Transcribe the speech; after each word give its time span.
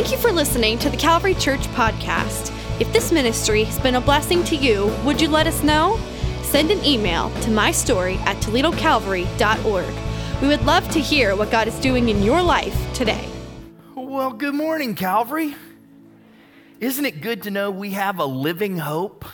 Thank 0.00 0.12
you 0.12 0.16
for 0.16 0.32
listening 0.32 0.78
to 0.78 0.88
the 0.88 0.96
Calvary 0.96 1.34
Church 1.34 1.60
podcast. 1.74 2.50
If 2.80 2.90
this 2.90 3.12
ministry 3.12 3.64
has 3.64 3.78
been 3.78 3.96
a 3.96 4.00
blessing 4.00 4.42
to 4.44 4.56
you, 4.56 4.86
would 5.04 5.20
you 5.20 5.28
let 5.28 5.46
us 5.46 5.62
know? 5.62 6.00
Send 6.40 6.70
an 6.70 6.82
email 6.82 7.28
to 7.28 7.50
mystory 7.50 8.16
at 8.20 8.38
toledocalvary.org. 8.38 10.40
We 10.40 10.48
would 10.48 10.64
love 10.64 10.88
to 10.92 11.00
hear 11.00 11.36
what 11.36 11.50
God 11.50 11.68
is 11.68 11.78
doing 11.80 12.08
in 12.08 12.22
your 12.22 12.40
life 12.40 12.74
today. 12.94 13.28
Well, 13.94 14.32
good 14.32 14.54
morning, 14.54 14.94
Calvary. 14.94 15.54
Isn't 16.80 17.04
it 17.04 17.20
good 17.20 17.42
to 17.42 17.50
know 17.50 17.70
we 17.70 17.90
have 17.90 18.18
a 18.18 18.24
living 18.24 18.78
hope? 18.78 19.26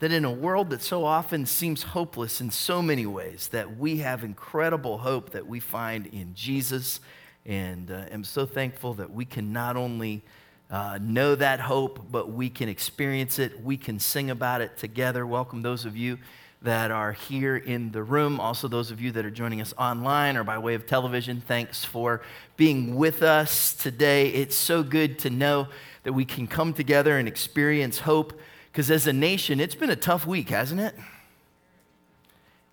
That 0.00 0.12
in 0.12 0.26
a 0.26 0.32
world 0.32 0.68
that 0.68 0.82
so 0.82 1.06
often 1.06 1.46
seems 1.46 1.82
hopeless 1.82 2.42
in 2.42 2.50
so 2.50 2.82
many 2.82 3.06
ways, 3.06 3.48
that 3.48 3.78
we 3.78 4.00
have 4.00 4.22
incredible 4.22 4.98
hope 4.98 5.30
that 5.30 5.46
we 5.46 5.60
find 5.60 6.08
in 6.08 6.34
Jesus 6.34 7.00
and 7.46 7.90
uh, 7.90 8.04
am 8.10 8.24
so 8.24 8.46
thankful 8.46 8.94
that 8.94 9.12
we 9.12 9.24
can 9.24 9.52
not 9.52 9.76
only 9.76 10.22
uh, 10.70 10.98
know 11.02 11.34
that 11.34 11.60
hope, 11.60 12.10
but 12.10 12.30
we 12.30 12.48
can 12.48 12.68
experience 12.68 13.38
it. 13.38 13.62
We 13.62 13.76
can 13.76 13.98
sing 13.98 14.30
about 14.30 14.60
it 14.60 14.76
together. 14.76 15.26
Welcome 15.26 15.62
those 15.62 15.84
of 15.84 15.96
you 15.96 16.18
that 16.62 16.90
are 16.90 17.12
here 17.12 17.56
in 17.56 17.90
the 17.90 18.02
room. 18.02 18.38
Also, 18.38 18.68
those 18.68 18.90
of 18.90 19.00
you 19.00 19.10
that 19.12 19.24
are 19.26 19.30
joining 19.30 19.60
us 19.60 19.74
online 19.76 20.36
or 20.36 20.44
by 20.44 20.58
way 20.58 20.74
of 20.74 20.86
television, 20.86 21.42
thanks 21.46 21.84
for 21.84 22.22
being 22.56 22.94
with 22.94 23.22
us 23.22 23.74
today. 23.74 24.28
It's 24.28 24.54
so 24.54 24.82
good 24.82 25.18
to 25.20 25.30
know 25.30 25.68
that 26.04 26.12
we 26.12 26.24
can 26.24 26.46
come 26.46 26.72
together 26.72 27.18
and 27.18 27.26
experience 27.26 27.98
hope 27.98 28.38
because 28.70 28.90
as 28.90 29.06
a 29.06 29.12
nation, 29.12 29.60
it's 29.60 29.74
been 29.74 29.90
a 29.90 29.96
tough 29.96 30.26
week, 30.26 30.48
hasn't 30.48 30.80
it? 30.80 30.94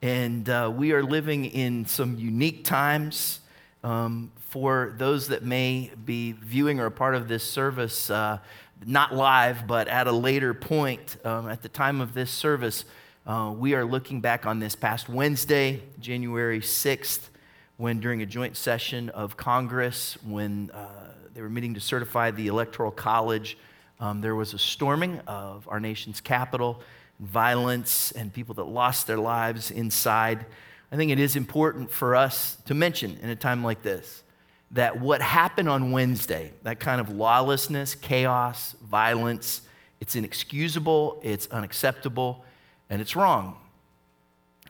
And 0.02 0.48
uh, 0.48 0.72
we 0.73 0.94
are 0.94 1.04
living 1.04 1.44
in 1.45 1.86
some 1.86 2.17
unique 2.17 2.64
times. 2.64 3.42
Um, 3.84 4.31
for 4.49 4.95
those 4.98 5.27
that 5.27 5.44
may 5.44 5.91
be 6.05 6.31
viewing 6.31 6.80
or 6.80 6.88
a 6.88 6.91
part 6.91 7.13
of 7.13 7.27
this 7.27 7.44
service, 7.44 8.09
uh, 8.09 8.39
not 8.85 9.13
live, 9.13 9.67
but 9.67 9.88
at 9.88 10.08
a 10.08 10.12
later 10.12 10.53
point, 10.53 11.17
um, 11.23 11.47
at 11.47 11.61
the 11.61 11.69
time 11.69 12.02
of 12.02 12.14
this 12.14 12.31
service, 12.31 12.86
uh, 13.28 13.53
we 13.56 13.75
are 13.75 13.86
looking 13.86 14.22
back 14.22 14.47
on 14.47 14.59
this 14.59 14.75
past 14.75 15.08
Wednesday, 15.08 15.83
January 16.00 16.61
6th, 16.61 17.30
when 17.78 18.00
during 18.00 18.23
a 18.23 18.25
joint 18.25 18.58
session 18.58 19.09
of 19.09 19.38
Congress, 19.38 20.17
when 20.25 20.72
uh, 20.72 21.11
they 21.36 21.41
were 21.41 21.50
meeting 21.50 21.75
to 21.75 21.80
certify 21.80 22.31
the 22.31 22.47
Electoral 22.47 22.91
College, 22.91 23.56
um, 24.00 24.22
there 24.22 24.36
was 24.36 24.56
a 24.56 24.59
storming 24.59 25.19
of 25.28 25.67
our 25.67 25.80
nation's 25.80 26.22
capital, 26.22 26.81
violence, 27.19 28.11
and 28.13 28.34
people 28.34 28.56
that 28.56 28.63
lost 28.63 29.06
their 29.06 29.17
lives 29.17 29.69
inside. 29.69 30.45
I 30.91 30.95
think 30.95 31.11
it 31.11 31.19
is 31.19 31.36
important 31.36 31.91
for 31.91 32.16
us 32.16 32.58
to 32.66 32.73
mention 32.73 33.19
in 33.22 33.30
a 33.30 33.36
time 33.36 33.63
like 33.63 33.84
this 33.84 34.23
that 34.72 35.00
what 35.00 35.22
happened 35.22 35.67
on 35.67 35.92
Wednesday, 35.92 36.53
that 36.64 36.80
kind 36.80 37.02
of 37.02 37.09
lawlessness, 37.09 37.95
chaos, 37.95 38.75
violence, 38.84 39.62
it's 40.00 40.16
inexcusable, 40.16 41.20
it's 41.23 41.48
unacceptable, 41.48 42.45
and 42.90 43.02
it's 43.02 43.16
wrong. 43.16 43.58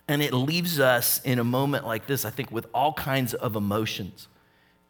And 0.08 0.24
it 0.24 0.34
leaves 0.34 0.80
us 0.80 1.22
in 1.24 1.38
a 1.38 1.44
moment 1.44 1.86
like 1.86 2.08
this, 2.08 2.26
I 2.26 2.30
think, 2.30 2.52
with 2.52 2.66
all 2.74 2.94
kinds 2.94 3.34
of 3.34 3.56
emotions 3.56 4.28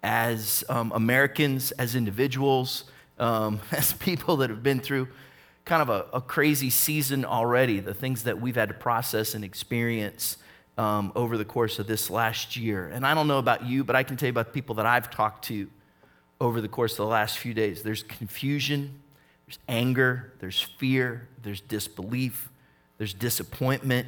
as 0.02 0.64
um, 0.70 0.92
Americans, 0.94 1.72
as 1.72 1.96
individuals, 1.96 2.86
um, 3.18 3.60
as 3.72 3.94
people 3.94 4.38
that 4.38 4.50
have 4.50 4.64
been 4.64 4.80
through 4.80 5.08
kind 5.66 5.82
of 5.82 5.90
a, 5.90 6.06
a, 6.14 6.22
crazy 6.22 6.70
season 6.70 7.26
already, 7.26 7.80
the 7.80 7.94
things 7.94 8.24
that 8.24 8.42
we've 8.42 8.56
had 8.56 8.70
to 8.70 8.74
process 8.74 9.36
and 9.36 9.44
experience 9.44 10.38
um, 10.80 11.12
over 11.14 11.38
the 11.38 11.44
course 11.44 11.78
of 11.78 11.88
this 11.88 12.10
last 12.10 12.56
year. 12.56 12.88
And 12.88 13.06
I 13.06 13.14
don't 13.14 13.28
know 13.28 13.38
about 13.38 13.66
you, 13.66 13.84
but 13.84 13.98
I 13.98 14.04
can 14.04 14.16
tell 14.16 14.28
you 14.28 14.32
about 14.32 14.48
the 14.48 14.54
people 14.54 14.76
that 14.76 14.86
I've 14.86 15.12
talked 15.12 15.44
to 15.46 15.70
over 16.40 16.62
the 16.62 16.70
course 16.70 16.94
of 16.94 17.00
the 17.00 17.06
last 17.06 17.38
few 17.38 17.54
days. 17.54 17.84
There's 17.84 18.02
confusion, 18.02 19.02
there's 19.46 19.60
anger, 19.68 20.32
there's 20.40 20.62
fear, 20.62 21.28
there's 21.44 21.60
disbelief, 21.60 22.50
there's 22.98 23.14
disappointment, 23.14 24.08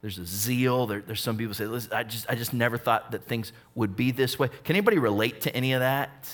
there's 0.00 0.18
a 0.18 0.24
zeal. 0.24 0.86
There, 0.86 1.02
there's 1.02 1.20
some 1.20 1.36
people 1.36 1.52
say, 1.52 1.66
Listen, 1.66 1.92
I 1.92 2.02
just, 2.02 2.24
I 2.30 2.34
just 2.34 2.54
never 2.54 2.78
thought 2.78 3.10
that 3.10 3.24
things 3.24 3.52
would 3.74 3.94
be 3.94 4.10
this 4.10 4.38
way. 4.38 4.48
Can 4.64 4.74
anybody 4.74 4.98
relate 4.98 5.42
to 5.42 5.54
any 5.54 5.74
of 5.74 5.80
that? 5.80 6.30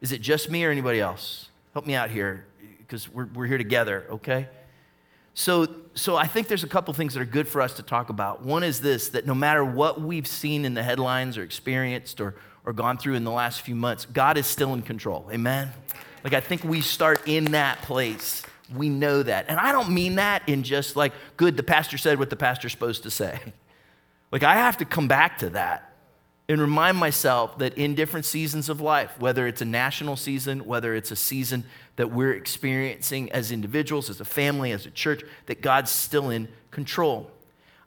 Is 0.00 0.10
it 0.10 0.20
just 0.20 0.50
me 0.50 0.64
or 0.64 0.72
anybody 0.72 0.98
else? 0.98 1.48
Help 1.74 1.86
me 1.86 1.94
out 1.94 2.10
here 2.10 2.44
because 2.78 3.08
we're, 3.08 3.26
we're 3.26 3.46
here 3.46 3.58
together, 3.58 4.04
okay? 4.10 4.48
So, 5.38 5.68
so 5.94 6.16
I 6.16 6.26
think 6.26 6.48
there's 6.48 6.64
a 6.64 6.68
couple 6.68 6.94
things 6.94 7.12
that 7.12 7.20
are 7.20 7.26
good 7.26 7.46
for 7.46 7.60
us 7.60 7.74
to 7.74 7.82
talk 7.82 8.08
about. 8.08 8.40
One 8.40 8.64
is 8.64 8.80
this 8.80 9.10
that 9.10 9.26
no 9.26 9.34
matter 9.34 9.62
what 9.62 10.00
we've 10.00 10.26
seen 10.26 10.64
in 10.64 10.72
the 10.72 10.82
headlines 10.82 11.36
or 11.36 11.42
experienced 11.42 12.22
or, 12.22 12.36
or 12.64 12.72
gone 12.72 12.96
through 12.96 13.14
in 13.16 13.24
the 13.24 13.30
last 13.30 13.60
few 13.60 13.74
months, 13.74 14.06
God 14.06 14.38
is 14.38 14.46
still 14.46 14.72
in 14.72 14.80
control. 14.80 15.28
Amen? 15.30 15.70
Like, 16.24 16.32
I 16.32 16.40
think 16.40 16.64
we 16.64 16.80
start 16.80 17.28
in 17.28 17.52
that 17.52 17.82
place. 17.82 18.44
We 18.74 18.88
know 18.88 19.22
that. 19.22 19.44
And 19.48 19.60
I 19.60 19.72
don't 19.72 19.90
mean 19.90 20.14
that 20.14 20.48
in 20.48 20.62
just 20.62 20.96
like, 20.96 21.12
good, 21.36 21.58
the 21.58 21.62
pastor 21.62 21.98
said 21.98 22.18
what 22.18 22.30
the 22.30 22.36
pastor's 22.36 22.72
supposed 22.72 23.04
to 23.04 23.10
say. 23.10 23.38
Like, 24.32 24.42
I 24.42 24.56
have 24.56 24.78
to 24.78 24.84
come 24.84 25.06
back 25.06 25.38
to 25.38 25.50
that 25.50 25.95
and 26.48 26.60
remind 26.60 26.96
myself 26.96 27.58
that 27.58 27.76
in 27.76 27.94
different 27.94 28.24
seasons 28.24 28.68
of 28.68 28.80
life, 28.80 29.18
whether 29.18 29.46
it's 29.46 29.62
a 29.62 29.64
national 29.66 30.16
season, 30.16 30.64
whether 30.64 30.94
it's 30.94 31.10
a 31.10 31.16
season 31.16 31.64
that 31.96 32.12
we're 32.12 32.34
experiencing 32.34 33.30
as 33.32 33.50
individuals, 33.50 34.08
as 34.08 34.20
a 34.20 34.24
family, 34.24 34.70
as 34.70 34.86
a 34.86 34.90
church, 34.90 35.22
that 35.46 35.60
God's 35.60 35.90
still 35.90 36.30
in 36.30 36.48
control. 36.70 37.30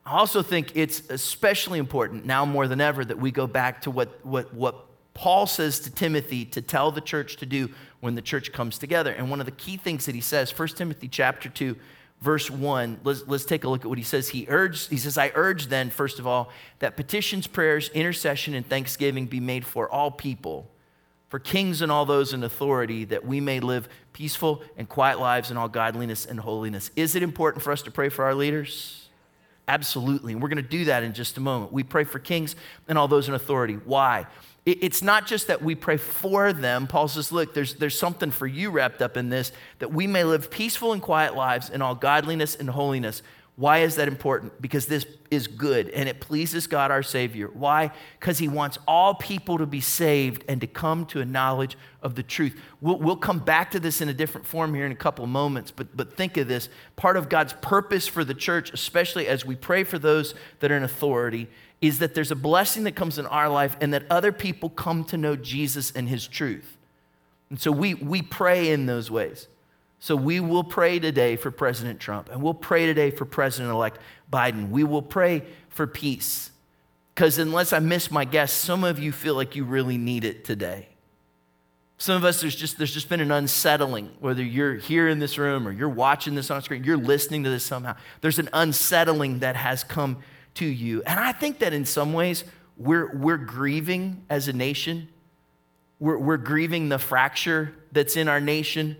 I 0.06 0.18
also 0.18 0.42
think 0.42 0.72
it's 0.75 1.09
especially 1.09 1.80
important 1.80 2.25
now 2.25 2.44
more 2.44 2.68
than 2.68 2.81
ever 2.81 3.06
that 3.06 3.19
we 3.19 3.31
go 3.31 3.48
back 3.48 3.84
to 3.84 3.92
what, 3.92 4.25
what, 4.25 4.53
what 4.53 4.86
Paul 5.14 5.48
says 5.48 5.80
to 5.81 5.92
Timothy 5.92 6.46
to 6.46 6.62
tell 6.62 6.92
the 6.92 7.02
church 7.02 7.38
to 7.38 7.46
do 7.46 7.69
when 8.00 8.16
the 8.16 8.22
church 8.22 8.52
comes 8.52 8.78
together. 8.78 9.12
And 9.12 9.30
one 9.30 9.40
of 9.40 9.46
the 9.46 9.52
key 9.52 9.78
things 9.78 10.06
that 10.06 10.16
he 10.16 10.22
says, 10.22 10.58
1 10.58 10.69
Timothy 10.69 11.08
chapter 11.08 11.48
2, 11.50 11.75
verse 12.22 12.50
1, 12.50 13.00
let's, 13.03 13.28
let's 13.28 13.46
take 13.46 13.63
a 13.63 13.69
look 13.69 13.81
at 13.81 13.88
what 13.88 13.97
he 13.97 14.03
says. 14.03 14.30
He 14.30 14.46
urged, 14.50 14.90
he 14.90 14.97
says, 14.97 15.18
I 15.18 15.31
urge 15.35 15.68
then, 15.68 15.90
first 15.90 16.19
of 16.19 16.28
all, 16.28 16.52
that 16.80 16.96
petitions, 16.96 17.47
prayers, 17.47 17.90
intercession, 17.90 18.53
and 18.53 18.68
thanksgiving 18.68 19.25
be 19.25 19.40
made 19.40 19.66
for 19.66 19.90
all 19.90 20.12
people, 20.12 20.69
for 21.30 21.40
kings 21.40 21.81
and 21.81 21.91
all 21.91 22.06
those 22.06 22.34
in 22.34 22.44
authority, 22.44 23.06
that 23.06 23.25
we 23.25 23.40
may 23.40 23.59
live 23.59 23.88
peaceful 24.13 24.62
and 24.78 24.90
quiet 24.90 25.19
lives 25.19 25.50
in 25.52 25.57
all 25.57 25.69
godliness 25.69 26.25
and 26.25 26.40
holiness. 26.40 26.91
Is 26.96 27.16
it 27.16 27.24
important 27.24 27.63
for 27.63 27.72
us 27.72 27.81
to 27.84 27.91
pray 27.91 28.09
for 28.09 28.25
our 28.25 28.36
leaders? 28.36 29.07
Absolutely. 29.68 30.34
And 30.34 30.41
we're 30.41 30.50
going 30.50 30.63
to 30.63 30.69
do 30.69 30.86
that 30.86 31.03
in 31.03 31.13
just 31.13 31.38
a 31.38 31.41
moment. 31.41 31.72
We 31.72 31.84
pray 31.84 32.03
for 32.03 32.18
kings 32.18 32.56
and 32.88 32.97
all 32.97 33.07
those 33.07 33.30
in 33.30 33.36
authority. 33.36 33.75
Why? 33.75 34.25
It's 34.72 35.02
not 35.02 35.25
just 35.28 35.47
that 35.47 35.62
we 35.62 35.75
pray 35.75 35.97
for 35.97 36.53
them. 36.53 36.88
Paul 36.88 37.07
says, 37.07 37.31
look, 37.31 37.53
there's, 37.53 37.75
there's 37.75 37.97
something 37.97 38.31
for 38.31 38.47
you 38.47 38.72
wrapped 38.72 39.02
up 39.02 39.18
in 39.18 39.30
this, 39.30 39.52
that 39.80 39.91
we 39.91 40.07
may 40.07 40.24
live 40.24 40.52
peaceful 40.52 40.94
and 40.94 41.02
quiet 41.02 41.35
lives 41.35 41.69
in 41.69 41.81
all 41.81 41.96
godliness 41.96 42.56
and 42.56 42.69
holiness. 42.69 43.22
Why 43.59 43.80
is 43.80 43.96
that 43.96 44.07
important? 44.07 44.62
Because 44.62 44.85
this 44.85 45.06
is 45.30 45.47
good 45.47 45.90
and 45.90 46.07
it 46.07 46.22
pleases 46.22 46.66
God 46.66 46.91
our 46.91 47.03
Savior. 47.03 47.50
Why? 47.53 47.91
Because 48.18 48.38
He 48.38 48.47
wants 48.47 48.78
all 48.88 49.13
people 49.13 49.57
to 49.57 49.66
be 49.66 49.81
saved 49.81 50.46
and 50.47 50.62
to 50.62 50.68
come 50.68 51.06
to 51.07 51.19
a 51.19 51.25
knowledge 51.25 51.78
of 52.01 52.16
the 52.16 52.24
truth. 52.24 52.57
We'll, 52.80 53.00
we'll 53.00 53.18
come 53.18 53.40
back 53.40 53.72
to 53.72 53.80
this 53.81 54.00
in 54.00 54.07
a 54.07 54.13
different 54.13 54.47
form 54.47 54.74
here 54.74 54.86
in 54.86 54.94
a 54.94 54.96
couple 54.96 55.25
of 55.25 55.30
moments, 55.30 55.72
but, 55.72 55.96
but 55.96 56.16
think 56.16 56.38
of 56.38 56.47
this. 56.47 56.69
Part 56.96 57.18
of 57.18 57.28
God's 57.28 57.51
purpose 57.51 58.07
for 58.07 58.24
the 58.24 58.34
church, 58.34 58.72
especially 58.72 59.28
as 59.28 59.46
we 59.46 59.57
pray 59.57 59.84
for 59.84 60.00
those 60.00 60.36
that 60.62 60.72
are 60.72 60.78
in 60.78 60.84
authority, 60.84 61.50
is 61.82 62.00
that 62.00 62.14
there's 62.14 62.32
a 62.32 62.36
blessing 62.36 62.84
that 62.84 62.96
comes 62.96 63.18
in 63.18 63.26
our 63.26 63.50
life 63.50 63.78
and 63.80 63.94
that 63.94 64.04
other 64.10 64.32
people 64.32 64.70
come 64.70 65.04
to 65.06 65.18
know 65.18 65.36
Jesus 65.36 65.92
and 65.92 66.10
his 66.10 66.28
truth. 66.28 66.78
And 67.50 67.60
so 67.60 67.72
we, 67.72 67.94
we 67.94 68.22
pray 68.22 68.70
in 68.70 68.86
those 68.86 69.10
ways. 69.10 69.48
So 70.00 70.16
we 70.16 70.40
will 70.40 70.64
pray 70.64 71.00
today 71.00 71.36
for 71.36 71.52
President 71.52 72.00
Trump 72.00 72.30
and 72.32 72.42
we'll 72.42 72.54
pray 72.54 72.86
today 72.86 73.12
for 73.12 73.26
President 73.26 73.72
elect 73.74 74.00
Biden. 74.32 74.70
We 74.70 74.84
will 74.84 75.02
pray 75.02 75.44
for 75.70 75.88
peace. 75.88 76.52
Because 77.16 77.38
unless 77.38 77.74
I 77.74 77.80
miss 77.80 78.12
my 78.12 78.24
guess, 78.24 78.52
some 78.52 78.84
of 78.84 78.98
you 78.98 79.12
feel 79.12 79.36
like 79.36 79.56
you 79.56 79.66
really 79.66 79.98
need 79.98 80.24
it 80.24 80.46
today. 80.46 80.88
Some 81.98 82.16
of 82.16 82.24
us, 82.24 82.40
there's 82.40 82.56
just, 82.56 82.78
there's 82.78 82.94
just 82.94 83.10
been 83.10 83.20
an 83.20 83.30
unsettling, 83.30 84.10
whether 84.22 84.42
you're 84.42 84.75
here 84.75 85.10
in 85.10 85.20
this 85.20 85.38
room 85.38 85.68
or 85.68 85.72
you're 85.74 85.90
watching 85.90 86.34
this 86.34 86.50
on 86.50 86.62
screen, 86.62 86.86
you're 86.86 86.96
listening 86.96 87.44
to 87.44 87.50
this 87.50 87.66
somehow. 87.66 87.98
There's 88.22 88.40
an 88.40 88.48
unsettling 88.54 89.40
that 89.40 89.58
has 89.58 89.84
come 89.84 90.20
to 90.60 90.66
you. 90.66 91.02
And 91.04 91.20
I 91.20 91.32
think 91.32 91.60
that 91.60 91.72
in 91.72 91.86
some 91.86 92.12
ways, 92.12 92.44
we're, 92.78 93.16
we're 93.16 93.38
grieving 93.38 94.24
as 94.30 94.48
a 94.50 94.54
nation. 94.54 95.08
We're, 96.00 96.18
we're 96.18 96.38
grieving 96.38 96.90
the 96.90 97.00
fracture 97.00 97.74
that's 97.94 98.18
in 98.18 98.28
our 98.28 98.42
nation. 98.42 98.98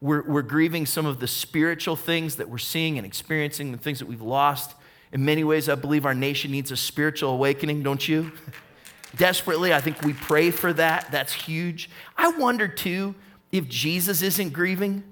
We're, 0.00 0.22
we're 0.22 0.42
grieving 0.42 0.86
some 0.86 1.04
of 1.04 1.18
the 1.18 1.26
spiritual 1.26 1.96
things 1.96 2.36
that 2.36 2.48
we're 2.48 2.58
seeing 2.58 2.96
and 2.96 3.04
experiencing, 3.04 3.72
the 3.72 3.78
things 3.78 3.98
that 3.98 4.06
we've 4.06 4.22
lost. 4.22 4.74
In 5.12 5.24
many 5.24 5.42
ways, 5.42 5.68
I 5.68 5.74
believe 5.74 6.06
our 6.06 6.14
nation 6.14 6.52
needs 6.52 6.70
a 6.70 6.76
spiritual 6.76 7.30
awakening, 7.30 7.82
don't 7.82 8.06
you? 8.08 8.32
Desperately, 9.16 9.74
I 9.74 9.80
think 9.80 10.00
we 10.02 10.12
pray 10.12 10.50
for 10.50 10.72
that. 10.72 11.10
That's 11.10 11.32
huge. 11.32 11.90
I 12.16 12.30
wonder 12.30 12.66
too 12.68 13.14
if 13.50 13.68
Jesus 13.68 14.22
isn't 14.22 14.52
grieving. 14.52 15.02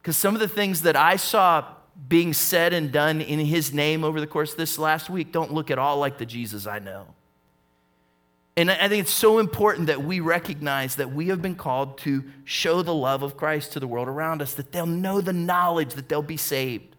Because 0.00 0.16
some 0.16 0.34
of 0.34 0.40
the 0.40 0.48
things 0.48 0.82
that 0.82 0.94
I 0.94 1.16
saw 1.16 1.64
being 2.08 2.32
said 2.32 2.72
and 2.72 2.92
done 2.92 3.20
in 3.20 3.38
his 3.40 3.72
name 3.72 4.04
over 4.04 4.20
the 4.20 4.26
course 4.26 4.52
of 4.52 4.58
this 4.58 4.78
last 4.78 5.10
week 5.10 5.32
don't 5.32 5.52
look 5.52 5.70
at 5.70 5.78
all 5.78 5.98
like 5.98 6.18
the 6.18 6.26
Jesus 6.26 6.66
I 6.66 6.78
know. 6.78 7.06
And 8.58 8.70
I 8.70 8.88
think 8.88 9.02
it's 9.02 9.12
so 9.12 9.38
important 9.38 9.88
that 9.88 10.02
we 10.02 10.20
recognize 10.20 10.96
that 10.96 11.12
we 11.12 11.28
have 11.28 11.42
been 11.42 11.56
called 11.56 11.98
to 11.98 12.24
show 12.44 12.80
the 12.80 12.94
love 12.94 13.22
of 13.22 13.36
Christ 13.36 13.72
to 13.72 13.80
the 13.80 13.86
world 13.86 14.08
around 14.08 14.40
us, 14.40 14.54
that 14.54 14.72
they'll 14.72 14.86
know 14.86 15.20
the 15.20 15.34
knowledge, 15.34 15.92
that 15.94 16.08
they'll 16.08 16.22
be 16.22 16.38
saved. 16.38 16.96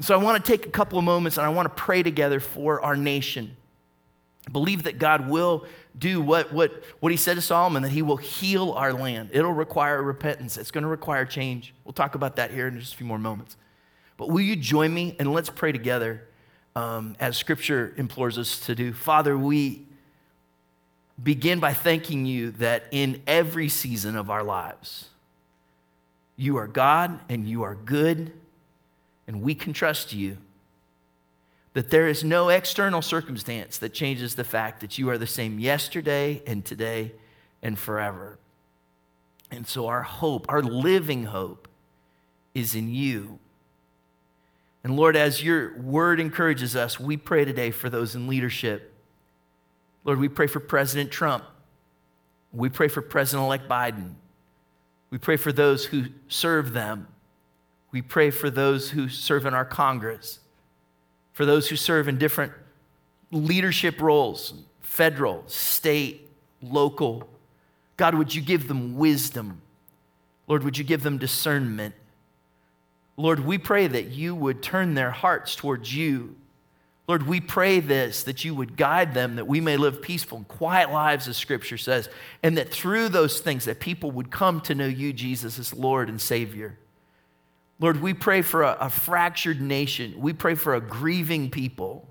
So 0.00 0.18
I 0.18 0.22
want 0.22 0.42
to 0.42 0.50
take 0.50 0.64
a 0.64 0.70
couple 0.70 0.98
of 0.98 1.04
moments 1.04 1.36
and 1.36 1.44
I 1.44 1.50
want 1.50 1.66
to 1.66 1.82
pray 1.82 2.02
together 2.02 2.40
for 2.40 2.80
our 2.80 2.96
nation. 2.96 3.56
I 4.46 4.50
believe 4.50 4.84
that 4.84 4.98
God 4.98 5.28
will 5.28 5.66
do 5.98 6.22
what, 6.22 6.50
what, 6.50 6.82
what 7.00 7.12
he 7.12 7.18
said 7.18 7.34
to 7.34 7.42
Solomon, 7.42 7.82
that 7.82 7.90
he 7.90 8.00
will 8.00 8.16
heal 8.16 8.72
our 8.72 8.94
land. 8.94 9.30
It'll 9.32 9.52
require 9.52 10.02
repentance, 10.02 10.56
it's 10.56 10.70
going 10.70 10.82
to 10.82 10.88
require 10.88 11.26
change. 11.26 11.74
We'll 11.84 11.92
talk 11.92 12.14
about 12.14 12.36
that 12.36 12.52
here 12.52 12.68
in 12.68 12.78
just 12.80 12.94
a 12.94 12.96
few 12.96 13.06
more 13.06 13.18
moments. 13.18 13.58
But 14.18 14.28
will 14.28 14.42
you 14.42 14.56
join 14.56 14.92
me 14.92 15.16
and 15.18 15.32
let's 15.32 15.48
pray 15.48 15.72
together 15.72 16.26
um, 16.76 17.16
as 17.18 17.38
scripture 17.38 17.94
implores 17.96 18.36
us 18.36 18.60
to 18.66 18.74
do? 18.74 18.92
Father, 18.92 19.38
we 19.38 19.86
begin 21.22 21.60
by 21.60 21.72
thanking 21.72 22.26
you 22.26 22.50
that 22.52 22.84
in 22.90 23.22
every 23.26 23.70
season 23.70 24.16
of 24.16 24.28
our 24.28 24.42
lives, 24.42 25.08
you 26.36 26.58
are 26.58 26.66
God 26.66 27.18
and 27.28 27.48
you 27.48 27.62
are 27.62 27.74
good, 27.74 28.32
and 29.26 29.40
we 29.40 29.54
can 29.54 29.72
trust 29.72 30.12
you 30.12 30.36
that 31.74 31.90
there 31.90 32.08
is 32.08 32.24
no 32.24 32.48
external 32.48 33.00
circumstance 33.00 33.78
that 33.78 33.94
changes 33.94 34.34
the 34.34 34.44
fact 34.44 34.80
that 34.80 34.98
you 34.98 35.08
are 35.10 35.18
the 35.18 35.26
same 35.26 35.60
yesterday 35.60 36.42
and 36.44 36.64
today 36.64 37.12
and 37.62 37.78
forever. 37.78 38.36
And 39.50 39.66
so 39.66 39.86
our 39.86 40.02
hope, 40.02 40.46
our 40.48 40.62
living 40.62 41.26
hope, 41.26 41.68
is 42.52 42.74
in 42.74 42.88
you. 42.88 43.38
And 44.84 44.96
Lord, 44.96 45.16
as 45.16 45.42
your 45.42 45.76
word 45.78 46.20
encourages 46.20 46.76
us, 46.76 46.98
we 47.00 47.16
pray 47.16 47.44
today 47.44 47.70
for 47.70 47.90
those 47.90 48.14
in 48.14 48.26
leadership. 48.26 48.94
Lord, 50.04 50.18
we 50.18 50.28
pray 50.28 50.46
for 50.46 50.60
President 50.60 51.10
Trump. 51.10 51.44
We 52.52 52.68
pray 52.68 52.88
for 52.88 53.02
President 53.02 53.44
elect 53.46 53.68
Biden. 53.68 54.14
We 55.10 55.18
pray 55.18 55.36
for 55.36 55.52
those 55.52 55.86
who 55.86 56.06
serve 56.28 56.72
them. 56.72 57.08
We 57.90 58.02
pray 58.02 58.30
for 58.30 58.50
those 58.50 58.90
who 58.90 59.08
serve 59.08 59.46
in 59.46 59.54
our 59.54 59.64
Congress 59.64 60.40
for 61.38 61.46
those 61.46 61.68
who 61.68 61.76
serve 61.76 62.08
in 62.08 62.18
different 62.18 62.52
leadership 63.30 64.00
roles 64.00 64.54
federal, 64.80 65.44
state, 65.46 66.28
local. 66.60 67.28
God, 67.96 68.16
would 68.16 68.34
you 68.34 68.42
give 68.42 68.66
them 68.66 68.96
wisdom? 68.96 69.62
Lord, 70.48 70.64
would 70.64 70.76
you 70.76 70.82
give 70.82 71.04
them 71.04 71.16
discernment? 71.16 71.94
Lord, 73.18 73.40
we 73.40 73.58
pray 73.58 73.88
that 73.88 74.06
you 74.06 74.32
would 74.32 74.62
turn 74.62 74.94
their 74.94 75.10
hearts 75.10 75.56
towards 75.56 75.92
you. 75.92 76.36
Lord, 77.08 77.26
we 77.26 77.40
pray 77.40 77.80
this, 77.80 78.22
that 78.22 78.44
you 78.44 78.54
would 78.54 78.76
guide 78.76 79.12
them, 79.12 79.36
that 79.36 79.48
we 79.48 79.60
may 79.60 79.76
live 79.76 80.00
peaceful 80.00 80.38
and 80.38 80.46
quiet 80.46 80.92
lives, 80.92 81.26
as 81.26 81.36
Scripture 81.36 81.78
says, 81.78 82.08
and 82.44 82.56
that 82.56 82.70
through 82.70 83.08
those 83.08 83.40
things 83.40 83.64
that 83.64 83.80
people 83.80 84.12
would 84.12 84.30
come 84.30 84.60
to 84.62 84.74
know 84.74 84.86
you, 84.86 85.12
Jesus, 85.12 85.58
as 85.58 85.74
Lord 85.74 86.08
and 86.08 86.20
Savior. 86.20 86.78
Lord, 87.80 88.00
we 88.00 88.14
pray 88.14 88.42
for 88.42 88.62
a, 88.62 88.76
a, 88.80 88.90
fractured 88.90 89.60
nation. 89.60 90.14
We 90.18 90.32
pray 90.32 90.54
for 90.54 90.76
a 90.76 90.80
grieving 90.80 91.50
people. 91.50 92.06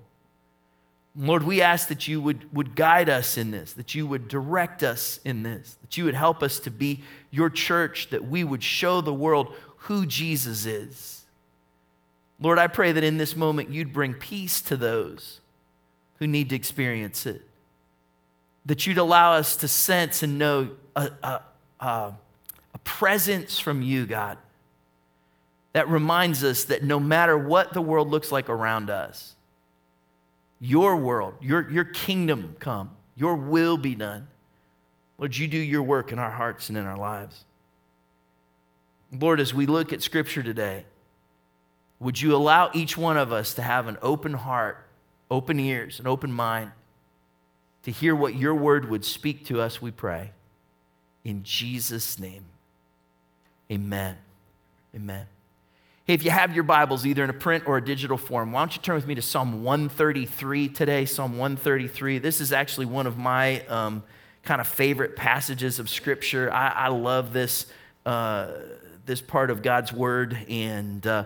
Lord, 1.16 1.42
we 1.42 1.62
ask 1.62 1.88
that 1.88 2.06
you 2.06 2.20
would, 2.20 2.52
would 2.54 2.76
guide 2.76 3.08
us 3.08 3.38
in 3.38 3.50
this, 3.50 3.72
that 3.74 3.94
you 3.94 4.06
would 4.06 4.28
direct 4.28 4.82
us 4.82 5.20
in 5.24 5.42
this, 5.42 5.76
that 5.80 5.96
you 5.96 6.04
would 6.04 6.14
help 6.14 6.42
us 6.42 6.60
to 6.60 6.70
be 6.70 7.02
your 7.30 7.48
church, 7.48 8.10
that 8.10 8.28
we 8.28 8.44
would 8.44 8.62
show 8.62 9.00
the 9.00 9.14
world 9.14 9.54
who 9.88 10.06
Jesus 10.06 10.64
is. 10.64 11.24
Lord, 12.40 12.58
I 12.58 12.68
pray 12.68 12.92
that 12.92 13.04
in 13.04 13.18
this 13.18 13.34
moment 13.34 13.70
you'd 13.70 13.92
bring 13.92 14.14
peace 14.14 14.60
to 14.62 14.76
those 14.76 15.40
who 16.18 16.26
need 16.26 16.50
to 16.50 16.56
experience 16.56 17.26
it, 17.26 17.42
that 18.66 18.86
you'd 18.86 18.98
allow 18.98 19.32
us 19.32 19.56
to 19.56 19.68
sense 19.68 20.22
and 20.22 20.38
know 20.38 20.70
a, 20.94 21.10
a, 21.22 21.40
a, 21.80 22.12
a 22.74 22.78
presence 22.84 23.58
from 23.58 23.82
you, 23.82 24.06
God 24.06 24.38
that 25.72 25.88
reminds 25.88 26.42
us 26.42 26.64
that 26.64 26.82
no 26.82 26.98
matter 26.98 27.36
what 27.36 27.72
the 27.72 27.80
world 27.80 28.08
looks 28.08 28.32
like 28.32 28.48
around 28.48 28.90
us, 28.90 29.36
your 30.60 30.96
world, 30.96 31.34
your, 31.40 31.70
your 31.70 31.84
kingdom 31.84 32.56
come, 32.58 32.90
your 33.14 33.36
will 33.36 33.76
be 33.76 33.94
done. 33.94 34.26
Lord, 35.18 35.36
you 35.36 35.46
do 35.46 35.58
your 35.58 35.82
work 35.82 36.10
in 36.10 36.18
our 36.18 36.30
hearts 36.30 36.68
and 36.68 36.78
in 36.78 36.84
our 36.84 36.96
lives. 36.96 37.44
Lord, 39.12 39.40
as 39.40 39.54
we 39.54 39.66
look 39.66 39.92
at 39.92 40.02
Scripture 40.02 40.42
today, 40.42 40.84
would 42.00 42.20
you 42.20 42.34
allow 42.34 42.70
each 42.74 42.96
one 42.96 43.16
of 43.16 43.32
us 43.32 43.54
to 43.54 43.62
have 43.62 43.88
an 43.88 43.96
open 44.02 44.34
heart, 44.34 44.86
open 45.30 45.58
ears, 45.58 45.98
an 45.98 46.06
open 46.06 46.32
mind 46.32 46.72
to 47.84 47.90
hear 47.90 48.14
what 48.14 48.34
your 48.34 48.54
word 48.54 48.90
would 48.90 49.04
speak 49.04 49.46
to 49.46 49.60
us, 49.60 49.80
we 49.80 49.90
pray. 49.90 50.32
In 51.24 51.42
Jesus' 51.42 52.18
name, 52.18 52.44
amen. 53.70 54.16
Amen. 54.94 55.26
Hey, 56.04 56.14
if 56.14 56.24
you 56.24 56.30
have 56.30 56.54
your 56.54 56.64
Bibles, 56.64 57.04
either 57.04 57.22
in 57.22 57.30
a 57.30 57.34
print 57.34 57.64
or 57.66 57.76
a 57.76 57.84
digital 57.84 58.16
form, 58.16 58.52
why 58.52 58.60
don't 58.60 58.74
you 58.74 58.80
turn 58.80 58.94
with 58.94 59.06
me 59.06 59.14
to 59.14 59.22
Psalm 59.22 59.62
133 59.62 60.70
today? 60.70 61.04
Psalm 61.04 61.36
133. 61.36 62.18
This 62.18 62.40
is 62.40 62.52
actually 62.52 62.86
one 62.86 63.06
of 63.06 63.18
my 63.18 63.60
um, 63.66 64.02
kind 64.42 64.60
of 64.60 64.66
favorite 64.66 65.16
passages 65.16 65.78
of 65.78 65.90
Scripture. 65.90 66.50
I, 66.52 66.68
I 66.68 66.88
love 66.88 67.32
this, 67.32 67.66
uh, 68.06 68.52
this 69.08 69.20
part 69.20 69.50
of 69.50 69.62
God's 69.62 69.92
Word, 69.92 70.38
and 70.48 71.04
uh, 71.04 71.24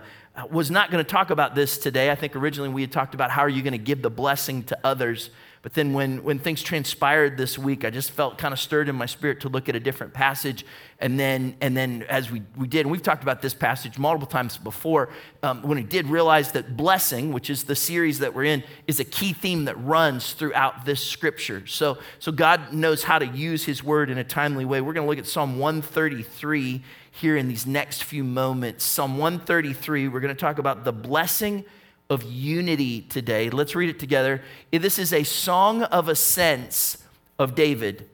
was 0.49 0.71
not 0.71 0.89
going 0.89 1.03
to 1.03 1.09
talk 1.09 1.29
about 1.29 1.53
this 1.53 1.77
today. 1.77 2.09
I 2.09 2.15
think 2.15 2.35
originally 2.35 2.69
we 2.69 2.81
had 2.81 2.91
talked 2.91 3.13
about 3.13 3.29
how 3.29 3.41
are 3.41 3.49
you 3.49 3.61
going 3.61 3.73
to 3.73 3.77
give 3.77 4.01
the 4.01 4.09
blessing 4.09 4.63
to 4.63 4.79
others. 4.83 5.29
But 5.61 5.75
then 5.75 5.93
when, 5.93 6.23
when 6.23 6.39
things 6.39 6.61
transpired 6.61 7.37
this 7.37 7.57
week, 7.57 7.85
I 7.85 7.89
just 7.89 8.11
felt 8.11 8.37
kind 8.37 8.53
of 8.53 8.59
stirred 8.59 8.89
in 8.89 8.95
my 8.95 9.05
spirit 9.05 9.41
to 9.41 9.49
look 9.49 9.69
at 9.69 9.75
a 9.77 9.79
different 9.79 10.13
passage. 10.13 10.65
And 10.99 11.17
then, 11.17 11.55
and 11.61 11.75
then 11.77 12.03
as 12.09 12.29
we, 12.29 12.41
we 12.57 12.67
did, 12.67 12.81
and 12.81 12.91
we've 12.91 13.01
talked 13.01 13.23
about 13.23 13.41
this 13.41 13.53
passage 13.53 13.97
multiple 13.97 14.27
times 14.27 14.57
before, 14.57 15.09
um, 15.41 15.61
when 15.61 15.77
we 15.77 15.83
did 15.83 16.07
realize 16.07 16.51
that 16.51 16.75
blessing, 16.75 17.31
which 17.31 17.49
is 17.49 17.63
the 17.63 17.75
series 17.75 18.19
that 18.19 18.33
we're 18.33 18.43
in, 18.43 18.63
is 18.87 18.99
a 18.99 19.05
key 19.05 19.31
theme 19.31 19.65
that 19.65 19.81
runs 19.81 20.33
throughout 20.33 20.83
this 20.85 21.01
scripture. 21.01 21.65
So, 21.65 21.97
so 22.19 22.33
God 22.33 22.73
knows 22.73 23.03
how 23.03 23.19
to 23.19 23.25
use 23.27 23.63
his 23.63 23.81
word 23.83 24.09
in 24.09 24.17
a 24.17 24.23
timely 24.25 24.65
way. 24.65 24.81
We're 24.81 24.93
going 24.93 25.05
to 25.05 25.09
look 25.09 25.19
at 25.19 25.27
Psalm 25.27 25.59
133 25.59 26.81
here 27.15 27.37
in 27.37 27.47
these 27.47 27.67
next 27.67 28.03
few 28.03 28.23
moments. 28.23 28.83
Psalm 28.83 29.19
133, 29.19 30.07
we're 30.07 30.19
going 30.19 30.33
to 30.33 30.39
talk 30.39 30.57
about 30.57 30.83
the 30.83 30.91
blessing 30.91 31.63
of 32.09 32.23
unity 32.23 33.01
today. 33.01 33.51
Let's 33.51 33.75
read 33.75 33.89
it 33.89 33.99
together. 33.99 34.41
This 34.71 34.97
is 34.97 35.13
a 35.13 35.23
song 35.23 35.83
of 35.83 36.09
ascents 36.09 36.97
of 37.37 37.53
David. 37.53 38.09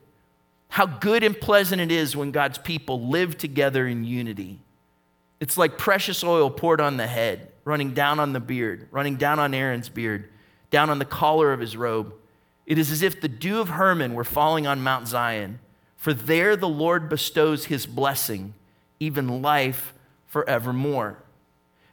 How 0.68 0.84
good 0.84 1.24
and 1.24 1.38
pleasant 1.38 1.80
it 1.80 1.90
is 1.90 2.14
when 2.14 2.30
God's 2.30 2.58
people 2.58 3.08
live 3.08 3.38
together 3.38 3.86
in 3.86 4.04
unity. 4.04 4.58
It's 5.40 5.56
like 5.56 5.78
precious 5.78 6.22
oil 6.22 6.50
poured 6.50 6.82
on 6.82 6.98
the 6.98 7.06
head, 7.06 7.50
running 7.64 7.94
down 7.94 8.20
on 8.20 8.34
the 8.34 8.40
beard, 8.40 8.86
running 8.90 9.16
down 9.16 9.38
on 9.38 9.54
Aaron's 9.54 9.88
beard, 9.88 10.28
down 10.70 10.90
on 10.90 10.98
the 10.98 11.06
collar 11.06 11.54
of 11.54 11.60
his 11.60 11.74
robe. 11.74 12.12
It 12.66 12.78
is 12.78 12.92
as 12.92 13.00
if 13.00 13.18
the 13.18 13.28
dew 13.28 13.60
of 13.60 13.70
Hermon 13.70 14.12
were 14.12 14.24
falling 14.24 14.66
on 14.66 14.82
Mount 14.82 15.08
Zion, 15.08 15.58
for 15.96 16.12
there 16.12 16.54
the 16.54 16.68
Lord 16.68 17.08
bestows 17.08 17.64
his 17.64 17.86
blessing, 17.86 18.52
even 19.00 19.42
life 19.42 19.94
forevermore. 20.26 21.22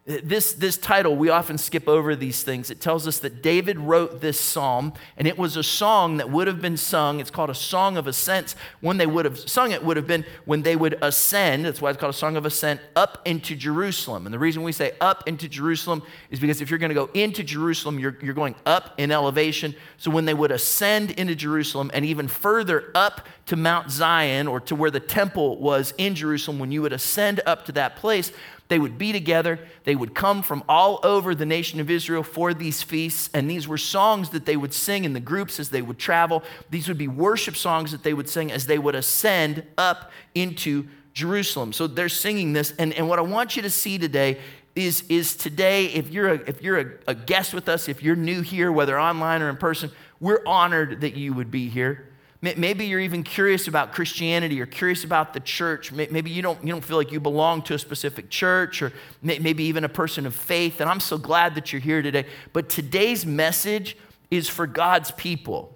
This, 0.08 0.54
this 0.54 0.78
title, 0.78 1.18
we 1.18 1.28
often 1.28 1.58
skip 1.58 1.86
over 1.86 2.16
these 2.16 2.42
things. 2.42 2.72
It 2.72 2.80
tells 2.80 3.10
us 3.10 3.20
that 3.20 3.42
David 3.42 3.78
wrote 3.78 4.22
this 4.22 4.40
psalm, 4.40 4.94
and 5.18 5.28
it 5.28 5.38
was 5.38 5.58
a 5.58 5.64
song 5.64 6.16
that 6.16 6.30
would 6.30 6.48
have 6.48 6.62
been 6.62 6.78
sung. 6.78 7.20
It's 7.20 7.30
called 7.30 7.50
a 7.50 7.56
song 7.56 7.98
of 7.98 8.08
ascent. 8.08 8.56
When 8.80 8.96
they 8.96 9.06
would 9.06 9.26
have 9.26 9.38
sung 9.38 9.72
it, 9.74 9.84
would 9.84 9.98
have 9.98 10.08
been 10.08 10.24
when 10.46 10.62
they 10.62 10.78
would 10.78 10.98
ascend. 11.02 11.66
That's 11.66 11.82
why 11.82 11.90
it's 11.90 12.00
called 12.00 12.16
a 12.16 12.18
song 12.18 12.38
of 12.38 12.46
ascent 12.46 12.80
up 12.96 13.22
into 13.26 13.54
Jerusalem. 13.54 14.26
And 14.26 14.34
the 14.34 14.40
reason 14.40 14.64
we 14.64 14.72
say 14.72 14.94
up 15.02 15.28
into 15.28 15.50
Jerusalem 15.50 16.02
is 16.32 16.40
because 16.40 16.62
if 16.62 16.70
you're 16.70 16.80
going 16.80 16.88
to 16.88 16.96
go 16.96 17.10
into 17.14 17.44
Jerusalem, 17.44 18.00
you're, 18.00 18.18
you're 18.22 18.34
going 18.34 18.56
up 18.66 18.94
in 18.98 19.12
elevation. 19.12 19.76
So 19.98 20.10
when 20.10 20.24
they 20.24 20.34
would 20.34 20.52
ascend 20.52 21.12
into 21.12 21.36
Jerusalem 21.36 21.92
and 21.94 22.06
even 22.06 22.30
further 22.30 22.92
up 22.96 23.28
to 23.48 23.58
Mount 23.58 23.92
Zion 23.92 24.48
or 24.48 24.62
to 24.62 24.76
where 24.76 24.92
the 24.92 25.02
temple 25.02 25.58
was 25.58 25.94
in 25.98 26.16
Jerusalem, 26.16 26.60
when 26.60 26.72
you 26.72 26.82
would 26.82 26.94
ascend 26.94 27.42
up 27.46 27.66
to 27.66 27.74
that 27.74 27.98
place, 27.98 28.32
they 28.68 28.80
would 28.80 28.98
be 28.98 29.12
together. 29.12 29.60
They 29.84 29.96
would 29.96 30.14
come 30.14 30.44
from 30.44 30.64
all 30.68 31.00
over 31.04 31.34
the 31.34 31.46
nation 31.46 31.80
of 31.80 31.90
Israel 31.90 32.24
for 32.24 32.54
these 32.54 32.84
feasts. 32.84 33.30
And 33.34 33.50
these 33.50 33.68
were 33.68 33.78
songs 33.78 34.30
that 34.32 34.46
they 34.46 34.58
would 34.58 34.74
sing 34.74 35.06
in 35.06 35.14
the 35.14 35.20
groups 35.20 35.60
as 35.60 35.70
they 35.70 35.82
would 35.82 35.98
travel. 35.98 36.44
These 36.70 36.88
would 36.88 36.98
be 36.98 37.08
worship 37.08 37.56
songs 37.56 37.92
that 37.92 38.04
they 38.04 38.14
would 38.14 38.30
sing 38.30 38.52
as 38.52 38.66
they 38.66 38.78
would 38.78 38.96
ascend 38.96 39.64
up 39.78 40.12
into 40.36 40.88
Jerusalem. 41.14 41.74
So 41.74 41.88
they're 41.88 42.10
singing 42.10 42.54
this. 42.54 42.74
And, 42.78 42.94
and 42.94 43.08
what 43.08 43.20
I 43.20 43.24
want 43.24 43.56
you 43.56 43.62
to 43.62 43.70
see 43.70 43.98
today 43.98 44.40
is, 44.76 45.04
is 45.10 45.36
today, 45.36 45.88
if 45.88 46.10
you're, 46.12 46.30
a, 46.30 46.36
if 46.48 46.62
you're 46.62 46.80
a, 46.80 46.86
a 47.08 47.16
guest 47.16 47.54
with 47.54 47.68
us, 47.68 47.90
if 47.90 48.04
you're 48.04 48.16
new 48.16 48.42
here, 48.42 48.72
whether 48.72 49.00
online 49.00 49.42
or 49.42 49.50
in 49.50 49.58
person, 49.58 49.92
we're 50.20 50.42
honored 50.46 51.02
that 51.02 51.16
you 51.16 51.34
would 51.34 51.50
be 51.50 51.70
here. 51.70 52.10
Maybe 52.40 52.86
you're 52.86 53.00
even 53.00 53.24
curious 53.24 53.68
about 53.68 53.94
Christianity 53.94 54.62
or 54.62 54.68
curious 54.68 55.04
about 55.04 55.34
the 55.34 55.40
church. 55.40 55.92
Maybe 55.92 56.30
you 56.30 56.44
don't, 56.44 56.62
you 56.64 56.72
don't 56.72 56.86
feel 56.86 56.98
like 56.98 57.12
you 57.12 57.20
belong 57.20 57.64
to 57.64 57.74
a 57.74 57.80
specific 57.80 58.30
church 58.30 58.84
or 58.84 58.94
maybe 59.24 59.64
even 59.64 59.84
a 59.84 59.90
person 59.90 60.28
of 60.28 60.36
faith. 60.36 60.80
And 60.80 60.88
I'm 60.88 61.00
so 61.00 61.18
glad 61.18 61.56
that 61.56 61.74
you're 61.74 61.82
here 61.82 62.04
today. 62.04 62.26
But 62.54 62.70
today's 62.70 63.26
message 63.26 63.98
is 64.30 64.48
for 64.48 64.68
God's 64.68 65.10
people. 65.12 65.74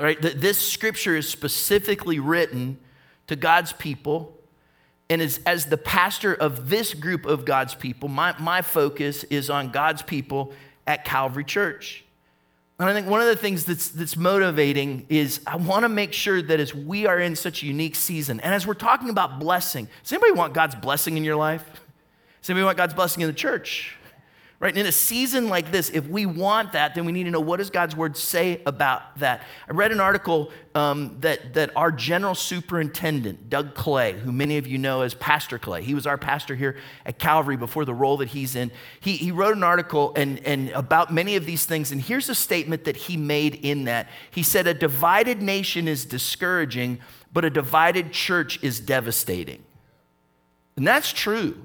Right, 0.00 0.20
this 0.22 0.58
scripture 0.58 1.16
is 1.16 1.28
specifically 1.28 2.18
written 2.18 2.78
to 3.26 3.36
God's 3.36 3.72
people. 3.72 4.38
And 5.10 5.20
as, 5.20 5.40
as 5.44 5.66
the 5.66 5.76
pastor 5.76 6.32
of 6.32 6.70
this 6.70 6.94
group 6.94 7.26
of 7.26 7.44
God's 7.44 7.74
people, 7.74 8.08
my, 8.08 8.34
my 8.38 8.62
focus 8.62 9.24
is 9.24 9.50
on 9.50 9.70
God's 9.70 10.02
people 10.02 10.52
at 10.86 11.04
Calvary 11.04 11.44
Church. 11.44 12.04
And 12.80 12.88
I 12.88 12.94
think 12.94 13.08
one 13.08 13.20
of 13.20 13.26
the 13.26 13.34
things 13.34 13.64
that's, 13.64 13.88
that's 13.88 14.16
motivating 14.16 15.04
is 15.08 15.40
I 15.46 15.56
want 15.56 15.82
to 15.82 15.88
make 15.88 16.12
sure 16.12 16.40
that 16.40 16.60
as 16.60 16.72
we 16.72 17.06
are 17.06 17.18
in 17.18 17.34
such 17.34 17.64
a 17.64 17.66
unique 17.66 17.96
season, 17.96 18.38
and 18.38 18.54
as 18.54 18.68
we're 18.68 18.74
talking 18.74 19.10
about 19.10 19.40
blessing, 19.40 19.88
does 20.04 20.12
anybody 20.12 20.32
want 20.32 20.54
God's 20.54 20.76
blessing 20.76 21.16
in 21.16 21.24
your 21.24 21.34
life? 21.34 21.64
Does 22.40 22.50
anybody 22.50 22.66
want 22.66 22.76
God's 22.76 22.94
blessing 22.94 23.22
in 23.22 23.26
the 23.26 23.34
church? 23.34 23.96
Right? 24.60 24.70
And 24.70 24.78
in 24.78 24.86
a 24.86 24.92
season 24.92 25.48
like 25.48 25.70
this, 25.70 25.88
if 25.90 26.08
we 26.08 26.26
want 26.26 26.72
that, 26.72 26.96
then 26.96 27.04
we 27.04 27.12
need 27.12 27.24
to 27.24 27.30
know 27.30 27.38
what 27.38 27.58
does 27.58 27.70
God's 27.70 27.94
word 27.94 28.16
say 28.16 28.60
about 28.66 29.16
that. 29.20 29.44
I 29.68 29.72
read 29.72 29.92
an 29.92 30.00
article 30.00 30.50
um, 30.74 31.16
that, 31.20 31.54
that 31.54 31.70
our 31.76 31.92
general 31.92 32.34
superintendent, 32.34 33.48
Doug 33.48 33.76
Clay, 33.76 34.18
who 34.18 34.32
many 34.32 34.58
of 34.58 34.66
you 34.66 34.76
know 34.76 35.02
as 35.02 35.14
Pastor 35.14 35.60
Clay, 35.60 35.84
he 35.84 35.94
was 35.94 36.08
our 36.08 36.18
pastor 36.18 36.56
here 36.56 36.76
at 37.06 37.20
Calvary 37.20 37.56
before 37.56 37.84
the 37.84 37.94
role 37.94 38.16
that 38.16 38.30
he's 38.30 38.56
in. 38.56 38.72
He, 38.98 39.12
he 39.16 39.30
wrote 39.30 39.56
an 39.56 39.62
article 39.62 40.12
and, 40.16 40.44
and 40.44 40.70
about 40.70 41.14
many 41.14 41.36
of 41.36 41.46
these 41.46 41.64
things, 41.64 41.92
and 41.92 42.00
here's 42.00 42.28
a 42.28 42.34
statement 42.34 42.82
that 42.84 42.96
he 42.96 43.16
made 43.16 43.54
in 43.54 43.84
that. 43.84 44.08
He 44.28 44.42
said, 44.42 44.66
A 44.66 44.74
divided 44.74 45.40
nation 45.40 45.86
is 45.86 46.04
discouraging, 46.04 46.98
but 47.32 47.44
a 47.44 47.50
divided 47.50 48.12
church 48.12 48.58
is 48.60 48.80
devastating. 48.80 49.62
And 50.76 50.84
that's 50.84 51.12
true. 51.12 51.56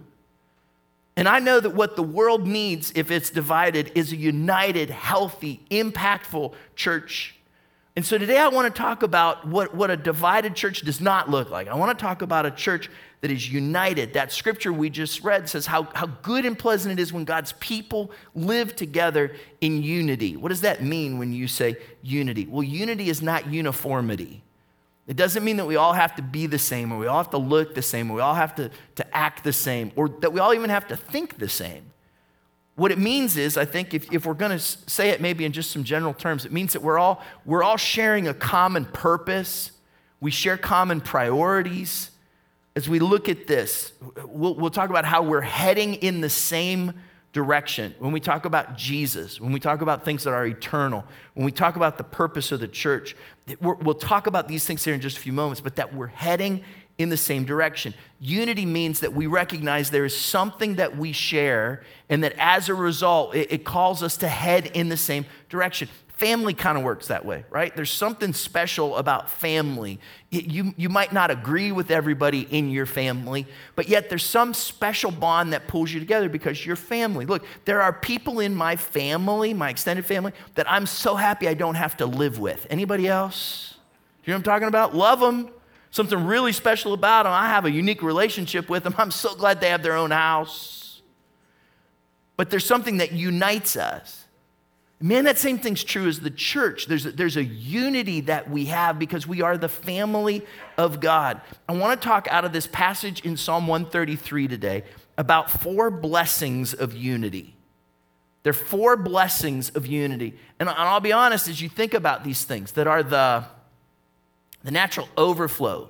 And 1.15 1.27
I 1.27 1.39
know 1.39 1.59
that 1.59 1.71
what 1.71 1.95
the 1.95 2.03
world 2.03 2.47
needs, 2.47 2.91
if 2.95 3.11
it's 3.11 3.29
divided, 3.29 3.91
is 3.93 4.11
a 4.11 4.15
united, 4.15 4.89
healthy, 4.89 5.61
impactful 5.69 6.53
church. 6.75 7.35
And 7.95 8.03
so 8.03 8.17
today 8.17 8.39
I 8.39 8.47
want 8.47 8.73
to 8.73 8.81
talk 8.81 9.03
about 9.03 9.47
what, 9.47 9.75
what 9.75 9.91
a 9.91 9.97
divided 9.97 10.55
church 10.55 10.81
does 10.81 10.99
not 10.99 11.29
look 11.29 11.51
like. 11.51 11.67
I 11.67 11.75
want 11.75 11.97
to 11.97 12.01
talk 12.03 12.23
about 12.23 12.47
a 12.47 12.51
church 12.51 12.89
that 13.21 13.29
is 13.29 13.51
united. 13.51 14.13
That 14.13 14.31
scripture 14.31 14.73
we 14.73 14.89
just 14.89 15.23
read 15.23 15.47
says 15.47 15.67
how, 15.67 15.83
how 15.93 16.07
good 16.07 16.43
and 16.43 16.57
pleasant 16.57 16.97
it 16.97 17.01
is 17.01 17.13
when 17.13 17.23
God's 17.23 17.53
people 17.59 18.11
live 18.33 18.75
together 18.75 19.35
in 19.61 19.83
unity. 19.83 20.35
What 20.35 20.49
does 20.49 20.61
that 20.61 20.83
mean 20.83 21.19
when 21.19 21.31
you 21.31 21.47
say 21.47 21.77
unity? 22.01 22.47
Well, 22.47 22.63
unity 22.63 23.09
is 23.09 23.21
not 23.21 23.47
uniformity. 23.47 24.41
It 25.05 25.17
doesn't 25.17 25.43
mean 25.43 25.57
that 25.57 25.65
we 25.65 25.75
all 25.75 25.93
have 25.93 26.15
to 26.15 26.21
be 26.21 26.47
the 26.47 26.57
same 26.57 26.91
or 26.91 26.97
we 26.97 27.07
all 27.07 27.17
have 27.17 27.31
to 27.31 27.37
look 27.37 27.75
the 27.75 27.81
same 27.81 28.09
or 28.09 28.15
we 28.15 28.21
all 28.21 28.35
have 28.35 28.55
to, 28.55 28.71
to 28.95 29.15
act 29.17 29.43
the 29.43 29.51
same 29.51 29.91
or 29.95 30.07
that 30.07 30.31
we 30.31 30.39
all 30.39 30.53
even 30.53 30.69
have 30.69 30.87
to 30.87 30.95
think 30.95 31.37
the 31.39 31.49
same. 31.49 31.91
What 32.75 32.91
it 32.91 32.97
means 32.97 33.37
is, 33.37 33.55
I 33.55 33.65
think, 33.65 33.93
if, 33.93 34.11
if 34.11 34.25
we're 34.25 34.33
going 34.33 34.57
to 34.57 34.59
say 34.59 35.09
it 35.09 35.21
maybe 35.21 35.45
in 35.45 35.51
just 35.51 35.71
some 35.71 35.83
general 35.83 36.13
terms, 36.13 36.45
it 36.45 36.51
means 36.51 36.73
that 36.73 36.81
we're 36.81 36.97
all, 36.97 37.21
we're 37.45 37.63
all 37.63 37.77
sharing 37.77 38.27
a 38.27 38.33
common 38.33 38.85
purpose. 38.85 39.71
We 40.19 40.31
share 40.31 40.57
common 40.57 40.99
priorities. 40.99 42.09
As 42.75 42.89
we 42.89 42.97
look 42.97 43.29
at 43.29 43.45
this, 43.45 43.91
we'll, 44.25 44.55
we'll 44.55 44.71
talk 44.71 44.89
about 44.89 45.05
how 45.05 45.21
we're 45.21 45.41
heading 45.41 45.95
in 45.95 46.21
the 46.21 46.29
same 46.29 46.93
direction, 47.33 47.95
when 47.97 48.11
we 48.11 48.19
talk 48.19 48.45
about 48.45 48.77
Jesus, 48.77 49.41
when 49.41 49.51
we 49.51 49.59
talk 49.59 49.81
about 49.81 50.05
things 50.05 50.23
that 50.23 50.33
are 50.33 50.45
eternal, 50.45 51.03
when 51.33 51.43
we 51.43 51.51
talk 51.51 51.75
about 51.75 51.97
the 51.97 52.03
purpose 52.03 52.51
of 52.51 52.59
the 52.59 52.67
church, 52.67 53.15
we'll 53.59 53.95
talk 53.95 54.27
about 54.27 54.47
these 54.47 54.65
things 54.65 54.83
here 54.83 54.93
in 54.93 55.01
just 55.01 55.17
a 55.17 55.19
few 55.19 55.33
moments, 55.33 55.61
but 55.61 55.75
that 55.75 55.93
we're 55.93 56.07
heading 56.07 56.63
in 56.97 57.09
the 57.09 57.17
same 57.17 57.43
direction. 57.43 57.93
Unity 58.19 58.65
means 58.65 58.99
that 58.99 59.13
we 59.13 59.27
recognize 59.27 59.89
there 59.89 60.05
is 60.05 60.17
something 60.17 60.75
that 60.75 60.95
we 60.95 61.11
share, 61.11 61.83
and 62.09 62.23
that 62.23 62.33
as 62.37 62.69
a 62.69 62.73
result, 62.73 63.35
it, 63.35 63.51
it 63.51 63.65
calls 63.65 64.03
us 64.03 64.17
to 64.17 64.27
head 64.27 64.67
in 64.67 64.89
the 64.89 64.97
same 64.97 65.25
direction. 65.49 65.89
Family 66.13 66.53
kind 66.53 66.77
of 66.77 66.83
works 66.83 67.07
that 67.07 67.25
way, 67.25 67.43
right? 67.49 67.75
There's 67.75 67.91
something 67.91 68.33
special 68.33 68.97
about 68.97 69.31
family. 69.31 69.99
You, 70.29 70.73
you 70.77 70.87
might 70.87 71.11
not 71.11 71.31
agree 71.31 71.71
with 71.71 71.89
everybody 71.89 72.41
in 72.41 72.69
your 72.69 72.85
family, 72.85 73.47
but 73.75 73.87
yet 73.89 74.09
there's 74.09 74.23
some 74.23 74.53
special 74.53 75.09
bond 75.09 75.53
that 75.53 75.67
pulls 75.67 75.91
you 75.91 75.99
together 75.99 76.29
because 76.29 76.65
you're 76.65 76.75
family. 76.75 77.25
Look, 77.25 77.43
there 77.65 77.81
are 77.81 77.91
people 77.91 78.39
in 78.39 78.53
my 78.53 78.75
family, 78.75 79.55
my 79.55 79.71
extended 79.71 80.05
family, 80.05 80.33
that 80.53 80.71
I'm 80.71 80.85
so 80.85 81.15
happy 81.15 81.47
I 81.47 81.55
don't 81.55 81.75
have 81.75 81.97
to 81.97 82.05
live 82.05 82.37
with. 82.37 82.67
Anybody 82.69 83.07
else? 83.07 83.75
You 84.23 84.31
know 84.31 84.37
what 84.37 84.39
I'm 84.39 84.43
talking 84.43 84.67
about? 84.67 84.95
Love 84.95 85.19
them. 85.19 85.49
Something 85.89 86.25
really 86.25 86.53
special 86.53 86.93
about 86.93 87.23
them. 87.23 87.33
I 87.33 87.47
have 87.47 87.65
a 87.65 87.71
unique 87.71 88.03
relationship 88.03 88.69
with 88.69 88.83
them. 88.83 88.93
I'm 88.99 89.11
so 89.11 89.35
glad 89.35 89.61
they 89.61 89.69
have 89.69 89.83
their 89.83 89.95
own 89.95 90.11
house. 90.11 91.01
But 92.37 92.49
there's 92.49 92.65
something 92.65 92.97
that 92.97 93.11
unites 93.11 93.75
us. 93.75 94.22
Man, 95.03 95.25
that 95.25 95.37
same 95.37 95.57
thing's 95.57 95.83
true 95.83 96.07
as 96.07 96.21
the 96.21 96.29
church. 96.31 96.85
There's 96.85 97.05
a, 97.05 97.11
there's 97.11 97.35
a 97.35 97.43
unity 97.43 98.21
that 98.21 98.49
we 98.49 98.67
have 98.67 98.97
because 98.97 99.27
we 99.27 99.41
are 99.41 99.57
the 99.57 99.67
family 99.67 100.45
of 100.77 101.01
God. 101.01 101.41
I 101.67 101.73
want 101.73 101.99
to 101.99 102.07
talk 102.07 102.25
out 102.31 102.45
of 102.45 102.53
this 102.53 102.67
passage 102.67 103.19
in 103.25 103.35
Psalm 103.35 103.67
133 103.67 104.47
today 104.47 104.83
about 105.17 105.51
four 105.51 105.91
blessings 105.91 106.73
of 106.73 106.95
unity. 106.95 107.53
There 108.43 108.51
are 108.51 108.53
four 108.53 108.95
blessings 108.95 109.71
of 109.71 109.85
unity. 109.85 110.35
And 110.57 110.69
I'll 110.69 111.01
be 111.01 111.11
honest, 111.11 111.49
as 111.49 111.61
you 111.61 111.67
think 111.67 111.93
about 111.93 112.23
these 112.23 112.45
things 112.45 112.71
that 112.71 112.87
are 112.87 113.03
the, 113.03 113.43
the 114.63 114.71
natural 114.71 115.09
overflow, 115.17 115.89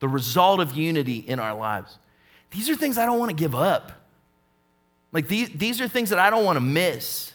the 0.00 0.08
result 0.08 0.58
of 0.58 0.74
unity 0.74 1.18
in 1.18 1.38
our 1.38 1.54
lives, 1.54 1.98
these 2.50 2.68
are 2.68 2.74
things 2.74 2.98
I 2.98 3.06
don't 3.06 3.20
want 3.20 3.30
to 3.30 3.36
give 3.36 3.54
up. 3.54 3.92
Like 5.12 5.28
these, 5.28 5.50
these 5.50 5.80
are 5.80 5.86
things 5.86 6.10
that 6.10 6.18
I 6.18 6.30
don't 6.30 6.44
want 6.44 6.56
to 6.56 6.60
miss. 6.60 7.34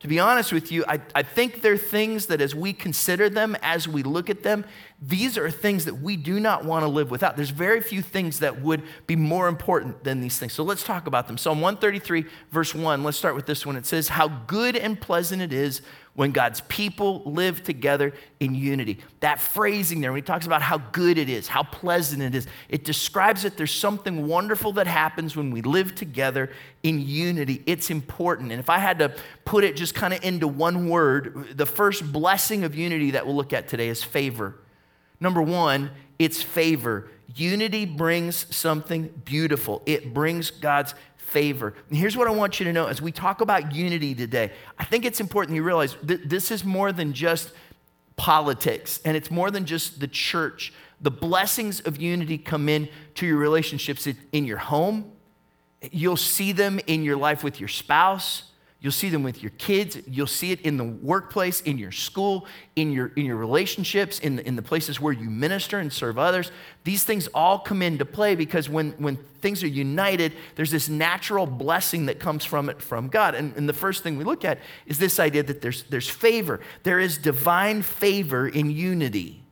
To 0.00 0.08
be 0.08 0.18
honest 0.18 0.52
with 0.52 0.70
you, 0.70 0.84
I, 0.86 1.00
I 1.14 1.22
think 1.22 1.62
they're 1.62 1.78
things 1.78 2.26
that 2.26 2.40
as 2.40 2.54
we 2.54 2.72
consider 2.72 3.30
them, 3.30 3.56
as 3.62 3.88
we 3.88 4.02
look 4.02 4.28
at 4.28 4.42
them, 4.42 4.64
these 5.00 5.36
are 5.36 5.50
things 5.50 5.84
that 5.84 6.00
we 6.00 6.16
do 6.16 6.40
not 6.40 6.64
want 6.64 6.82
to 6.82 6.88
live 6.88 7.10
without. 7.10 7.36
There's 7.36 7.50
very 7.50 7.82
few 7.82 8.00
things 8.00 8.38
that 8.38 8.62
would 8.62 8.82
be 9.06 9.14
more 9.14 9.46
important 9.46 10.04
than 10.04 10.20
these 10.20 10.38
things. 10.38 10.54
So 10.54 10.62
let's 10.64 10.82
talk 10.82 11.06
about 11.06 11.26
them. 11.26 11.36
Psalm 11.36 11.60
133, 11.60 12.24
verse 12.50 12.74
1, 12.74 13.04
let's 13.04 13.18
start 13.18 13.34
with 13.34 13.44
this 13.44 13.66
one. 13.66 13.76
It 13.76 13.84
says, 13.84 14.08
How 14.08 14.28
good 14.28 14.74
and 14.74 14.98
pleasant 14.98 15.42
it 15.42 15.52
is 15.52 15.82
when 16.14 16.32
God's 16.32 16.62
people 16.62 17.22
live 17.26 17.62
together 17.62 18.14
in 18.40 18.54
unity. 18.54 19.00
That 19.20 19.38
phrasing 19.38 20.00
there, 20.00 20.12
when 20.12 20.22
he 20.22 20.26
talks 20.26 20.46
about 20.46 20.62
how 20.62 20.78
good 20.78 21.18
it 21.18 21.28
is, 21.28 21.46
how 21.46 21.62
pleasant 21.62 22.22
it 22.22 22.34
is, 22.34 22.46
it 22.70 22.82
describes 22.82 23.42
that 23.42 23.58
there's 23.58 23.74
something 23.74 24.26
wonderful 24.26 24.72
that 24.72 24.86
happens 24.86 25.36
when 25.36 25.50
we 25.50 25.60
live 25.60 25.94
together 25.94 26.50
in 26.82 27.02
unity. 27.02 27.62
It's 27.66 27.90
important. 27.90 28.50
And 28.50 28.60
if 28.60 28.70
I 28.70 28.78
had 28.78 28.98
to 29.00 29.14
put 29.44 29.62
it 29.62 29.76
just 29.76 29.94
kind 29.94 30.14
of 30.14 30.24
into 30.24 30.48
one 30.48 30.88
word, 30.88 31.48
the 31.54 31.66
first 31.66 32.10
blessing 32.10 32.64
of 32.64 32.74
unity 32.74 33.10
that 33.10 33.26
we'll 33.26 33.36
look 33.36 33.52
at 33.52 33.68
today 33.68 33.88
is 33.88 34.02
favor. 34.02 34.54
Number 35.20 35.42
one, 35.42 35.90
it's 36.18 36.42
favor. 36.42 37.08
Unity 37.34 37.84
brings 37.84 38.54
something 38.54 39.08
beautiful. 39.24 39.82
It 39.86 40.14
brings 40.14 40.50
God's 40.50 40.94
favor. 41.16 41.74
And 41.88 41.98
here's 41.98 42.16
what 42.16 42.28
I 42.28 42.30
want 42.30 42.60
you 42.60 42.64
to 42.64 42.72
know 42.72 42.86
as 42.86 43.02
we 43.02 43.12
talk 43.12 43.40
about 43.40 43.74
unity 43.74 44.14
today, 44.14 44.52
I 44.78 44.84
think 44.84 45.04
it's 45.04 45.20
important 45.20 45.56
you 45.56 45.62
realize 45.62 45.96
this 46.02 46.50
is 46.50 46.64
more 46.64 46.92
than 46.92 47.12
just 47.12 47.52
politics 48.16 49.00
and 49.04 49.16
it's 49.16 49.30
more 49.30 49.50
than 49.50 49.66
just 49.66 50.00
the 50.00 50.08
church. 50.08 50.72
The 51.00 51.10
blessings 51.10 51.80
of 51.80 52.00
unity 52.00 52.38
come 52.38 52.68
in 52.68 52.88
to 53.16 53.26
your 53.26 53.36
relationships 53.36 54.08
in 54.32 54.44
your 54.44 54.58
home. 54.58 55.12
You'll 55.92 56.16
see 56.16 56.52
them 56.52 56.80
in 56.86 57.02
your 57.02 57.16
life 57.16 57.44
with 57.44 57.60
your 57.60 57.68
spouse. 57.68 58.44
You'll 58.86 58.92
see 58.92 59.08
them 59.08 59.24
with 59.24 59.42
your 59.42 59.50
kids. 59.58 59.98
You'll 60.06 60.28
see 60.28 60.52
it 60.52 60.60
in 60.60 60.76
the 60.76 60.84
workplace, 60.84 61.60
in 61.62 61.76
your 61.76 61.90
school, 61.90 62.46
in 62.76 62.92
your, 62.92 63.08
in 63.16 63.24
your 63.24 63.34
relationships, 63.34 64.20
in 64.20 64.36
the, 64.36 64.46
in 64.46 64.54
the 64.54 64.62
places 64.62 65.00
where 65.00 65.12
you 65.12 65.28
minister 65.28 65.80
and 65.80 65.92
serve 65.92 66.20
others. 66.20 66.52
These 66.84 67.02
things 67.02 67.26
all 67.34 67.58
come 67.58 67.82
into 67.82 68.04
play 68.04 68.36
because 68.36 68.68
when, 68.68 68.92
when 68.92 69.16
things 69.16 69.64
are 69.64 69.66
united, 69.66 70.34
there's 70.54 70.70
this 70.70 70.88
natural 70.88 71.46
blessing 71.46 72.06
that 72.06 72.20
comes 72.20 72.44
from 72.44 72.68
it 72.68 72.80
from 72.80 73.08
God. 73.08 73.34
And, 73.34 73.56
and 73.56 73.68
the 73.68 73.72
first 73.72 74.04
thing 74.04 74.18
we 74.18 74.22
look 74.22 74.44
at 74.44 74.60
is 74.86 75.00
this 75.00 75.18
idea 75.18 75.42
that 75.42 75.60
there's, 75.60 75.82
there's 75.90 76.08
favor. 76.08 76.60
There 76.84 77.00
is 77.00 77.18
divine 77.18 77.82
favor 77.82 78.46
in 78.46 78.70
unity. 78.70 79.45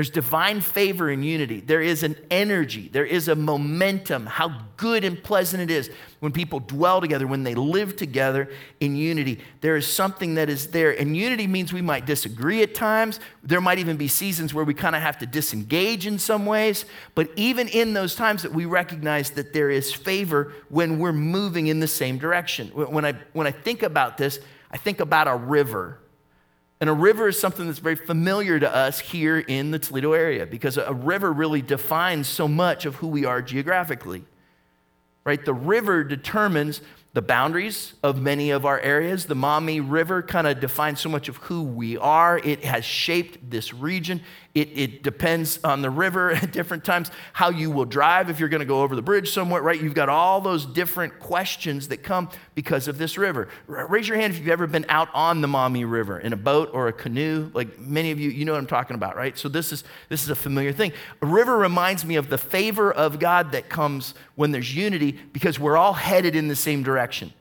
There's 0.00 0.08
divine 0.08 0.62
favor 0.62 1.10
in 1.10 1.22
unity. 1.22 1.60
There 1.60 1.82
is 1.82 2.02
an 2.02 2.16
energy, 2.30 2.88
there 2.88 3.04
is 3.04 3.28
a 3.28 3.34
momentum, 3.34 4.24
how 4.24 4.62
good 4.78 5.04
and 5.04 5.22
pleasant 5.22 5.62
it 5.62 5.70
is 5.70 5.90
when 6.20 6.32
people 6.32 6.58
dwell 6.58 7.02
together, 7.02 7.26
when 7.26 7.42
they 7.42 7.54
live 7.54 7.96
together 7.96 8.48
in 8.80 8.96
unity. 8.96 9.40
There 9.60 9.76
is 9.76 9.86
something 9.86 10.36
that 10.36 10.48
is 10.48 10.68
there. 10.68 10.98
And 10.98 11.14
unity 11.14 11.46
means 11.46 11.70
we 11.70 11.82
might 11.82 12.06
disagree 12.06 12.62
at 12.62 12.74
times. 12.74 13.20
There 13.42 13.60
might 13.60 13.78
even 13.78 13.98
be 13.98 14.08
seasons 14.08 14.54
where 14.54 14.64
we 14.64 14.72
kind 14.72 14.96
of 14.96 15.02
have 15.02 15.18
to 15.18 15.26
disengage 15.26 16.06
in 16.06 16.18
some 16.18 16.46
ways. 16.46 16.86
But 17.14 17.28
even 17.36 17.68
in 17.68 17.92
those 17.92 18.14
times 18.14 18.40
that 18.42 18.54
we 18.54 18.64
recognize 18.64 19.32
that 19.32 19.52
there 19.52 19.68
is 19.68 19.92
favor 19.92 20.54
when 20.70 20.98
we're 20.98 21.12
moving 21.12 21.66
in 21.66 21.78
the 21.78 21.86
same 21.86 22.16
direction. 22.16 22.68
When 22.68 23.04
I, 23.04 23.16
when 23.34 23.46
I 23.46 23.50
think 23.50 23.82
about 23.82 24.16
this, 24.16 24.38
I 24.70 24.78
think 24.78 25.00
about 25.00 25.28
a 25.28 25.36
river. 25.36 25.99
And 26.80 26.88
a 26.88 26.94
river 26.94 27.28
is 27.28 27.38
something 27.38 27.66
that's 27.66 27.78
very 27.78 27.96
familiar 27.96 28.58
to 28.58 28.74
us 28.74 29.00
here 29.00 29.38
in 29.38 29.70
the 29.70 29.78
Toledo 29.78 30.12
area 30.12 30.46
because 30.46 30.78
a 30.78 30.94
river 30.94 31.30
really 31.30 31.60
defines 31.60 32.26
so 32.26 32.48
much 32.48 32.86
of 32.86 32.96
who 32.96 33.08
we 33.08 33.26
are 33.26 33.42
geographically. 33.42 34.24
Right? 35.24 35.44
The 35.44 35.52
river 35.52 36.02
determines 36.02 36.80
the 37.12 37.20
boundaries 37.20 37.94
of 38.02 38.22
many 38.22 38.50
of 38.50 38.64
our 38.64 38.80
areas. 38.80 39.26
The 39.26 39.34
Maumee 39.34 39.80
River 39.80 40.22
kind 40.22 40.46
of 40.46 40.60
defines 40.60 41.00
so 41.00 41.08
much 41.08 41.28
of 41.28 41.36
who 41.38 41.62
we 41.62 41.98
are. 41.98 42.38
It 42.38 42.64
has 42.64 42.84
shaped 42.84 43.50
this 43.50 43.74
region. 43.74 44.22
It, 44.52 44.68
it 44.76 45.02
depends 45.04 45.60
on 45.62 45.80
the 45.80 45.90
river 45.90 46.30
at 46.42 46.52
different 46.52 46.84
times, 46.84 47.10
how 47.32 47.50
you 47.50 47.70
will 47.70 47.84
drive 47.84 48.30
if 48.30 48.40
you're 48.40 48.48
going 48.48 48.60
to 48.60 48.66
go 48.66 48.82
over 48.82 48.96
the 48.96 49.02
bridge 49.02 49.32
somewhere, 49.32 49.62
right? 49.62 49.80
You've 49.80 49.94
got 49.94 50.08
all 50.08 50.40
those 50.40 50.66
different 50.66 51.18
questions 51.20 51.88
that 51.88 51.98
come 52.02 52.28
because 52.54 52.88
of 52.88 52.98
this 52.98 53.16
river. 53.16 53.48
Raise 53.66 54.08
your 54.08 54.18
hand 54.18 54.32
if 54.32 54.38
you've 54.40 54.48
ever 54.48 54.66
been 54.66 54.86
out 54.88 55.08
on 55.14 55.40
the 55.40 55.48
Maumee 55.48 55.84
River 55.84 56.18
in 56.18 56.32
a 56.32 56.36
boat 56.36 56.70
or 56.72 56.88
a 56.88 56.92
canoe. 56.92 57.50
Like 57.54 57.78
many 57.78 58.10
of 58.10 58.18
you, 58.18 58.30
you 58.30 58.44
know 58.44 58.52
what 58.52 58.58
I'm 58.58 58.66
talking 58.66 58.94
about, 58.94 59.16
right? 59.16 59.38
So 59.38 59.48
this 59.48 59.72
is, 59.72 59.84
this 60.08 60.22
is 60.24 60.30
a 60.30 60.36
familiar 60.36 60.72
thing. 60.72 60.92
A 61.22 61.26
river 61.26 61.56
reminds 61.56 62.04
me 62.04 62.16
of 62.16 62.28
the 62.28 62.38
favor 62.38 62.92
of 62.92 63.18
God 63.18 63.52
that 63.52 63.68
comes 63.68 64.14
when 64.34 64.50
there's 64.50 64.74
unity 64.74 65.12
because 65.32 65.58
we're 65.60 65.76
all 65.76 65.92
headed 65.92 66.34
in 66.34 66.48
the 66.48 66.56
same 66.56 66.82
direction 66.82 67.32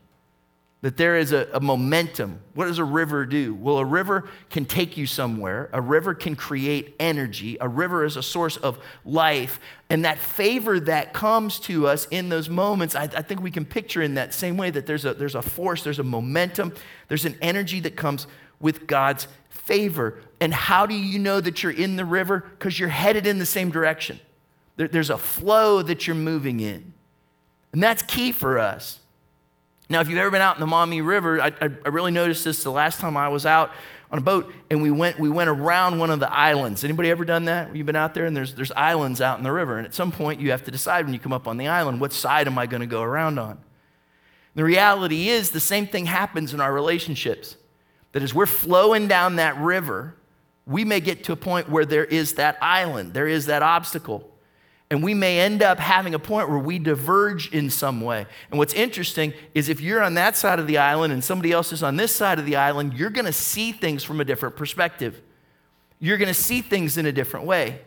that 0.82 0.96
there 0.96 1.18
is 1.18 1.34
a, 1.34 1.48
a, 1.52 1.60
momentum. 1.60 2.40
What 2.54 2.68
does 2.68 2.80
a 2.80 2.86
river 2.86 3.26
do? 3.26 3.54
Well, 3.54 3.80
a 3.80 3.86
river 3.86 4.30
can 4.50 4.64
take 4.64 4.96
you 4.96 5.06
somewhere. 5.06 5.70
A 5.74 5.82
river 5.82 6.14
can 6.14 6.38
create 6.38 6.96
energy. 7.00 7.58
A 7.60 7.68
river 7.68 8.06
is 8.06 8.16
a 8.16 8.24
source 8.24 8.56
of 8.56 8.80
life. 9.04 9.60
And 9.90 10.06
that 10.06 10.20
favor 10.20 10.80
that 10.80 11.14
comes 11.14 11.60
to 11.62 11.88
us 11.88 12.06
in 12.12 12.30
those 12.30 12.48
moments, 12.48 12.96
I, 12.96 13.04
I 13.04 13.22
think 13.22 13.42
we 13.42 13.52
can 13.52 13.66
picture 13.66 14.02
in 14.02 14.14
that 14.14 14.34
same 14.34 14.56
way 14.56 14.70
that 14.70 14.86
there's 14.86 15.04
a, 15.04 15.14
there's 15.14 15.36
a 15.36 15.42
force, 15.42 15.84
there's 15.84 16.00
a 16.00 16.04
momentum, 16.04 16.74
there's 17.10 17.26
an 17.26 17.36
energy 17.42 17.82
that 17.82 17.98
comes 17.98 18.26
with 18.62 18.88
God's 18.88 19.28
favor. 19.50 20.22
And 20.40 20.54
how 20.54 20.86
do 20.86 20.96
you 20.96 21.20
know 21.20 21.42
that 21.42 21.62
you're 21.62 21.74
in 21.74 21.98
the 21.98 22.06
river? 22.06 22.46
Because 22.58 22.80
you're 22.80 22.88
headed 22.88 23.28
in 23.28 23.38
the 23.38 23.46
same 23.46 23.70
direction. 23.70 24.18
There, 24.78 24.88
there's 24.88 25.10
a 25.10 25.18
flow 25.18 25.82
that 25.82 26.08
you're 26.08 26.16
moving 26.16 26.62
in. 26.62 26.94
And 27.74 27.84
that's 27.84 28.02
key 28.04 28.32
for 28.32 28.58
us. 28.58 28.99
Now, 29.90 30.02
if 30.02 30.08
you've 30.08 30.20
ever 30.20 30.30
been 30.30 30.42
out 30.42 30.56
in 30.56 30.60
the 30.60 30.68
Maumee 30.68 31.02
River, 31.02 31.42
I, 31.42 31.52
I, 31.60 31.90
really 31.90 32.12
noticed 32.12 32.44
this 32.44 32.62
the 32.62 32.72
last 32.72 33.00
time 33.00 33.18
I 33.18 33.28
was 33.30 33.48
out 33.48 33.72
on 34.12 34.20
a 34.20 34.22
boat 34.22 34.54
and 34.70 34.84
we 34.84 34.92
went, 34.92 35.20
we 35.20 35.32
went 35.32 35.50
around 35.50 35.98
one 35.98 36.12
of 36.12 36.20
the 36.20 36.32
islands. 36.32 36.84
Anybody 36.84 37.10
ever 37.10 37.26
done 37.26 37.46
that? 37.46 37.76
You've 37.76 37.88
been 37.88 37.96
out 37.96 38.14
there 38.14 38.26
and 38.26 38.38
there's, 38.38 38.54
there's 38.54 38.72
islands 38.74 39.20
out 39.20 39.40
in 39.40 39.44
the 39.44 39.52
river. 39.52 39.78
And 39.80 39.88
at 39.88 39.96
some 39.96 40.12
point, 40.12 40.40
you 40.42 40.52
have 40.52 40.64
to 40.66 40.72
decide 40.72 41.06
when 41.06 41.16
you 41.16 41.20
come 41.20 41.34
up 41.34 41.48
on 41.48 41.58
the 41.58 41.68
island, 41.68 42.00
what 42.00 42.14
side 42.14 42.46
am 42.46 42.60
I 42.60 42.68
going 42.68 42.82
to 42.82 42.88
go 42.88 43.02
around 43.02 43.40
on? 43.40 43.60
The 44.54 44.64
reality 44.64 45.30
is, 45.30 45.50
the 45.52 45.60
same 45.60 45.88
thing 45.88 46.06
happens 46.06 46.54
in 46.54 46.62
our 46.62 46.74
relationships. 46.74 47.56
That 48.12 48.22
as 48.22 48.34
we're 48.34 48.46
flowing 48.46 49.08
down 49.08 49.38
that 49.38 49.58
river, 49.58 50.16
we 50.68 50.86
may 50.86 51.00
get 51.00 51.24
to 51.26 51.32
a 51.32 51.36
point 51.36 51.70
where 51.70 51.86
there 51.86 52.06
is 52.06 52.34
that 52.34 52.58
island, 52.62 53.14
there 53.14 53.28
is 53.28 53.48
that 53.48 53.64
obstacle. 53.64 54.30
And 54.92 55.04
we 55.04 55.14
may 55.14 55.40
end 55.40 55.62
up 55.62 55.78
having 55.78 56.16
a 56.16 56.20
point 56.20 56.50
where 56.50 56.58
we 56.58 56.80
diverge 56.80 57.54
in 57.54 57.70
some 57.70 58.02
way. 58.02 58.26
And 58.50 58.58
what's 58.58 58.74
interesting 58.74 59.34
is 59.54 59.70
if 59.70 59.82
you're 59.82 60.02
on 60.02 60.16
that 60.16 60.36
side 60.36 60.58
of 60.58 60.66
the 60.66 60.80
island 60.80 61.14
and 61.14 61.24
somebody 61.24 61.52
else 61.52 61.72
is 61.72 61.84
on 61.84 61.96
this 61.96 62.16
side 62.16 62.40
of 62.40 62.46
the 62.46 62.56
island, 62.56 62.96
you're 62.96 63.12
to 63.26 63.34
see 63.34 63.72
things 63.72 64.04
from 64.04 64.20
a 64.20 64.26
different 64.26 64.56
perspective. 64.56 65.22
You're 66.00 66.18
to 66.30 66.34
see 66.34 66.62
things 66.62 66.98
in 66.98 67.06
a 67.06 67.12
different 67.12 67.46
way. 67.46 67.82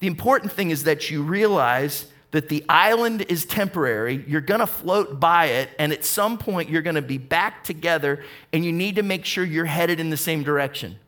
The 0.00 0.06
important 0.06 0.52
thing 0.52 0.70
is 0.70 0.84
that 0.84 1.10
you 1.10 1.22
realize 1.22 2.06
that 2.30 2.50
the 2.50 2.62
island 2.68 3.22
is 3.28 3.46
temporary. 3.46 4.22
You're 4.28 4.42
going 4.42 4.60
to 4.60 4.66
float 4.66 5.18
by 5.18 5.46
it, 5.46 5.70
and 5.78 5.92
at 5.92 6.04
some 6.04 6.36
point, 6.36 6.68
you're 6.68 6.82
going 6.82 6.96
to 6.96 7.02
be 7.02 7.16
back 7.16 7.64
together, 7.64 8.22
and 8.52 8.64
you 8.64 8.72
need 8.72 8.96
to 8.96 9.02
make 9.02 9.24
sure 9.24 9.44
you're 9.44 9.64
headed 9.64 9.98
in 9.98 10.10
the 10.10 10.16
same 10.16 10.42
direction. 10.42 10.98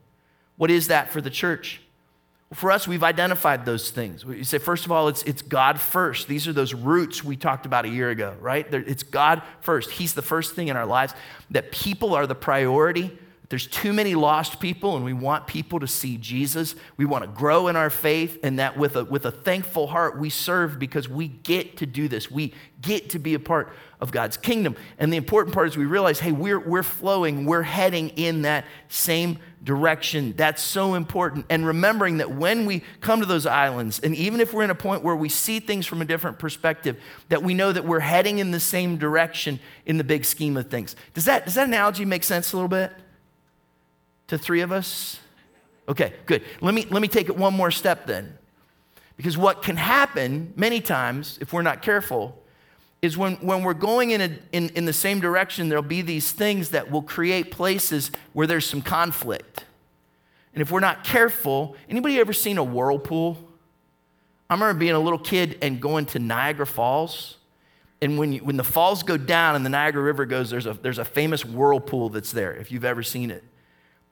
What 0.57 0.71
is 0.71 0.89
that 0.89 1.11
for 1.11 1.21
the 1.21 1.31
church? 1.31 1.83
For 2.53 2.73
us, 2.73 2.89
we've 2.89 3.05
identified 3.05 3.65
those 3.65 3.91
things. 3.91 4.25
We 4.25 4.43
say, 4.43 4.59
first 4.59 4.85
of 4.85 4.91
all, 4.91 5.07
it's, 5.07 5.23
it's 5.23 5.41
God 5.41 5.79
first. 5.79 6.27
These 6.27 6.49
are 6.49 6.53
those 6.53 6.75
roots 6.75 7.23
we 7.23 7.37
talked 7.37 7.65
about 7.65 7.85
a 7.85 7.89
year 7.89 8.11
ago, 8.11 8.35
right? 8.41 8.67
It's 8.73 9.05
God 9.05 9.43
first. 9.61 9.91
He's 9.91 10.15
the 10.15 10.23
first 10.23 10.57
thing 10.57 10.67
in 10.67 10.77
our 10.77 10.87
lives, 10.87 11.15
that 11.51 11.71
people 11.71 12.13
are 12.13 12.27
the 12.27 12.35
priority. 12.35 13.17
There's 13.51 13.69
too 13.69 13.93
many 13.93 14.17
lost 14.17 14.59
people, 14.59 14.97
and 14.97 15.05
we 15.05 15.13
want 15.13 15.47
people 15.47 15.79
to 15.79 15.87
see 15.87 16.17
Jesus. 16.17 16.75
We 16.97 17.05
want 17.05 17.25
to 17.25 17.31
grow 17.31 17.69
in 17.69 17.77
our 17.77 17.91
faith, 17.91 18.39
and 18.43 18.59
that 18.59 18.77
with 18.77 18.97
a, 18.97 19.05
with 19.05 19.27
a 19.27 19.31
thankful 19.31 19.87
heart, 19.87 20.19
we 20.19 20.29
serve 20.29 20.79
because 20.81 21.09
we 21.09 21.29
get 21.29 21.77
to 21.79 21.87
do 21.87 22.09
this. 22.09 22.31
We 22.31 22.55
get 22.81 23.11
to 23.11 23.21
be 23.21 23.35
a 23.35 23.41
part 23.41 23.73
of 24.01 24.11
God's 24.11 24.37
kingdom. 24.37 24.77
And 24.99 25.13
the 25.13 25.17
important 25.17 25.55
part 25.55 25.69
is 25.69 25.77
we 25.77 25.85
realize, 25.85 26.21
hey, 26.21 26.33
we're, 26.33 26.59
we're 26.59 26.83
flowing, 26.83 27.45
we're 27.45 27.63
heading 27.63 28.09
in 28.11 28.43
that 28.43 28.65
same 28.89 29.39
direction. 29.63 30.33
That's 30.37 30.63
so 30.63 30.95
important. 30.95 31.45
And 31.51 31.67
remembering 31.67 32.17
that 32.17 32.31
when 32.31 32.65
we 32.65 32.83
come 33.01 33.21
to 33.21 33.27
those 33.27 33.45
islands, 33.45 34.01
and 34.01 34.17
even 34.17 34.41
if 34.41 34.55
we're 34.55 34.65
in 34.65 34.71
a 34.71 34.75
point 34.75 35.03
where 35.03 35.17
we 35.17 35.29
see 35.29 35.61
things 35.61 35.87
from 35.87 36.01
a 36.01 36.07
different 36.07 36.39
perspective, 36.39 36.99
that 37.29 37.43
we 37.43 37.53
know 37.53 37.73
that 37.73 37.85
we're 37.85 38.01
heading 38.01 38.39
in 38.39 38.53
the 38.53 38.61
same 38.61 38.97
direction 38.97 39.61
in 39.85 39.99
the 39.99 40.05
big 40.05 40.25
scheme 40.25 40.57
of 40.57 40.71
things. 40.71 40.97
Does 41.13 41.27
that, 41.27 41.45
does 41.45 41.55
that 41.55 41.69
analogy 41.69 42.07
make 42.07 42.25
sense 42.25 42.53
a 42.53 42.57
little 42.57 42.69
bit 42.69 42.93
to 44.29 44.39
three 44.39 44.63
of 44.63 44.73
us? 44.73 45.21
Okay, 45.89 46.15
good. 46.25 46.43
Let 46.63 46.73
me, 46.73 46.87
let 46.89 47.03
me 47.03 47.09
take 47.09 47.29
it 47.29 47.37
one 47.37 47.53
more 47.53 47.71
step 47.71 48.07
then. 48.07 48.39
Because 49.19 49.37
what 49.37 49.63
can 49.63 49.77
happen 49.77 50.55
many 50.57 50.81
times, 50.81 51.37
if 51.43 51.53
we're 51.53 51.61
not 51.61 51.83
careful, 51.83 52.40
is 53.03 53.17
when, 53.17 53.37
when 53.37 53.63
we're 53.63 53.75
going 53.75 54.11
in, 54.11 54.21
a, 54.21 54.31
in, 54.53 54.69
in 54.71 54.85
the 54.85 54.93
same 54.93 55.21
direction, 55.21 55.69
there'll 55.69 55.83
be 55.83 56.03
these 56.03 56.33
things 56.33 56.71
that 56.71 56.91
will 56.91 57.03
create 57.03 57.51
places 57.51 58.11
where 58.33 58.47
there's 58.47 58.67
some 58.67 58.83
conflict. 58.83 59.65
And 60.53 60.61
if 60.61 60.71
we're 60.71 60.81
not 60.81 61.05
careful, 61.05 61.77
anybody 61.89 62.19
ever 62.19 62.33
seen 62.33 62.59
a 62.59 62.65
whirlpool? 62.65 63.39
I 64.51 64.55
remember 64.55 64.79
being 64.79 64.95
a 64.95 65.01
little 65.01 65.19
kid 65.19 65.59
and 65.63 65.81
going 65.81 66.07
to 66.07 66.19
Niagara 66.19 66.67
Falls. 66.67 67.37
And 68.03 68.19
when, 68.19 68.33
you, 68.33 68.41
when 68.41 68.57
the 68.57 68.65
falls 68.65 69.03
go 69.03 69.17
down 69.17 69.57
and 69.57 69.65
the 69.65 69.71
Niagara 69.71 70.03
River 70.03 70.27
goes, 70.27 70.51
there's 70.51 70.67
a, 70.67 70.75
there's 70.75 70.99
a 70.99 71.05
famous 71.05 71.45
whirlpool 71.45 72.09
that's 72.09 72.33
there, 72.33 72.55
if 72.55 72.73
you've 72.73 72.85
ever 72.85 73.03
seen 73.03 73.31
it. 73.31 73.45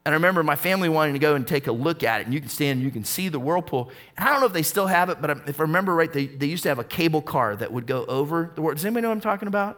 And 0.05 0.15
I 0.15 0.17
remember 0.17 0.43
my 0.43 0.57
family 0.57 0.89
wanting 0.89 1.15
to 1.15 1.19
go 1.19 1.35
and 1.35 1.47
take 1.47 1.67
a 1.67 1.73
look 1.73 2.03
at 2.03 2.21
it, 2.21 2.25
and 2.27 2.33
you 2.33 2.41
can 2.41 2.49
stand 2.49 2.79
and 2.79 2.83
you 2.83 2.91
can 2.91 3.05
see 3.05 3.29
the 3.29 3.39
whirlpool. 3.39 3.91
And 4.17 4.27
I 4.27 4.33
don't 4.33 4.41
know 4.41 4.47
if 4.47 4.53
they 4.53 4.63
still 4.63 4.87
have 4.87 5.11
it, 5.11 5.21
but 5.21 5.31
if 5.49 5.61
I 5.61 5.65
remember 5.65 5.95
right, 5.95 6.13
they, 6.13 6.27
they 6.27 6.47
used 6.47 6.63
to 6.63 6.69
have 6.71 6.79
a 6.79 6.85
cable 6.85 7.21
car 7.21 7.57
that 7.57 7.73
would 7.73 7.87
go 7.87 8.07
over 8.07 8.51
the 8.55 8.63
whirlpool. 8.63 8.77
Does 8.77 8.85
anybody 8.85 9.03
know 9.03 9.09
what 9.09 9.17
I'm 9.17 9.21
talking 9.21 9.49
about? 9.49 9.77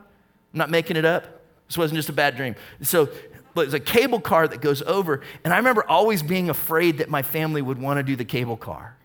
I'm 0.52 0.58
not 0.58 0.70
making 0.70 0.96
it 0.96 1.04
up. 1.04 1.42
This 1.66 1.76
wasn't 1.76 1.96
just 1.96 2.08
a 2.08 2.12
bad 2.12 2.36
dream. 2.36 2.54
So 2.82 3.08
there's 3.54 3.74
a 3.74 3.80
cable 3.80 4.20
car 4.20 4.46
that 4.46 4.60
goes 4.60 4.82
over, 4.82 5.20
and 5.44 5.52
I 5.52 5.56
remember 5.56 5.84
always 5.88 6.22
being 6.22 6.50
afraid 6.50 6.98
that 6.98 7.08
my 7.08 7.22
family 7.22 7.62
would 7.62 7.78
want 7.78 7.98
to 7.98 8.02
do 8.02 8.16
the 8.16 8.24
cable 8.24 8.56
car 8.56 8.96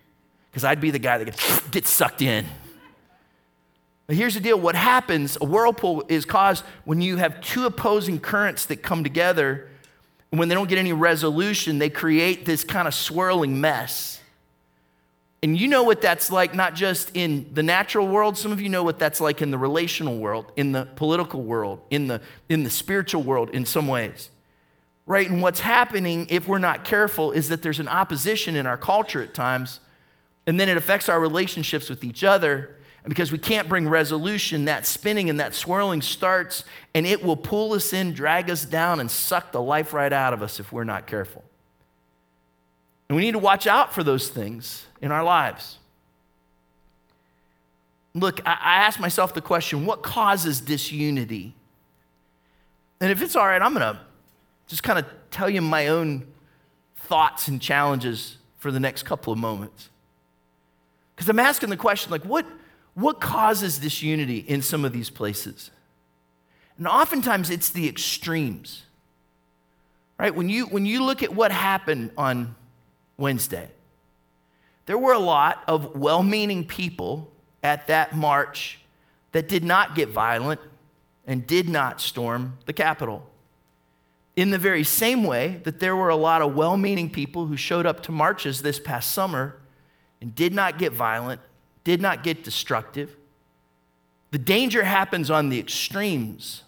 because 0.51 0.63
I'd 0.63 0.81
be 0.81 0.91
the 0.91 0.99
guy 0.99 1.17
that 1.17 1.25
gets, 1.25 1.67
gets 1.69 1.89
sucked 1.89 2.21
in. 2.21 2.45
But 4.07 4.15
here's 4.15 4.35
the 4.35 4.39
deal 4.39 4.59
what 4.59 4.75
happens 4.75 5.37
a 5.41 5.45
whirlpool 5.45 6.03
is 6.07 6.25
caused 6.25 6.63
when 6.83 7.01
you 7.01 7.17
have 7.17 7.41
two 7.41 7.65
opposing 7.65 8.19
currents 8.19 8.65
that 8.67 8.77
come 8.77 9.03
together 9.03 9.69
and 10.35 10.39
when 10.41 10.49
they 10.49 10.55
don't 10.55 10.67
get 10.67 10.79
any 10.79 10.91
resolution, 10.91 11.79
they 11.79 11.89
create 11.89 12.43
this 12.43 12.65
kind 12.65 12.89
of 12.89 12.93
swirling 12.93 13.61
mess. 13.61 14.19
And 15.41 15.57
you 15.57 15.69
know 15.69 15.83
what 15.83 16.01
that's 16.01 16.29
like, 16.29 16.53
not 16.53 16.75
just 16.75 17.09
in 17.13 17.49
the 17.53 17.63
natural 17.63 18.05
world, 18.05 18.37
some 18.37 18.51
of 18.51 18.59
you 18.59 18.67
know 18.67 18.83
what 18.83 18.99
that's 18.99 19.21
like 19.21 19.41
in 19.41 19.49
the 19.49 19.57
relational 19.57 20.17
world, 20.17 20.51
in 20.57 20.73
the 20.73 20.89
political 20.97 21.41
world, 21.41 21.79
in 21.89 22.07
the, 22.07 22.19
in 22.49 22.65
the 22.65 22.69
spiritual 22.69 23.23
world, 23.23 23.49
in 23.51 23.65
some 23.65 23.87
ways. 23.87 24.29
Right? 25.05 25.29
And 25.29 25.41
what's 25.41 25.61
happening, 25.61 26.27
if 26.29 26.49
we're 26.49 26.57
not 26.57 26.83
careful, 26.83 27.31
is 27.31 27.47
that 27.47 27.61
there's 27.61 27.79
an 27.79 27.87
opposition 27.87 28.57
in 28.57 28.65
our 28.65 28.75
culture 28.75 29.23
at 29.23 29.33
times, 29.33 29.79
and 30.45 30.59
then 30.59 30.67
it 30.67 30.75
affects 30.75 31.07
our 31.07 31.21
relationships 31.21 31.89
with 31.89 32.03
each 32.03 32.25
other. 32.25 32.75
And 33.05 33.11
because 33.11 33.31
we 33.31 33.37
can't 33.37 33.69
bring 33.69 33.87
resolution, 33.87 34.65
that 34.65 34.87
spinning 34.87 35.29
and 35.29 35.39
that 35.39 35.53
swirling 35.53 36.01
starts, 36.01 36.63
and 36.95 37.05
it 37.05 37.23
will 37.23 37.37
pull 37.37 37.73
us 37.73 37.93
in, 37.93 38.13
drag 38.13 38.49
us 38.49 38.65
down, 38.65 38.99
and 38.99 39.11
suck 39.11 39.51
the 39.51 39.61
life 39.61 39.93
right 39.93 40.11
out 40.11 40.33
of 40.33 40.41
us 40.41 40.59
if 40.59 40.71
we're 40.71 40.85
not 40.85 41.05
careful. 41.05 41.43
And 43.07 43.15
we 43.15 43.21
need 43.21 43.33
to 43.33 43.39
watch 43.39 43.67
out 43.67 43.93
for 43.93 44.03
those 44.03 44.29
things 44.29 44.87
in 45.03 45.11
our 45.11 45.23
lives. 45.23 45.77
Look, 48.15 48.41
I, 48.43 48.53
I 48.59 48.75
ask 48.77 48.99
myself 48.99 49.35
the 49.35 49.41
question 49.41 49.85
what 49.85 50.01
causes 50.01 50.59
disunity? 50.59 51.53
And 52.99 53.11
if 53.11 53.21
it's 53.21 53.35
all 53.35 53.45
right, 53.45 53.61
I'm 53.61 53.75
going 53.75 53.93
to 53.93 53.99
just 54.65 54.81
kind 54.81 54.97
of 54.97 55.05
tell 55.29 55.47
you 55.47 55.61
my 55.61 55.89
own 55.89 56.25
thoughts 56.95 57.49
and 57.49 57.61
challenges 57.61 58.37
for 58.57 58.71
the 58.71 58.79
next 58.79 59.03
couple 59.03 59.31
of 59.31 59.37
moments. 59.37 59.89
Because 61.15 61.29
I'm 61.29 61.37
asking 61.37 61.69
the 61.69 61.77
question, 61.77 62.09
like, 62.09 62.23
what, 62.23 62.47
what 62.95 63.19
causes 63.21 63.81
this 63.81 64.01
unity 64.01 64.39
in 64.39 64.61
some 64.61 64.83
of 64.83 64.93
these 64.93 65.09
places? 65.09 65.69
And 66.77 66.87
oftentimes 66.87 67.49
it's 67.49 67.69
the 67.69 67.87
extremes. 67.87 68.83
Right? 70.17 70.33
When 70.33 70.49
you, 70.49 70.65
when 70.65 70.85
you 70.85 71.03
look 71.03 71.21
at 71.21 71.35
what 71.35 71.51
happened 71.51 72.11
on 72.17 72.55
Wednesday, 73.17 73.69
there 74.85 74.97
were 74.97 75.13
a 75.13 75.19
lot 75.19 75.63
of 75.67 75.95
well 75.95 76.23
meaning 76.23 76.63
people 76.63 77.31
at 77.61 77.87
that 77.87 78.15
march 78.15 78.79
that 79.33 79.49
did 79.49 79.63
not 79.63 79.95
get 79.95 80.09
violent 80.09 80.61
and 81.27 81.45
did 81.45 81.67
not 81.67 81.99
storm 81.99 82.57
the 82.65 82.73
Capitol. 82.73 83.27
In 84.35 84.51
the 84.51 84.57
very 84.57 84.83
same 84.83 85.23
way 85.23 85.59
that 85.63 85.79
there 85.79 85.95
were 85.95 86.09
a 86.09 86.15
lot 86.15 86.41
of 86.41 86.55
well 86.55 86.77
meaning 86.77 87.09
people 87.09 87.47
who 87.47 87.57
showed 87.57 87.85
up 87.85 88.03
to 88.03 88.11
marches 88.11 88.61
this 88.61 88.79
past 88.79 89.11
summer 89.11 89.57
and 90.21 90.33
did 90.33 90.53
not 90.53 90.77
get 90.77 90.93
violent 90.93 91.41
did 91.85 92.01
not 92.01 92.21
get 92.21 92.43
destructive. 92.43 93.15
The 94.31 94.37
danger 94.37 94.83
happens 94.83 95.31
on 95.31 95.47
the 95.47 95.57
extremes 95.57 96.63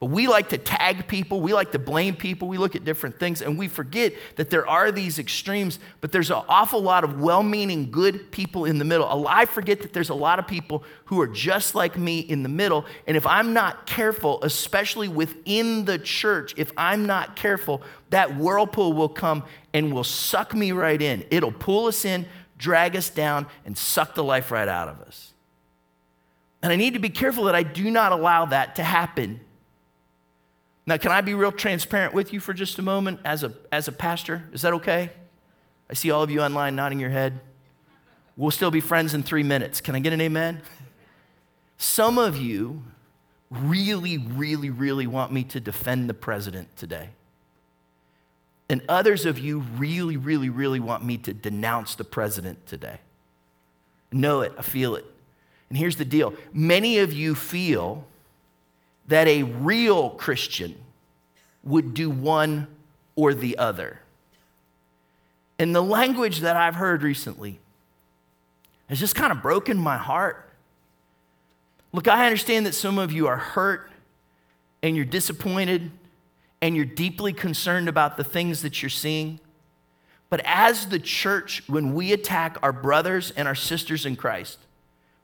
But 0.00 0.06
we 0.06 0.28
like 0.28 0.48
to 0.48 0.56
tag 0.56 1.08
people, 1.08 1.42
we 1.42 1.52
like 1.52 1.72
to 1.72 1.78
blame 1.78 2.16
people, 2.16 2.48
we 2.48 2.56
look 2.56 2.74
at 2.74 2.86
different 2.86 3.20
things, 3.20 3.42
and 3.42 3.58
we 3.58 3.68
forget 3.68 4.14
that 4.36 4.48
there 4.48 4.66
are 4.66 4.90
these 4.90 5.18
extremes, 5.18 5.78
but 6.00 6.10
there's 6.10 6.30
an 6.30 6.42
awful 6.48 6.80
lot 6.80 7.04
of 7.04 7.20
well 7.20 7.42
meaning, 7.42 7.90
good 7.90 8.32
people 8.32 8.64
in 8.64 8.78
the 8.78 8.84
middle. 8.86 9.28
I 9.28 9.44
forget 9.44 9.82
that 9.82 9.92
there's 9.92 10.08
a 10.08 10.14
lot 10.14 10.38
of 10.38 10.46
people 10.46 10.84
who 11.04 11.20
are 11.20 11.26
just 11.26 11.74
like 11.74 11.98
me 11.98 12.20
in 12.20 12.42
the 12.42 12.48
middle, 12.48 12.86
and 13.06 13.14
if 13.14 13.26
I'm 13.26 13.52
not 13.52 13.86
careful, 13.86 14.42
especially 14.42 15.08
within 15.08 15.84
the 15.84 15.98
church, 15.98 16.54
if 16.56 16.72
I'm 16.78 17.04
not 17.04 17.36
careful, 17.36 17.82
that 18.08 18.36
whirlpool 18.36 18.94
will 18.94 19.10
come 19.10 19.44
and 19.74 19.92
will 19.92 20.02
suck 20.02 20.54
me 20.54 20.72
right 20.72 21.00
in. 21.00 21.26
It'll 21.30 21.52
pull 21.52 21.88
us 21.88 22.06
in, 22.06 22.24
drag 22.60 22.94
us 22.94 23.10
down, 23.10 23.48
and 23.64 23.76
suck 23.76 24.14
the 24.14 24.22
life 24.22 24.52
right 24.52 24.68
out 24.68 24.88
of 24.88 25.00
us. 25.00 25.32
And 26.62 26.72
I 26.72 26.76
need 26.76 26.94
to 26.94 27.00
be 27.00 27.08
careful 27.08 27.44
that 27.44 27.56
I 27.56 27.64
do 27.64 27.90
not 27.90 28.12
allow 28.12 28.44
that 28.44 28.76
to 28.76 28.84
happen 28.84 29.40
now, 30.90 30.96
can 30.96 31.12
I 31.12 31.20
be 31.20 31.34
real 31.34 31.52
transparent 31.52 32.14
with 32.14 32.32
you 32.32 32.40
for 32.40 32.52
just 32.52 32.76
a 32.80 32.82
moment 32.82 33.20
as 33.24 33.44
a, 33.44 33.52
as 33.70 33.86
a 33.86 33.92
pastor? 33.92 34.48
Is 34.52 34.62
that 34.62 34.72
okay? 34.72 35.10
I 35.88 35.94
see 35.94 36.10
all 36.10 36.24
of 36.24 36.32
you 36.32 36.40
online 36.40 36.74
nodding 36.74 36.98
your 36.98 37.10
head. 37.10 37.38
We'll 38.36 38.50
still 38.50 38.72
be 38.72 38.80
friends 38.80 39.14
in 39.14 39.22
three 39.22 39.44
minutes. 39.44 39.80
Can 39.80 39.94
I 39.94 40.00
get 40.00 40.12
an 40.12 40.20
amen? 40.20 40.62
Some 41.78 42.18
of 42.18 42.36
you 42.36 42.82
really, 43.50 44.18
really, 44.18 44.70
really 44.70 45.06
want 45.06 45.32
me 45.32 45.44
to 45.44 45.60
defend 45.60 46.08
the 46.08 46.14
president 46.14 46.76
today. 46.76 47.10
And 48.70 48.82
others 48.88 49.26
of 49.26 49.36
you 49.36 49.58
really, 49.58 50.16
really, 50.16 50.48
really 50.48 50.78
want 50.78 51.04
me 51.04 51.18
to 51.18 51.34
denounce 51.34 51.96
the 51.96 52.04
president 52.04 52.68
today. 52.68 53.00
I 54.12 54.16
Know 54.16 54.42
it, 54.42 54.52
I 54.56 54.62
feel 54.62 54.94
it. 54.94 55.04
And 55.68 55.76
here's 55.76 55.96
the 55.96 56.04
deal 56.04 56.34
many 56.52 56.98
of 56.98 57.12
you 57.12 57.34
feel 57.34 58.06
that 59.08 59.26
a 59.26 59.42
real 59.42 60.10
Christian 60.10 60.76
would 61.64 61.94
do 61.94 62.08
one 62.10 62.68
or 63.16 63.34
the 63.34 63.58
other. 63.58 63.98
And 65.58 65.74
the 65.74 65.82
language 65.82 66.38
that 66.40 66.56
I've 66.56 66.76
heard 66.76 67.02
recently 67.02 67.58
has 68.88 69.00
just 69.00 69.16
kind 69.16 69.32
of 69.32 69.42
broken 69.42 69.78
my 69.78 69.96
heart. 69.96 70.48
Look, 71.92 72.06
I 72.06 72.24
understand 72.24 72.66
that 72.66 72.74
some 72.74 73.00
of 73.00 73.10
you 73.10 73.26
are 73.26 73.36
hurt 73.36 73.90
and 74.80 74.94
you're 74.94 75.04
disappointed 75.04 75.90
and 76.62 76.76
you're 76.76 76.84
deeply 76.84 77.32
concerned 77.32 77.88
about 77.88 78.16
the 78.16 78.24
things 78.24 78.62
that 78.62 78.82
you're 78.82 78.90
seeing. 78.90 79.40
But 80.28 80.42
as 80.44 80.86
the 80.86 80.98
church, 80.98 81.62
when 81.66 81.94
we 81.94 82.12
attack 82.12 82.56
our 82.62 82.72
brothers 82.72 83.32
and 83.32 83.48
our 83.48 83.54
sisters 83.54 84.06
in 84.06 84.16
Christ, 84.16 84.58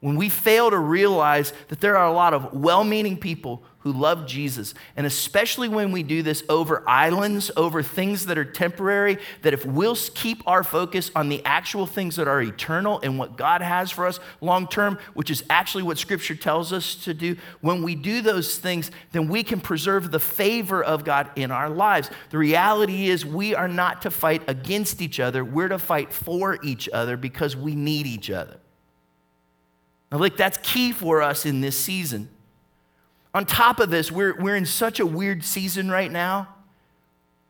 when 0.00 0.16
we 0.16 0.28
fail 0.28 0.70
to 0.70 0.78
realize 0.78 1.52
that 1.68 1.80
there 1.80 1.96
are 1.96 2.06
a 2.06 2.12
lot 2.12 2.34
of 2.34 2.52
well 2.52 2.84
meaning 2.84 3.16
people 3.16 3.62
who 3.86 3.92
love 3.92 4.26
Jesus, 4.26 4.74
and 4.96 5.06
especially 5.06 5.68
when 5.68 5.92
we 5.92 6.02
do 6.02 6.20
this 6.20 6.42
over 6.48 6.82
islands, 6.88 7.52
over 7.56 7.84
things 7.84 8.26
that 8.26 8.36
are 8.36 8.44
temporary, 8.44 9.16
that 9.42 9.54
if 9.54 9.64
we'll 9.64 9.94
keep 9.94 10.42
our 10.44 10.64
focus 10.64 11.12
on 11.14 11.28
the 11.28 11.40
actual 11.44 11.86
things 11.86 12.16
that 12.16 12.26
are 12.26 12.42
eternal 12.42 12.98
and 13.04 13.16
what 13.16 13.36
God 13.36 13.62
has 13.62 13.92
for 13.92 14.04
us 14.04 14.18
long 14.40 14.66
term, 14.66 14.98
which 15.14 15.30
is 15.30 15.44
actually 15.48 15.84
what 15.84 15.98
Scripture 15.98 16.34
tells 16.34 16.72
us 16.72 16.96
to 16.96 17.14
do, 17.14 17.36
when 17.60 17.80
we 17.84 17.94
do 17.94 18.22
those 18.22 18.58
things, 18.58 18.90
then 19.12 19.28
we 19.28 19.44
can 19.44 19.60
preserve 19.60 20.10
the 20.10 20.18
favor 20.18 20.82
of 20.82 21.04
God 21.04 21.30
in 21.36 21.52
our 21.52 21.70
lives. 21.70 22.10
The 22.30 22.38
reality 22.38 23.08
is, 23.08 23.24
we 23.24 23.54
are 23.54 23.68
not 23.68 24.02
to 24.02 24.10
fight 24.10 24.42
against 24.48 25.00
each 25.00 25.20
other, 25.20 25.44
we're 25.44 25.68
to 25.68 25.78
fight 25.78 26.12
for 26.12 26.58
each 26.64 26.88
other 26.92 27.16
because 27.16 27.54
we 27.54 27.76
need 27.76 28.08
each 28.08 28.32
other. 28.32 28.58
Now, 30.10 30.18
look, 30.18 30.36
that's 30.36 30.58
key 30.64 30.90
for 30.90 31.22
us 31.22 31.46
in 31.46 31.60
this 31.60 31.78
season. 31.78 32.30
On 33.36 33.44
top 33.44 33.80
of 33.80 33.90
this, 33.90 34.10
we're, 34.10 34.34
we're 34.40 34.56
in 34.56 34.64
such 34.64 34.98
a 34.98 35.04
weird 35.04 35.44
season 35.44 35.90
right 35.90 36.10
now 36.10 36.48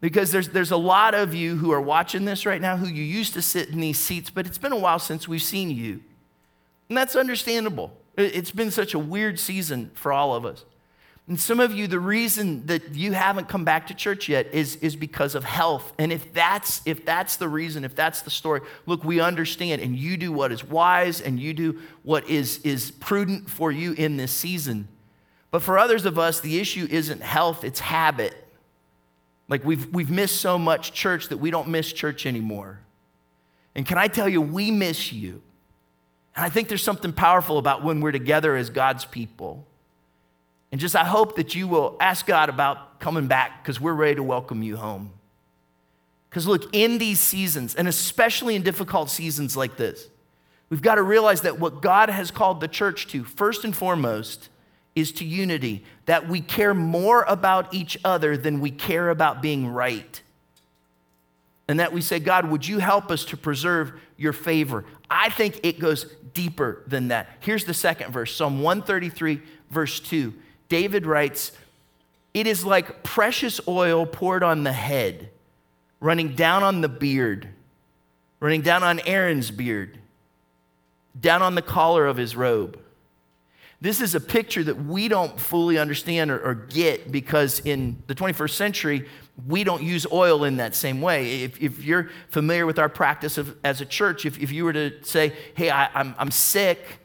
because 0.01 0.33
there's, 0.33 0.49
there's 0.49 0.72
a 0.72 0.77
lot 0.77 1.14
of 1.14 1.33
you 1.33 1.55
who 1.55 1.70
are 1.70 1.81
watching 1.81 2.25
this 2.25 2.44
right 2.44 2.61
now 2.61 2.77
who 2.77 2.88
you 2.88 3.05
used 3.05 3.35
to 3.35 3.40
sit 3.40 3.68
in 3.68 3.79
these 3.79 3.96
seats, 3.96 4.29
but 4.29 4.49
it's 4.49 4.59
been 4.59 4.72
a 4.72 4.77
while 4.77 4.99
since 4.99 5.29
we've 5.29 5.40
seen 5.40 5.70
you. 5.70 6.01
And 6.88 6.99
that's 6.99 7.14
understandable. 7.14 7.92
It's 8.16 8.51
been 8.51 8.72
such 8.72 8.94
a 8.94 8.99
weird 8.99 9.38
season 9.38 9.92
for 9.94 10.12
all 10.12 10.35
of 10.35 10.44
us. 10.44 10.64
And 11.29 11.38
some 11.38 11.61
of 11.61 11.72
you, 11.72 11.87
the 11.87 12.01
reason 12.01 12.66
that 12.66 12.96
you 12.96 13.12
haven't 13.12 13.49
come 13.49 13.64
back 13.64 13.87
to 13.87 13.94
church 13.94 14.29
yet 14.29 14.53
is, 14.53 14.75
is 14.77 14.96
because 14.96 15.37
of 15.37 15.44
health. 15.44 15.92
And 16.01 16.11
if 16.11 16.33
that's, 16.33 16.83
if 16.85 17.05
that's 17.05 17.37
the 17.37 17.49
reason, 17.49 17.85
if 17.85 17.94
that's 17.94 18.22
the 18.22 18.31
story, 18.31 18.62
look, 18.87 19.05
we 19.05 19.20
understand. 19.20 19.81
And 19.81 19.94
you 19.96 20.16
do 20.16 20.33
what 20.33 20.51
is 20.51 20.64
wise 20.64 21.20
and 21.20 21.38
you 21.38 21.55
do 21.55 21.81
what 22.03 22.29
is, 22.29 22.59
is 22.64 22.90
prudent 22.90 23.49
for 23.49 23.70
you 23.70 23.92
in 23.92 24.16
this 24.16 24.33
season. 24.33 24.88
But 25.57 25.62
for 25.62 25.79
others 25.79 26.05
of 26.05 26.19
us, 26.19 26.40
the 26.40 26.61
issue 26.61 26.87
isn't 26.90 27.23
health, 27.23 27.64
it's 27.64 27.81
habit. 27.81 28.37
Like 29.49 29.64
we've, 29.64 29.87
we've 29.87 30.11
missed 30.11 30.38
so 30.42 30.59
much 30.59 30.92
church 30.92 31.29
that 31.29 31.38
we 31.38 31.51
don't 31.51 31.69
miss 31.69 31.95
church 31.95 32.27
anymore. 32.27 32.81
And 33.75 33.87
can 33.87 33.97
I 33.97 34.09
tell 34.09 34.29
you, 34.29 34.42
we 34.42 34.71
miss 34.71 35.14
you. 35.14 35.40
And 36.35 36.45
I 36.45 36.51
think 36.51 36.69
there's 36.69 36.83
something 36.83 37.11
powerful 37.11 37.57
about 37.57 37.83
when 37.83 38.03
we're 38.03 38.12
together 38.12 38.55
as 38.55 38.69
God's 38.69 39.07
people. 39.07 39.66
And 40.73 40.79
just 40.79 40.95
I 40.95 41.05
hope 41.05 41.37
that 41.37 41.55
you 41.55 41.69
will 41.69 41.97
ask 42.01 42.27
God 42.27 42.51
about 42.51 43.01
coming 43.01 43.27
back 43.27 43.62
because 43.62 43.81
we're 43.81 43.95
ready 43.95 44.16
to 44.16 44.23
welcome 44.23 44.62
you 44.62 44.77
home. 44.77 45.11
Because 46.29 46.47
look, 46.47 46.69
in 46.75 46.99
these 46.99 47.19
seasons, 47.19 47.75
and 47.75 47.88
especially 47.88 48.57
in 48.57 48.62
difficult 48.62 49.09
seasons 49.09 49.57
like 49.57 49.79
this, 49.79 50.07
we've 50.69 50.83
got 50.83 50.97
to 50.97 51.03
realize 51.03 51.40
that 51.40 51.59
what 51.59 51.81
God 51.81 52.11
has 52.11 52.31
called 52.31 52.61
the 52.61 52.69
church 52.69 53.07
to, 53.07 53.25
first 53.25 53.64
and 53.64 53.75
foremost, 53.75 54.51
is 54.97 55.13
to 55.13 55.25
unity, 55.25 55.85
that 56.07 56.27
we 56.27 56.41
care 56.41 56.75
more 56.75 57.23
about 57.29 57.73
each 57.73 57.99
other 58.03 58.37
than 58.37 58.61
we 58.61 58.71
care 58.71 59.11
about 59.11 59.43
being 59.43 59.69
right. 59.69 60.23
And 61.69 61.79
that 61.79 61.93
we 61.93 62.01
say, 62.01 62.19
God, 62.19 62.51
would 62.51 62.67
you 62.67 62.79
help 62.79 63.11
us 63.11 63.25
to 63.27 63.37
preserve 63.37 63.93
your 64.17 64.33
favor? 64.33 64.85
I 65.11 65.29
think 65.29 65.61
it 65.63 65.79
goes 65.79 66.07
deeper 66.33 66.83
than 66.87 67.09
that. 67.09 67.29
Here's 67.41 67.67
the 67.67 67.75
second 67.75 68.11
verse 68.13 68.35
Psalm 68.35 68.63
133, 68.63 69.43
verse 69.71 70.01
2. 70.01 70.33
David 70.69 71.07
writes, 71.07 71.53
It 72.33 72.47
is 72.47 72.65
like 72.65 73.03
precious 73.03 73.61
oil 73.69 74.07
poured 74.07 74.43
on 74.43 74.65
the 74.65 74.73
head, 74.73 75.29
running 76.01 76.35
down 76.35 76.63
on 76.63 76.81
the 76.81 76.89
beard, 76.89 77.49
running 78.41 78.63
down 78.63 78.83
on 78.83 79.01
Aaron's 79.01 79.51
beard, 79.51 79.99
down 81.21 81.43
on 81.43 81.55
the 81.55 81.63
collar 81.63 82.07
of 82.07 82.17
his 82.17 82.35
robe. 82.35 82.79
This 83.81 84.01
is 84.01 84.15
a 84.15 84.21
picture 84.21 84.65
that 84.65 84.85
we 84.85 85.09
don't 85.09 85.39
fully 85.39 85.79
understand 85.79 86.31
or, 86.31 86.39
or, 86.39 86.55
get 86.55 87.12
because 87.12 87.61
in 87.61 88.03
the 88.07 88.15
21st 88.15 88.51
century, 88.51 89.09
we 89.47 89.65
don't 89.65 89.83
use 89.83 90.07
oil 90.11 90.45
in 90.45 90.57
that 90.57 90.75
same 90.75 91.03
way. 91.03 91.43
If, 91.43 91.61
if 91.61 91.85
you're 91.85 92.11
familiar 92.29 92.65
with 92.65 92.79
our 92.79 92.89
practice 92.89 93.37
of, 93.37 93.55
as 93.62 93.83
a 93.83 93.85
church, 93.85 94.25
if, 94.25 94.39
if 94.41 94.51
you 94.51 94.65
were 94.65 94.73
to 94.73 95.05
say, 95.05 95.35
hey, 95.55 95.69
I, 95.69 95.91
I'm, 95.95 96.15
I'm 96.19 96.31
sick, 96.31 97.01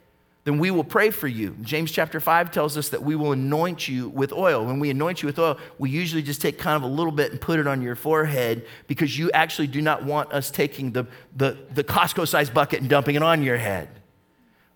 then 0.45 0.59
we 0.59 0.71
will 0.71 0.85
pray 0.85 1.09
for 1.09 1.27
you. 1.27 1.57
James 1.61 1.91
chapter 1.91 2.21
5 2.21 2.51
tells 2.51 2.77
us 2.77 2.87
that 2.89 3.03
we 3.03 3.17
will 3.17 3.33
anoint 3.33 3.89
you 3.89 4.07
with 4.07 4.31
oil. 4.31 4.65
When 4.65 4.79
we 4.79 4.89
anoint 4.89 5.21
you 5.21 5.27
with 5.27 5.37
oil, 5.39 5.57
we 5.77 5.89
usually 5.89 6.21
just 6.21 6.41
take 6.41 6.57
kind 6.57 6.77
of 6.77 6.89
a 6.89 6.93
little 6.93 7.11
bit 7.11 7.31
and 7.31 7.39
put 7.39 7.59
it 7.59 7.67
on 7.67 7.81
your 7.81 7.95
forehead 7.95 8.65
because 8.87 9.19
you 9.19 9.29
actually 9.31 9.67
do 9.67 9.81
not 9.81 10.05
want 10.05 10.31
us 10.31 10.49
taking 10.49 10.93
the, 10.93 11.05
the, 11.35 11.57
the 11.73 11.83
Costco 11.83 12.27
sized 12.27 12.53
bucket 12.53 12.79
and 12.79 12.89
dumping 12.89 13.15
it 13.15 13.23
on 13.23 13.43
your 13.43 13.57
head 13.57 14.00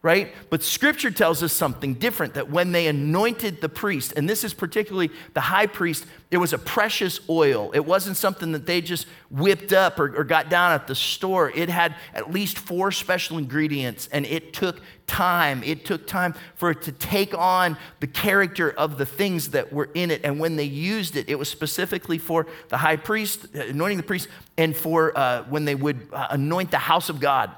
right? 0.06 0.36
But 0.52 0.62
scripture 0.62 1.10
tells 1.10 1.42
us 1.42 1.52
something 1.52 1.96
different 1.96 2.36
that 2.36 2.48
when 2.48 2.74
they 2.74 2.86
anointed 2.86 3.60
the 3.60 3.70
priest, 3.70 4.14
and 4.16 4.30
this 4.30 4.44
is 4.44 4.54
particularly 4.54 5.10
the 5.34 5.42
high 5.42 5.66
priest, 5.66 6.06
it 6.30 6.38
was 6.38 6.54
a 6.54 6.60
precious 6.60 7.20
oil. 7.28 7.72
It 7.74 7.84
wasn't 7.84 8.16
something 8.16 8.52
that 8.52 8.68
they 8.68 8.82
just 8.82 9.08
whipped 9.32 9.74
up 9.74 10.00
or, 10.00 10.16
or, 10.16 10.24
got 10.24 10.48
down 10.48 10.74
at 10.74 10.86
the 10.86 10.94
store. 10.94 11.50
It 11.50 11.70
had 11.70 11.96
at 12.14 12.30
least 12.30 12.60
four 12.60 12.92
special 12.92 13.40
ingredients, 13.40 14.08
and 14.12 14.28
it 14.28 14.54
took 14.54 14.80
time. 15.08 15.64
It 15.64 15.86
took 15.86 16.06
time 16.06 16.36
for 16.54 16.70
it 16.70 16.84
to 16.84 16.92
take 16.92 17.36
on 17.36 17.76
the 18.00 18.08
character 18.08 18.70
of 18.70 19.00
the 19.00 19.08
things 19.08 19.50
that 19.52 19.74
were 19.74 19.90
in 19.96 20.12
it. 20.12 20.22
And 20.24 20.40
when 20.40 20.56
they 20.56 20.66
used 20.66 21.16
it, 21.16 21.30
it 21.30 21.40
was 21.40 21.50
specifically 21.50 22.20
for 22.20 22.46
the 22.70 22.78
high 22.78 22.98
priest, 22.98 23.56
anointing 23.56 23.98
the 23.98 24.04
priest, 24.04 24.28
and 24.56 24.78
for 24.78 25.18
uh, 25.18 25.46
when 25.50 25.66
they 25.66 25.74
would 25.74 26.10
uh, 26.14 26.28
anoint 26.30 26.70
the 26.70 26.78
house 26.78 27.10
of 27.10 27.20
God 27.20 27.50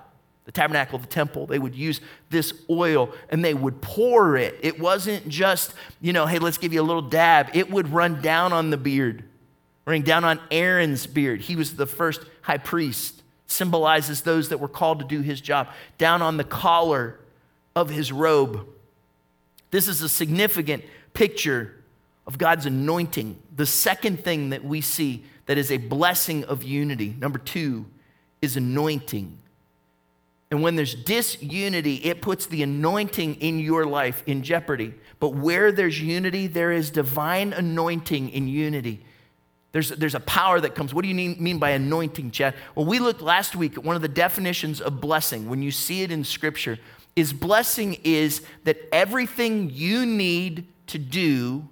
the 0.48 0.52
tabernacle, 0.54 0.96
of 0.96 1.02
the 1.02 1.10
temple, 1.10 1.46
they 1.46 1.60
would 1.60 1.76
use 1.76 2.00
this 2.30 2.54
oil 2.70 3.14
and 3.28 3.44
they 3.44 3.54
would 3.54 3.82
pour 3.82 4.38
it. 4.38 4.58
It 4.64 4.80
wasn't 4.80 5.28
just, 5.28 5.74
you 6.00 6.14
know, 6.14 6.26
hey, 6.26 6.40
let's 6.40 6.58
give 6.58 6.72
you 6.72 6.82
a 6.82 6.84
little 6.84 7.02
dab. 7.02 7.50
It 7.54 7.70
would 7.70 7.90
run 7.90 8.22
down 8.22 8.54
on 8.54 8.70
the 8.70 8.78
beard, 8.78 9.26
running 9.86 10.04
down 10.04 10.24
on 10.24 10.40
Aaron's 10.50 11.06
beard. 11.06 11.42
He 11.42 11.58
was 11.58 11.76
the 11.76 11.86
first 11.86 12.22
high 12.44 12.60
priest, 12.60 13.22
symbolizes 13.46 14.22
those 14.22 14.48
that 14.48 14.62
were 14.62 14.70
called 14.70 15.00
to 15.00 15.06
do 15.06 15.20
his 15.20 15.42
job, 15.42 15.68
down 15.98 16.22
on 16.22 16.38
the 16.38 16.46
collar 16.46 17.20
of 17.76 17.90
his 17.90 18.14
robe. 18.14 18.66
This 19.72 19.90
is 19.90 20.02
a 20.02 20.08
significant 20.08 20.86
picture 21.14 21.76
of 22.26 22.38
God's 22.38 22.66
anointing. 22.66 23.38
The 23.54 23.66
second 23.66 24.24
thing 24.24 24.52
that 24.52 24.64
we 24.64 24.80
see 24.80 25.26
that 25.46 25.58
is 25.58 25.74
a 25.74 25.78
blessing 25.78 26.46
of 26.46 26.64
unity, 26.64 27.18
number 27.20 27.38
two, 27.38 27.86
is 28.42 28.56
anointing 28.56 29.40
And 30.50 30.62
when 30.62 30.76
there's 30.76 30.96
disunity, 30.96 31.96
it 31.96 32.22
puts 32.22 32.46
the 32.46 32.64
anointing 32.64 33.36
in 33.36 33.60
your 33.60 33.86
life 33.86 34.24
in 34.26 34.44
jeopardy. 34.44 34.94
But 35.20 35.30
where 35.30 35.72
there's 35.72 36.02
unity, 36.02 36.48
there 36.48 36.72
is 36.72 36.90
divine 36.90 37.52
anointing 37.52 38.30
in 38.30 38.48
unity. 38.48 39.04
There's, 39.74 39.90
there's 39.90 40.16
a 40.16 40.22
power 40.22 40.62
that 40.62 40.74
comes. 40.74 40.94
What 40.94 41.04
do 41.04 41.10
you 41.10 41.16
mean 41.16 41.60
by 41.60 41.72
anointing, 41.72 42.32
Chad? 42.32 42.56
Well, 42.76 42.86
we 42.86 43.00
looked 43.00 43.22
last 43.22 43.56
week 43.56 43.78
at 43.78 43.84
one 43.84 43.98
of 43.98 44.02
the 44.02 44.08
definitions 44.08 44.80
of 44.80 45.02
blessing 45.02 45.50
when 45.50 45.62
you 45.62 45.72
see 45.72 46.02
it 46.04 46.12
in 46.12 46.24
Scripture. 46.24 46.80
Is 47.16 47.34
blessing 47.34 47.98
is 48.04 48.42
that 48.64 48.78
everything 48.92 49.70
you 49.74 50.06
need 50.06 50.68
to 50.88 50.98
do, 50.98 51.68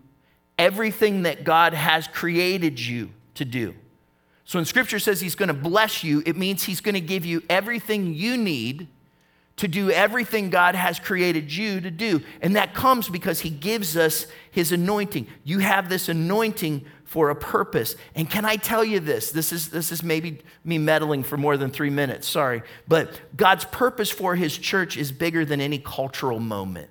everything 0.59 1.23
that 1.23 1.45
God 1.45 1.73
has 1.73 2.07
created 2.07 2.79
you 2.79 3.11
to 3.35 3.45
do. 3.45 3.73
So 4.45 4.59
when 4.59 4.65
scripture 4.65 4.99
says 4.99 5.21
he's 5.21 5.35
going 5.35 5.47
to 5.47 5.53
bless 5.53 6.03
you, 6.03 6.21
it 6.25 6.37
means 6.37 6.63
he's 6.63 6.81
going 6.81 6.95
to 6.95 7.01
give 7.01 7.25
you 7.25 7.43
everything 7.49 8.13
you 8.13 8.37
need 8.37 8.87
to 9.57 9.67
do 9.67 9.89
everything 9.89 10.49
God 10.49 10.75
has 10.75 10.99
created 10.99 11.53
you 11.53 11.79
to 11.79 11.89
do. 11.89 12.21
And 12.41 12.55
that 12.55 12.73
comes 12.73 13.07
because 13.07 13.39
he 13.39 13.49
gives 13.49 13.95
us 13.95 14.27
his 14.51 14.71
anointing. 14.71 15.27
You 15.43 15.59
have 15.59 15.87
this 15.87 16.09
anointing 16.09 16.85
for 17.05 17.29
a 17.29 17.35
purpose. 17.35 17.95
And 18.15 18.29
can 18.29 18.43
I 18.43 18.57
tell 18.57 18.83
you 18.83 18.99
this? 18.99 19.31
This 19.31 19.53
is, 19.53 19.69
this 19.69 19.91
is 19.91 20.03
maybe 20.03 20.41
me 20.65 20.77
meddling 20.77 21.23
for 21.23 21.37
more 21.37 21.55
than 21.55 21.69
three 21.69 21.89
minutes, 21.89 22.27
sorry. 22.27 22.63
But 22.87 23.19
God's 23.37 23.63
purpose 23.65 24.11
for 24.11 24.35
his 24.35 24.57
church 24.57 24.97
is 24.97 25.11
bigger 25.11 25.45
than 25.45 25.61
any 25.61 25.79
cultural 25.79 26.39
moment. 26.39 26.89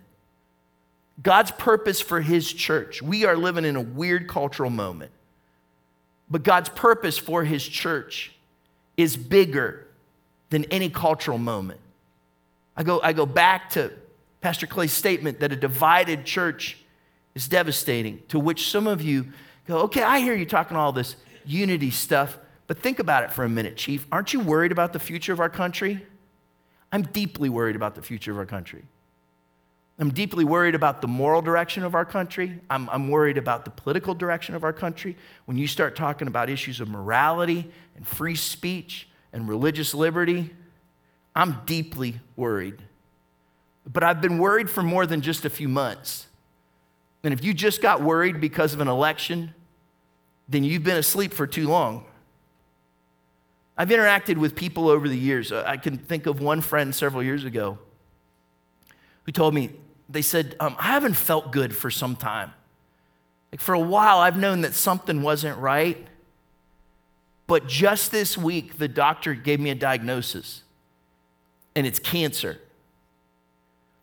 God's 1.23 1.51
purpose 1.51 2.01
for 2.01 2.23
his 2.23 2.51
church, 2.51 3.03
we 3.03 3.25
are 3.25 3.37
living 3.37 3.64
in 3.64 3.77
a 3.77 3.81
weird 3.83 4.27
cultural 4.27 4.71
moment. 4.71 5.12
But 6.31 6.43
God's 6.43 6.69
purpose 6.69 7.19
for 7.19 7.45
his 7.45 7.67
church 7.67 8.33
is 8.97 9.17
bigger 9.17 9.87
than 10.51 10.65
any 10.67 10.89
cultural 10.89 11.39
moment. 11.39 11.81
I 12.77 12.83
go, 12.83 13.01
I 13.03 13.13
go 13.13 13.27
back 13.27 13.71
to 13.71 13.93
Pastor 14.41 14.67
Clay's 14.67 14.93
statement 14.93 15.41
that 15.41 15.53
a 15.53 15.57
divided 15.57 16.25
church 16.25 16.79
is 17.35 17.49
devastating, 17.49 18.23
to 18.29 18.39
which 18.39 18.69
some 18.69 18.87
of 18.87 19.03
you 19.03 19.27
go, 19.67 19.79
okay, 19.81 20.03
I 20.03 20.21
hear 20.21 20.35
you 20.35 20.47
talking 20.47 20.77
all 20.77 20.93
this 20.93 21.17
unity 21.45 21.91
stuff, 21.91 22.39
but 22.67 22.79
think 22.79 22.99
about 22.99 23.25
it 23.25 23.33
for 23.33 23.45
a 23.45 23.49
minute, 23.49 23.77
Chief. 23.77 24.07
Aren't 24.13 24.33
you 24.33 24.41
worried 24.41 24.73
about 24.73 24.93
the 24.93 24.99
future 24.99 25.33
of 25.33 25.41
our 25.41 25.51
country? 25.51 26.05
I'm 26.93 27.03
deeply 27.03 27.49
worried 27.49 27.77
about 27.77 27.95
the 27.95 28.03
future 28.03 28.31
of 28.31 28.39
our 28.39 28.47
country. 28.47 28.85
I'm 29.99 30.11
deeply 30.11 30.45
worried 30.45 30.75
about 30.75 31.01
the 31.01 31.09
moral 31.09 31.41
direction 31.41 31.85
of 31.85 31.95
our 31.95 32.05
country. 32.05 32.59
I'm, 32.69 32.91
I'm, 32.91 33.09
worried 33.09 33.39
about 33.39 33.65
the 33.65 33.71
political 33.71 34.13
direction 34.13 34.57
of 34.57 34.65
our 34.65 34.73
country. 34.73 35.17
When 35.45 35.57
you 35.57 35.69
start 35.69 35.95
talking 35.95 36.27
about 36.27 36.51
issues 36.51 36.81
of 36.81 36.89
morality 36.89 37.71
and 37.97 38.07
free 38.07 38.35
speech 38.35 39.09
and 39.33 39.49
religious 39.49 39.95
liberty, 39.95 40.51
I'm 41.37 41.61
deeply 41.65 42.21
worried. 42.35 42.83
But 43.87 44.03
I've 44.03 44.21
been 44.21 44.39
worried 44.39 44.69
for 44.69 44.83
more 44.83 45.07
than 45.07 45.21
just 45.21 45.45
a 45.45 45.51
few 45.51 45.69
months. 45.69 46.27
And 47.23 47.33
if 47.33 47.45
you 47.45 47.55
just 47.55 47.81
got 47.81 48.03
worried 48.03 48.41
because 48.41 48.75
of 48.75 48.81
an 48.81 48.89
election, 48.89 49.55
then 50.49 50.65
you've 50.65 50.83
been 50.83 50.97
asleep 50.97 51.33
for 51.33 51.47
too 51.47 51.69
long. 51.69 52.05
I've 53.77 53.89
interacted 53.89 54.39
with 54.39 54.57
people 54.57 54.89
over 54.89 55.09
the 55.09 55.19
years. 55.19 55.53
Uh, 55.53 55.63
I 55.67 55.77
can 55.77 55.99
think 55.99 56.27
of 56.27 56.41
one 56.41 56.61
friend 56.61 56.95
several 56.95 57.23
years 57.23 57.45
ago 57.45 57.79
who 59.25 59.33
told 59.33 59.55
me 59.55 59.71
they 60.09 60.23
said, 60.23 60.57
um, 60.61 60.77
I 60.79 60.85
haven't 60.85 61.14
felt 61.14 61.51
good 61.53 61.75
for 61.75 61.90
some 61.90 62.17
time. 62.17 62.53
Like 63.53 63.61
for 63.61 63.75
a 63.75 63.81
while, 63.81 64.19
I've 64.19 64.37
known 64.37 64.62
that 64.62 64.75
something 64.75 65.23
wasn't 65.23 65.59
right. 65.59 66.07
But 67.47 67.67
just 67.67 68.11
this 68.11 68.37
week, 68.37 68.79
the 68.79 68.88
doctor 68.88 69.35
gave 69.35 69.61
me 69.61 69.71
a 69.71 69.75
diagnosis, 69.75 70.62
and 71.75 71.87
it's 71.87 71.99
cancer. 71.99 72.59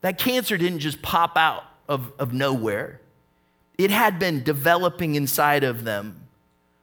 That 0.01 0.17
cancer 0.17 0.57
didn't 0.57 0.79
just 0.79 1.01
pop 1.01 1.37
out 1.37 1.63
of, 1.87 2.11
of 2.19 2.33
nowhere, 2.33 3.01
it 3.77 3.91
had 3.91 4.19
been 4.19 4.43
developing 4.43 5.15
inside 5.15 5.63
of 5.63 5.83
them 5.83 6.27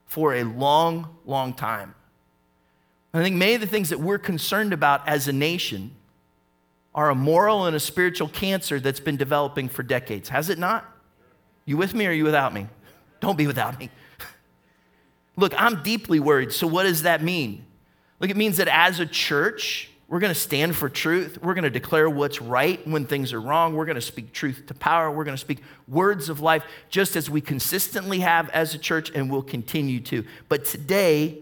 for 0.07 0.35
a 0.35 0.43
long, 0.43 1.17
long 1.25 1.55
time. 1.55 1.95
I 3.15 3.23
think 3.23 3.37
many 3.37 3.55
of 3.55 3.61
the 3.61 3.67
things 3.67 3.89
that 3.91 4.01
we're 4.01 4.19
concerned 4.19 4.73
about 4.73 5.07
as 5.09 5.29
a 5.29 5.33
nation 5.33 5.93
are 6.95 7.11
a 7.11 7.15
moral 7.15 7.67
and 7.67 7.77
a 7.77 7.81
spiritual 7.81 8.29
cancer 8.29 8.81
that's 8.81 9.01
been 9.01 9.17
developing 9.17 9.69
for 9.69 9.83
decades. 9.83 10.29
Has 10.29 10.49
it 10.49 10.59
not? 10.59 10.85
You 11.65 11.77
with 11.77 11.95
me 11.95 12.07
or 12.07 12.13
you 12.13 12.25
without 12.25 12.55
me? 12.55 12.67
Don't 13.21 13.37
be 13.37 13.47
without 13.47 13.79
me. 13.79 13.91
Look, 15.37 15.53
I'm 15.61 15.83
deeply 15.83 16.21
worried. 16.21 16.53
So, 16.53 16.67
what 16.67 16.85
does 16.85 17.03
that 17.03 17.23
mean? 17.23 17.67
Look, 18.21 18.31
it 18.31 18.37
means 18.37 18.57
that 18.57 18.69
as 18.69 19.01
a 19.01 19.07
church, 19.07 19.91
we're 20.09 20.21
going 20.21 20.33
to 20.33 20.41
stand 20.41 20.75
for 20.75 20.89
truth. 20.89 21.39
We're 21.43 21.53
going 21.53 21.65
to 21.65 21.71
declare 21.71 22.09
what's 22.09 22.41
right 22.41 22.85
when 22.89 23.05
things 23.05 23.35
are 23.35 23.41
wrong. 23.41 23.75
We're 23.75 23.85
going 23.85 23.97
to 23.97 24.01
speak 24.01 24.33
truth 24.33 24.65
to 24.69 24.75
power. 24.75 25.11
We're 25.11 25.25
going 25.25 25.37
to 25.37 25.41
speak 25.41 25.63
words 25.87 26.31
of 26.31 26.41
life, 26.41 26.65
just 26.89 27.15
as 27.15 27.29
we 27.29 27.43
consistently 27.43 28.21
have 28.21 28.49
as 28.51 28.75
a 28.75 28.79
church 28.79 29.11
and 29.15 29.31
will 29.31 29.43
continue 29.43 30.01
to. 30.01 30.25
But 30.49 30.65
today, 30.65 31.39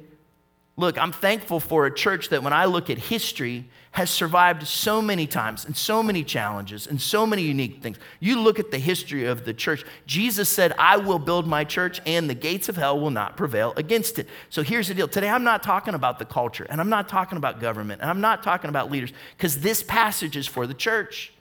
look, 0.76 0.98
I'm 0.98 1.12
thankful 1.12 1.60
for 1.60 1.86
a 1.86 1.94
church 1.94 2.30
that 2.30 2.42
when 2.42 2.52
I 2.52 2.64
look 2.64 2.90
at 2.90 2.98
history, 2.98 3.68
has 3.96 4.10
survived 4.10 4.66
so 4.66 5.00
many 5.00 5.26
times 5.26 5.64
and 5.64 5.74
so 5.74 6.02
many 6.02 6.22
challenges 6.22 6.86
and 6.86 7.00
so 7.00 7.26
many 7.26 7.40
unique 7.40 7.82
things. 7.82 7.96
You 8.20 8.38
look 8.38 8.58
at 8.58 8.70
the 8.70 8.78
history 8.78 9.24
of 9.24 9.46
the 9.46 9.54
church. 9.54 9.86
Jesus 10.06 10.50
said, 10.50 10.74
I 10.78 10.98
will 10.98 11.18
build 11.18 11.46
my 11.46 11.64
church 11.64 12.02
and 12.04 12.28
the 12.28 12.34
gates 12.34 12.68
of 12.68 12.76
hell 12.76 13.00
will 13.00 13.10
not 13.10 13.38
prevail 13.38 13.72
against 13.78 14.18
it. 14.18 14.28
So 14.50 14.62
here's 14.62 14.88
the 14.88 14.94
deal. 14.94 15.08
Today, 15.08 15.30
I'm 15.30 15.44
not 15.44 15.62
talking 15.62 15.94
about 15.94 16.18
the 16.18 16.26
culture 16.26 16.66
and 16.68 16.78
I'm 16.78 16.90
not 16.90 17.08
talking 17.08 17.38
about 17.38 17.58
government 17.58 18.02
and 18.02 18.10
I'm 18.10 18.20
not 18.20 18.42
talking 18.42 18.68
about 18.68 18.90
leaders 18.90 19.14
because 19.34 19.60
this 19.60 19.82
passage 19.82 20.36
is 20.36 20.46
for 20.46 20.66
the 20.66 20.74
church. 20.74 21.32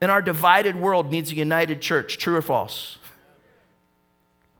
And 0.00 0.10
our 0.10 0.22
divided 0.22 0.76
world 0.76 1.10
needs 1.10 1.32
a 1.32 1.34
united 1.34 1.82
church. 1.82 2.16
True 2.16 2.36
or 2.36 2.42
false? 2.42 2.96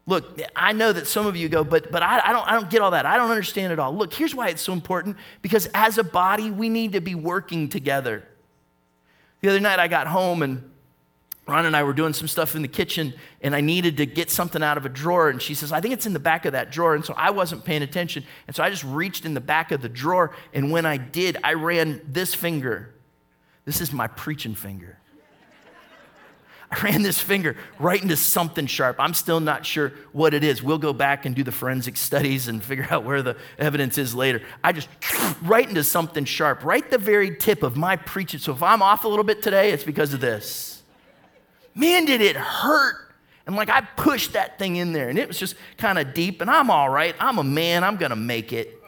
Look, 0.07 0.39
I 0.55 0.73
know 0.73 0.93
that 0.93 1.07
some 1.07 1.27
of 1.27 1.35
you 1.35 1.49
go, 1.49 1.65
but, 1.65 1.91
but 1.91 2.03
I, 2.03 2.21
I, 2.27 2.33
don't, 2.33 2.47
I 2.47 2.53
don't 2.53 2.69
get 2.69 2.83
all 2.83 2.91
that. 2.91 3.07
I 3.07 3.17
don't 3.17 3.31
understand 3.31 3.73
it 3.73 3.79
all. 3.79 3.95
Look, 3.95 4.13
here's 4.13 4.35
why 4.35 4.49
it's 4.49 4.61
so 4.61 4.75
important 4.75 5.17
because 5.41 5.67
as 5.73 5.97
a 5.97 6.05
body, 6.05 6.51
we 6.51 6.69
need 6.69 6.93
to 6.93 7.01
be 7.01 7.15
working 7.15 7.69
together. 7.71 8.29
The 9.41 9.49
other 9.49 9.61
night, 9.61 9.79
I 9.79 9.89
got 9.89 10.07
home 10.07 10.43
and 10.43 10.71
Ron 11.47 11.67
and 11.67 11.77
I 11.77 11.83
were 11.83 11.93
doing 11.93 12.15
some 12.15 12.27
stuff 12.27 12.57
in 12.57 12.63
the 12.63 12.69
kitchen, 12.69 13.13
and 13.43 13.55
I 13.55 13.61
needed 13.61 13.99
to 13.99 14.07
get 14.07 14.31
something 14.31 14.63
out 14.63 14.79
of 14.79 14.87
a 14.87 14.89
drawer. 14.89 15.29
And 15.29 15.43
she 15.43 15.55
says, 15.55 15.73
I 15.73 15.81
think 15.81 15.93
it's 15.93 16.07
in 16.07 16.15
the 16.15 16.19
back 16.19 16.47
of 16.47 16.53
that 16.53 16.71
drawer. 16.71 16.95
And 16.95 17.05
so 17.05 17.13
I 17.19 17.31
wasn't 17.31 17.65
paying 17.65 17.83
attention. 17.83 18.25
And 18.47 18.57
so 18.57 18.63
I 18.63 18.71
just 18.71 18.85
reached 18.85 19.27
in 19.27 19.35
the 19.35 19.43
back 19.43 19.71
of 19.71 19.83
the 19.83 19.89
drawer. 19.91 20.35
And 20.55 20.71
when 20.71 20.87
I 20.87 20.97
did, 20.97 21.37
I 21.45 21.53
ran 21.53 22.01
this 22.09 22.35
finger. 22.35 22.95
This 23.67 23.83
is 23.83 23.93
my 23.93 24.07
preaching 24.07 24.55
finger. 24.55 24.99
I 26.75 26.81
ran 26.83 27.03
this 27.03 27.21
finger 27.21 27.57
right 27.79 28.01
into 28.01 28.17
something 28.17 28.67
sharp. 28.67 28.97
I'm 28.99 29.15
still 29.15 29.41
not 29.41 29.65
sure 29.65 29.93
what 30.13 30.35
it 30.35 30.43
is. 30.45 30.63
We'll 30.63 30.79
go 30.79 30.93
back 30.93 31.27
and 31.27 31.35
do 31.35 31.43
the 31.43 31.53
forensic 31.53 31.97
studies 31.97 32.49
and 32.49 32.63
figure 32.65 32.87
out 32.91 33.05
where 33.05 33.23
the 33.23 33.37
evidence 33.59 33.99
is 33.99 34.15
later. 34.15 34.43
I 34.63 34.73
just 34.73 34.89
right 35.43 35.69
into 35.69 35.85
something 35.85 36.25
sharp, 36.25 36.65
right 36.65 36.89
the 36.91 36.99
very 36.99 37.37
tip 37.37 37.63
of 37.63 37.77
my 37.77 37.97
preaching. 37.97 38.41
So 38.41 38.53
if 38.53 38.63
I'm 38.63 38.83
off 38.83 39.05
a 39.05 39.09
little 39.09 39.25
bit 39.25 39.43
today, 39.43 39.71
it's 39.71 39.85
because 39.85 40.15
of 40.15 40.21
this. 40.21 40.83
Man, 41.75 42.05
did 42.05 42.21
it 42.21 42.37
hurt. 42.37 42.97
And 43.47 43.57
like 43.57 43.69
I 43.69 43.83
pushed 43.83 44.33
that 44.33 44.59
thing 44.59 44.77
in 44.77 44.93
there 44.93 45.11
and 45.11 45.19
it 45.19 45.29
was 45.29 45.39
just 45.39 45.55
kind 45.77 45.99
of 45.99 46.15
deep, 46.15 46.41
and 46.41 46.51
I'm 46.51 46.71
all 46.71 46.89
right. 46.89 47.15
I'm 47.21 47.39
a 47.39 47.45
man, 47.45 47.85
I'm 47.85 47.97
gonna 47.97 48.17
make 48.17 48.53
it. 48.53 48.81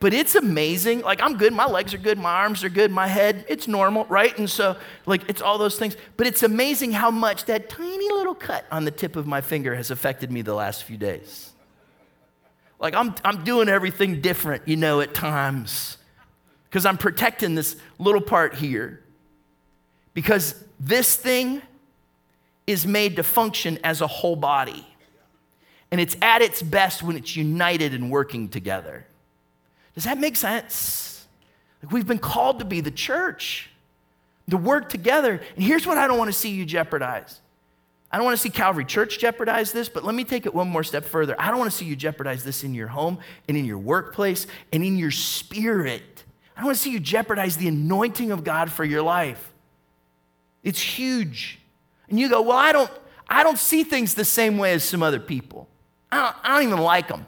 But 0.00 0.14
it's 0.14 0.36
amazing. 0.36 1.00
Like, 1.00 1.20
I'm 1.20 1.36
good. 1.36 1.52
My 1.52 1.66
legs 1.66 1.92
are 1.92 1.98
good. 1.98 2.18
My 2.18 2.32
arms 2.32 2.62
are 2.62 2.68
good. 2.68 2.92
My 2.92 3.08
head, 3.08 3.44
it's 3.48 3.66
normal, 3.66 4.04
right? 4.04 4.36
And 4.38 4.48
so, 4.48 4.76
like, 5.06 5.28
it's 5.28 5.42
all 5.42 5.58
those 5.58 5.76
things. 5.76 5.96
But 6.16 6.28
it's 6.28 6.44
amazing 6.44 6.92
how 6.92 7.10
much 7.10 7.46
that 7.46 7.68
tiny 7.68 8.08
little 8.12 8.34
cut 8.34 8.64
on 8.70 8.84
the 8.84 8.92
tip 8.92 9.16
of 9.16 9.26
my 9.26 9.40
finger 9.40 9.74
has 9.74 9.90
affected 9.90 10.30
me 10.30 10.42
the 10.42 10.54
last 10.54 10.84
few 10.84 10.96
days. 10.96 11.50
Like, 12.78 12.94
I'm, 12.94 13.12
I'm 13.24 13.42
doing 13.42 13.68
everything 13.68 14.20
different, 14.20 14.68
you 14.68 14.76
know, 14.76 15.00
at 15.00 15.14
times 15.14 15.96
because 16.70 16.86
I'm 16.86 16.96
protecting 16.96 17.56
this 17.56 17.74
little 17.98 18.20
part 18.20 18.54
here. 18.54 19.02
Because 20.14 20.62
this 20.78 21.16
thing 21.16 21.60
is 22.68 22.86
made 22.86 23.16
to 23.16 23.24
function 23.24 23.80
as 23.82 24.00
a 24.00 24.06
whole 24.06 24.36
body. 24.36 24.86
And 25.90 26.00
it's 26.00 26.16
at 26.22 26.40
its 26.40 26.62
best 26.62 27.02
when 27.02 27.16
it's 27.16 27.34
united 27.34 27.94
and 27.94 28.12
working 28.12 28.48
together. 28.48 29.07
Does 29.98 30.04
that 30.04 30.18
make 30.18 30.36
sense? 30.36 31.26
Like 31.82 31.90
we've 31.90 32.06
been 32.06 32.20
called 32.20 32.60
to 32.60 32.64
be 32.64 32.80
the 32.80 32.92
church, 32.92 33.68
to 34.48 34.56
work 34.56 34.90
together. 34.90 35.40
And 35.56 35.64
here's 35.64 35.88
what 35.88 35.98
I 35.98 36.06
don't 36.06 36.16
want 36.16 36.28
to 36.28 36.38
see 36.38 36.50
you 36.50 36.64
jeopardize. 36.64 37.40
I 38.12 38.16
don't 38.16 38.24
want 38.24 38.36
to 38.36 38.40
see 38.40 38.48
Calvary 38.48 38.84
Church 38.84 39.18
jeopardize 39.18 39.72
this, 39.72 39.88
but 39.88 40.04
let 40.04 40.14
me 40.14 40.22
take 40.22 40.46
it 40.46 40.54
one 40.54 40.68
more 40.68 40.84
step 40.84 41.04
further. 41.04 41.34
I 41.36 41.48
don't 41.48 41.58
want 41.58 41.72
to 41.72 41.76
see 41.76 41.84
you 41.84 41.96
jeopardize 41.96 42.44
this 42.44 42.62
in 42.62 42.74
your 42.74 42.86
home 42.86 43.18
and 43.48 43.56
in 43.56 43.64
your 43.64 43.78
workplace 43.78 44.46
and 44.72 44.84
in 44.84 44.98
your 44.98 45.10
spirit. 45.10 46.22
I 46.56 46.60
don't 46.60 46.66
want 46.66 46.76
to 46.76 46.82
see 46.84 46.92
you 46.92 47.00
jeopardize 47.00 47.56
the 47.56 47.66
anointing 47.66 48.30
of 48.30 48.44
God 48.44 48.70
for 48.70 48.84
your 48.84 49.02
life. 49.02 49.52
It's 50.62 50.80
huge. 50.80 51.58
And 52.08 52.20
you 52.20 52.28
go, 52.28 52.42
well, 52.42 52.56
I 52.56 52.70
don't, 52.70 52.90
I 53.28 53.42
don't 53.42 53.58
see 53.58 53.82
things 53.82 54.14
the 54.14 54.24
same 54.24 54.58
way 54.58 54.74
as 54.74 54.84
some 54.84 55.02
other 55.02 55.18
people. 55.18 55.66
I 56.12 56.22
don't, 56.22 56.36
I 56.44 56.54
don't 56.54 56.68
even 56.68 56.84
like 56.84 57.08
them. 57.08 57.26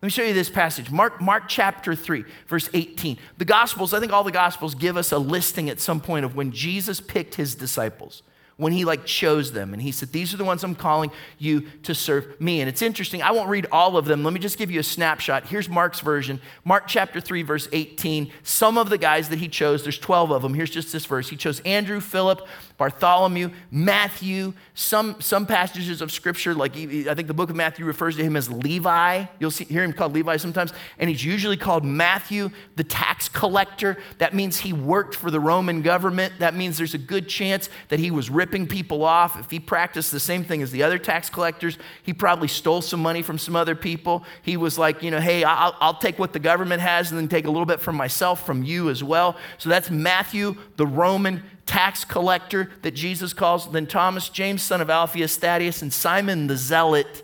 Let 0.00 0.06
me 0.06 0.10
show 0.10 0.22
you 0.22 0.32
this 0.32 0.48
passage. 0.48 0.92
Mark, 0.92 1.20
Mark 1.20 1.44
chapter 1.48 1.94
3, 1.94 2.24
verse 2.46 2.70
18. 2.72 3.18
The 3.36 3.44
Gospels, 3.44 3.92
I 3.92 3.98
think 3.98 4.12
all 4.12 4.22
the 4.22 4.30
Gospels 4.30 4.76
give 4.76 4.96
us 4.96 5.10
a 5.10 5.18
listing 5.18 5.68
at 5.68 5.80
some 5.80 6.00
point 6.00 6.24
of 6.24 6.36
when 6.36 6.52
Jesus 6.52 7.00
picked 7.00 7.34
his 7.34 7.56
disciples 7.56 8.22
when 8.58 8.72
he 8.72 8.84
like 8.84 9.06
chose 9.06 9.52
them 9.52 9.72
and 9.72 9.80
he 9.80 9.92
said 9.92 10.12
these 10.12 10.34
are 10.34 10.36
the 10.36 10.44
ones 10.44 10.62
i'm 10.62 10.74
calling 10.74 11.10
you 11.38 11.60
to 11.84 11.94
serve 11.94 12.38
me. 12.40 12.60
And 12.60 12.68
it's 12.68 12.82
interesting 12.82 13.22
i 13.22 13.30
won't 13.30 13.48
read 13.48 13.66
all 13.72 13.96
of 13.96 14.04
them. 14.04 14.22
Let 14.22 14.34
me 14.34 14.40
just 14.40 14.58
give 14.58 14.70
you 14.70 14.80
a 14.80 14.84
snapshot. 14.84 15.46
Here's 15.46 15.68
mark's 15.68 16.00
version. 16.00 16.40
Mark 16.64 16.86
chapter 16.86 17.20
3 17.20 17.42
verse 17.42 17.68
18 17.72 18.30
some 18.42 18.76
of 18.76 18.90
the 18.90 18.98
guys 18.98 19.30
that 19.30 19.38
he 19.38 19.48
chose 19.48 19.84
there's 19.84 19.98
12 19.98 20.30
of 20.32 20.42
them. 20.42 20.54
Here's 20.54 20.70
just 20.70 20.92
this 20.92 21.06
verse. 21.06 21.30
He 21.30 21.36
chose 21.36 21.60
andrew 21.60 22.00
philip 22.00 22.46
bartholomew 22.78 23.50
matthew 23.70 24.52
some 24.74 25.20
some 25.20 25.44
passages 25.44 26.00
of 26.00 26.10
scripture 26.10 26.54
like 26.54 26.76
i 26.76 27.14
think 27.14 27.26
the 27.26 27.34
book 27.34 27.50
of 27.50 27.56
matthew 27.56 27.84
refers 27.84 28.16
to 28.16 28.22
him 28.22 28.36
as 28.36 28.48
levi. 28.50 29.24
You'll 29.38 29.50
see, 29.50 29.64
hear 29.64 29.82
him 29.82 29.92
called 29.92 30.14
levi 30.14 30.36
sometimes. 30.36 30.72
And 30.98 31.10
he's 31.10 31.24
usually 31.24 31.56
called 31.56 31.84
matthew 31.84 32.50
the 32.76 32.84
tax 32.84 33.28
collector. 33.28 33.98
That 34.18 34.34
means 34.34 34.58
he 34.58 34.72
worked 34.72 35.14
for 35.14 35.30
the 35.30 35.40
roman 35.40 35.82
government. 35.82 36.34
That 36.38 36.54
means 36.54 36.78
there's 36.78 36.94
a 36.94 36.98
good 36.98 37.28
chance 37.28 37.68
that 37.88 37.98
he 37.98 38.10
was 38.10 38.30
ripping 38.30 38.66
people 38.66 39.04
off, 39.04 39.38
if 39.38 39.50
he 39.50 39.60
practiced 39.60 40.12
the 40.12 40.20
same 40.20 40.44
thing 40.44 40.62
as 40.62 40.70
the 40.70 40.82
other 40.82 40.98
tax 40.98 41.28
collectors, 41.28 41.78
he 42.02 42.12
probably 42.12 42.48
stole 42.48 42.82
some 42.82 43.00
money 43.00 43.22
from 43.22 43.38
some 43.38 43.56
other 43.56 43.74
people. 43.74 44.24
He 44.42 44.56
was 44.56 44.78
like, 44.78 45.02
you 45.02 45.10
know, 45.10 45.20
hey, 45.20 45.44
I'll, 45.44 45.74
I'll 45.80 45.98
take 45.98 46.18
what 46.18 46.32
the 46.32 46.38
government 46.38 46.80
has 46.82 47.10
and 47.10 47.18
then 47.18 47.28
take 47.28 47.46
a 47.46 47.50
little 47.50 47.66
bit 47.66 47.80
from 47.80 47.96
myself, 47.96 48.44
from 48.46 48.62
you 48.62 48.90
as 48.90 49.02
well. 49.02 49.36
So 49.58 49.68
that's 49.68 49.90
Matthew, 49.90 50.56
the 50.76 50.86
Roman 50.86 51.42
tax 51.68 52.02
collector 52.02 52.70
that 52.80 52.92
Jesus 52.92 53.34
calls. 53.34 53.70
Then 53.70 53.86
Thomas, 53.86 54.30
James, 54.30 54.62
son 54.62 54.80
of 54.80 54.88
Alphaeus, 54.88 55.36
Thaddeus, 55.36 55.82
and 55.82 55.92
Simon 55.92 56.46
the 56.46 56.56
Zealot. 56.56 57.22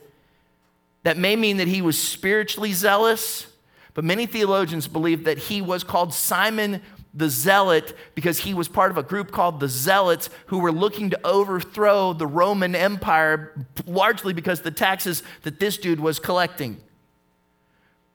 That 1.03 1.17
may 1.17 1.35
mean 1.35 1.57
that 1.57 1.69
he 1.69 1.83
was 1.83 1.99
spiritually 1.99 2.73
zealous, 2.73 3.47
but 3.95 4.05
many 4.05 4.27
theologians 4.27 4.87
believe 4.87 5.25
that 5.25 5.39
he 5.39 5.63
was 5.63 5.83
called 5.83 6.13
Simon 6.13 6.83
the 7.15 7.29
zealot 7.29 7.97
because 8.15 8.41
he 8.41 8.53
was 8.53 8.69
part 8.69 8.91
of 8.91 8.99
a 8.99 9.03
group 9.03 9.31
called 9.31 9.61
the 9.61 9.69
Zealots 9.69 10.29
who 10.47 10.59
were 10.59 10.73
looking 10.73 11.11
to 11.11 11.27
overthrow 11.27 12.13
the 12.13 12.27
Roman 12.27 12.75
Empire 12.75 13.67
largely 13.87 14.33
because 14.33 14.63
the 14.63 14.73
taxes 14.73 15.23
that 15.43 15.61
this 15.61 15.79
dude 15.79 16.01
was 16.01 16.19
collecting. 16.19 16.81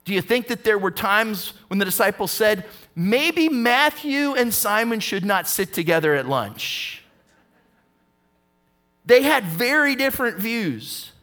Do 0.04 0.13
you 0.13 0.22
think 0.22 0.48
that 0.48 0.63
there 0.63 0.78
were 0.78 0.92
times 0.92 1.54
when 1.68 1.80
the 1.80 1.86
disciples 1.86 2.32
said, 2.32 2.65
maybe 3.00 3.48
Matthew 3.48 4.34
and 4.34 4.54
Simon 4.54 5.00
should 5.00 5.24
not 5.24 5.48
sit 5.48 5.72
together 5.72 6.16
at 6.16 6.28
lunch? 6.28 7.02
They 9.06 9.24
had 9.24 9.46
very 9.46 9.96
different 9.96 10.38
views. 10.38 11.14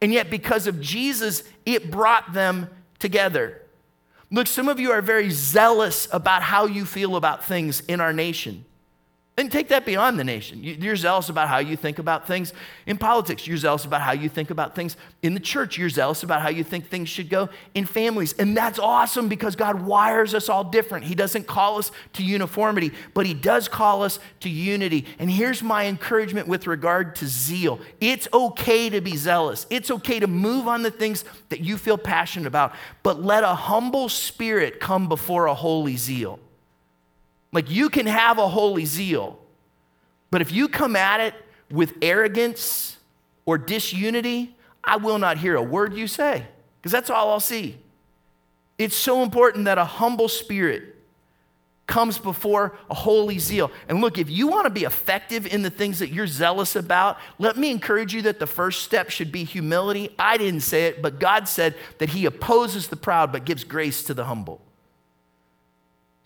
And 0.00 0.12
yet, 0.12 0.30
because 0.30 0.68
of 0.68 0.80
Jesus, 0.80 1.42
it 1.66 1.90
brought 1.90 2.32
them 2.32 2.70
together. 3.00 3.60
Look, 4.30 4.46
some 4.46 4.68
of 4.68 4.78
you 4.78 4.92
are 4.92 5.02
very 5.02 5.30
zealous 5.30 6.06
about 6.12 6.42
how 6.42 6.66
you 6.66 6.84
feel 6.84 7.16
about 7.16 7.44
things 7.44 7.80
in 7.80 8.00
our 8.00 8.12
nation. 8.12 8.64
And 9.38 9.52
take 9.52 9.68
that 9.68 9.86
beyond 9.86 10.18
the 10.18 10.24
nation. 10.24 10.64
You're 10.64 10.96
zealous 10.96 11.28
about 11.28 11.48
how 11.48 11.58
you 11.58 11.76
think 11.76 12.00
about 12.00 12.26
things 12.26 12.52
in 12.86 12.98
politics. 12.98 13.46
You're 13.46 13.56
zealous 13.56 13.84
about 13.84 14.00
how 14.00 14.10
you 14.10 14.28
think 14.28 14.50
about 14.50 14.74
things 14.74 14.96
in 15.22 15.32
the 15.32 15.38
church. 15.38 15.78
You're 15.78 15.90
zealous 15.90 16.24
about 16.24 16.42
how 16.42 16.48
you 16.48 16.64
think 16.64 16.88
things 16.88 17.08
should 17.08 17.30
go 17.30 17.48
in 17.72 17.86
families. 17.86 18.32
And 18.32 18.56
that's 18.56 18.80
awesome 18.80 19.28
because 19.28 19.54
God 19.54 19.80
wires 19.82 20.34
us 20.34 20.48
all 20.48 20.64
different. 20.64 21.04
He 21.04 21.14
doesn't 21.14 21.46
call 21.46 21.78
us 21.78 21.92
to 22.14 22.24
uniformity, 22.24 22.90
but 23.14 23.26
He 23.26 23.34
does 23.34 23.68
call 23.68 24.02
us 24.02 24.18
to 24.40 24.48
unity. 24.48 25.06
And 25.20 25.30
here's 25.30 25.62
my 25.62 25.86
encouragement 25.86 26.48
with 26.48 26.66
regard 26.66 27.14
to 27.16 27.28
zeal 27.28 27.78
it's 28.00 28.26
okay 28.34 28.90
to 28.90 29.00
be 29.00 29.16
zealous, 29.16 29.68
it's 29.70 29.92
okay 29.92 30.18
to 30.18 30.26
move 30.26 30.66
on 30.66 30.82
the 30.82 30.90
things 30.90 31.24
that 31.50 31.60
you 31.60 31.78
feel 31.78 31.96
passionate 31.96 32.48
about, 32.48 32.74
but 33.04 33.22
let 33.22 33.44
a 33.44 33.54
humble 33.54 34.08
spirit 34.08 34.80
come 34.80 35.08
before 35.08 35.46
a 35.46 35.54
holy 35.54 35.96
zeal. 35.96 36.40
Like 37.52 37.70
you 37.70 37.88
can 37.88 38.06
have 38.06 38.38
a 38.38 38.48
holy 38.48 38.84
zeal, 38.84 39.38
but 40.30 40.42
if 40.42 40.52
you 40.52 40.68
come 40.68 40.96
at 40.96 41.20
it 41.20 41.34
with 41.70 41.94
arrogance 42.02 42.98
or 43.46 43.56
disunity, 43.56 44.54
I 44.84 44.96
will 44.96 45.18
not 45.18 45.38
hear 45.38 45.56
a 45.56 45.62
word 45.62 45.94
you 45.94 46.06
say 46.06 46.44
because 46.80 46.92
that's 46.92 47.10
all 47.10 47.30
I'll 47.30 47.40
see. 47.40 47.78
It's 48.76 48.94
so 48.94 49.22
important 49.22 49.64
that 49.64 49.78
a 49.78 49.84
humble 49.84 50.28
spirit 50.28 50.94
comes 51.88 52.18
before 52.18 52.76
a 52.90 52.94
holy 52.94 53.38
zeal. 53.38 53.72
And 53.88 54.00
look, 54.00 54.18
if 54.18 54.30
you 54.30 54.46
want 54.46 54.66
to 54.66 54.70
be 54.70 54.84
effective 54.84 55.46
in 55.46 55.62
the 55.62 55.70
things 55.70 55.98
that 55.98 56.10
you're 56.10 56.26
zealous 56.26 56.76
about, 56.76 57.16
let 57.38 57.56
me 57.56 57.70
encourage 57.70 58.14
you 58.14 58.22
that 58.22 58.38
the 58.38 58.46
first 58.46 58.82
step 58.82 59.10
should 59.10 59.32
be 59.32 59.42
humility. 59.42 60.14
I 60.18 60.36
didn't 60.36 60.60
say 60.60 60.84
it, 60.86 61.02
but 61.02 61.18
God 61.18 61.48
said 61.48 61.74
that 61.96 62.10
He 62.10 62.26
opposes 62.26 62.88
the 62.88 62.96
proud 62.96 63.32
but 63.32 63.46
gives 63.46 63.64
grace 63.64 64.02
to 64.04 64.14
the 64.14 64.26
humble. 64.26 64.60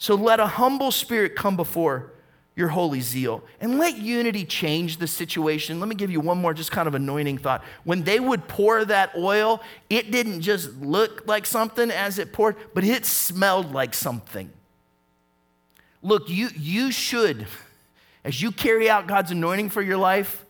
So 0.03 0.17
let 0.17 0.41
a 0.41 0.49
humble 0.49 0.91
spirit 0.91 1.37
come 1.37 1.55
before 1.55 2.11
your 2.57 2.67
holy 2.67 3.01
zeal 3.01 3.45
and 3.61 3.79
let 3.79 3.99
unity 3.99 4.45
change 4.45 4.97
the 4.97 5.07
situation. 5.07 5.79
Let 5.79 5.88
me 5.88 5.95
give 5.95 6.11
you 6.11 6.19
one 6.19 6.38
more 6.38 6.53
just 6.53 6.73
kind 6.73 6.88
of 6.88 6.97
anointing 6.97 7.38
thought. 7.38 7.62
When 7.85 8.03
they 8.03 8.19
would 8.19 8.49
pour 8.49 8.85
that 8.85 9.12
oil, 9.17 9.62
it 9.88 10.11
didn't 10.11 10.41
just 10.41 10.77
look 10.79 11.29
like 11.29 11.47
something 11.47 11.88
as 11.93 12.19
it 12.19 12.33
poured, 12.33 12.57
but 12.75 12.83
it 12.83 13.07
smelled 13.07 13.73
like 13.73 13.95
something. 13.95 14.51
Look, 16.03 16.29
you, 16.29 16.49
you 16.57 16.91
should, 16.91 17.47
as 18.25 18.43
you 18.43 18.51
carry 18.51 18.91
out 18.91 19.07
God's 19.07 19.31
anointing 19.31 19.71
for 19.71 19.83
your 19.83 19.99
life, 19.99 20.45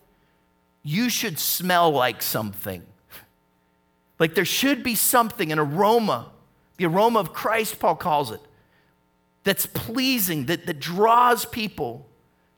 you 0.81 1.11
should 1.11 1.37
smell 1.37 1.91
like 1.91 2.23
something. 2.23 2.81
Like 4.17 4.33
there 4.33 4.45
should 4.45 4.81
be 4.81 4.95
something, 4.95 5.51
an 5.51 5.59
aroma, 5.59 6.31
the 6.77 6.87
aroma 6.87 7.19
of 7.19 7.33
Christ, 7.33 7.79
Paul 7.79 7.97
calls 7.97 8.31
it 8.31 8.41
that's 9.43 9.65
pleasing, 9.65 10.45
that, 10.45 10.65
that 10.65 10.79
draws 10.79 11.45
people 11.45 12.07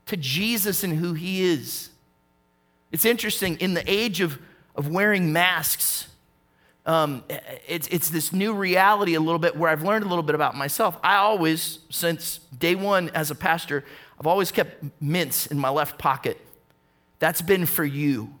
to 0.06 0.16
Jesus 0.16 0.84
and 0.84 0.94
who 0.94 1.14
he 1.14 1.42
is. 1.42 1.90
It's 2.92 3.04
interesting, 3.04 3.56
in 3.58 3.74
the 3.74 3.90
age 3.90 4.20
of, 4.20 4.38
of 4.74 4.88
wearing 4.88 5.32
masks, 5.32 6.08
um, 6.86 7.24
it's, 7.66 7.88
it's 7.88 8.10
this 8.10 8.32
new 8.32 8.54
reality 8.54 9.14
a 9.14 9.20
little 9.20 9.40
bit 9.40 9.56
where 9.56 9.68
I've 9.68 9.82
learned 9.82 10.04
a 10.04 10.08
little 10.08 10.22
bit 10.22 10.36
about 10.36 10.54
myself. 10.54 10.96
I 11.02 11.16
always, 11.16 11.80
since 11.90 12.38
day 12.56 12.76
one 12.76 13.10
as 13.10 13.32
a 13.32 13.34
pastor, 13.34 13.84
I've 14.20 14.28
always 14.28 14.52
kept 14.52 14.84
mints 15.02 15.46
in 15.46 15.58
my 15.58 15.68
left 15.68 15.98
pocket. 15.98 16.40
That's 17.18 17.42
been 17.42 17.66
for 17.66 17.84
you. 17.84 18.32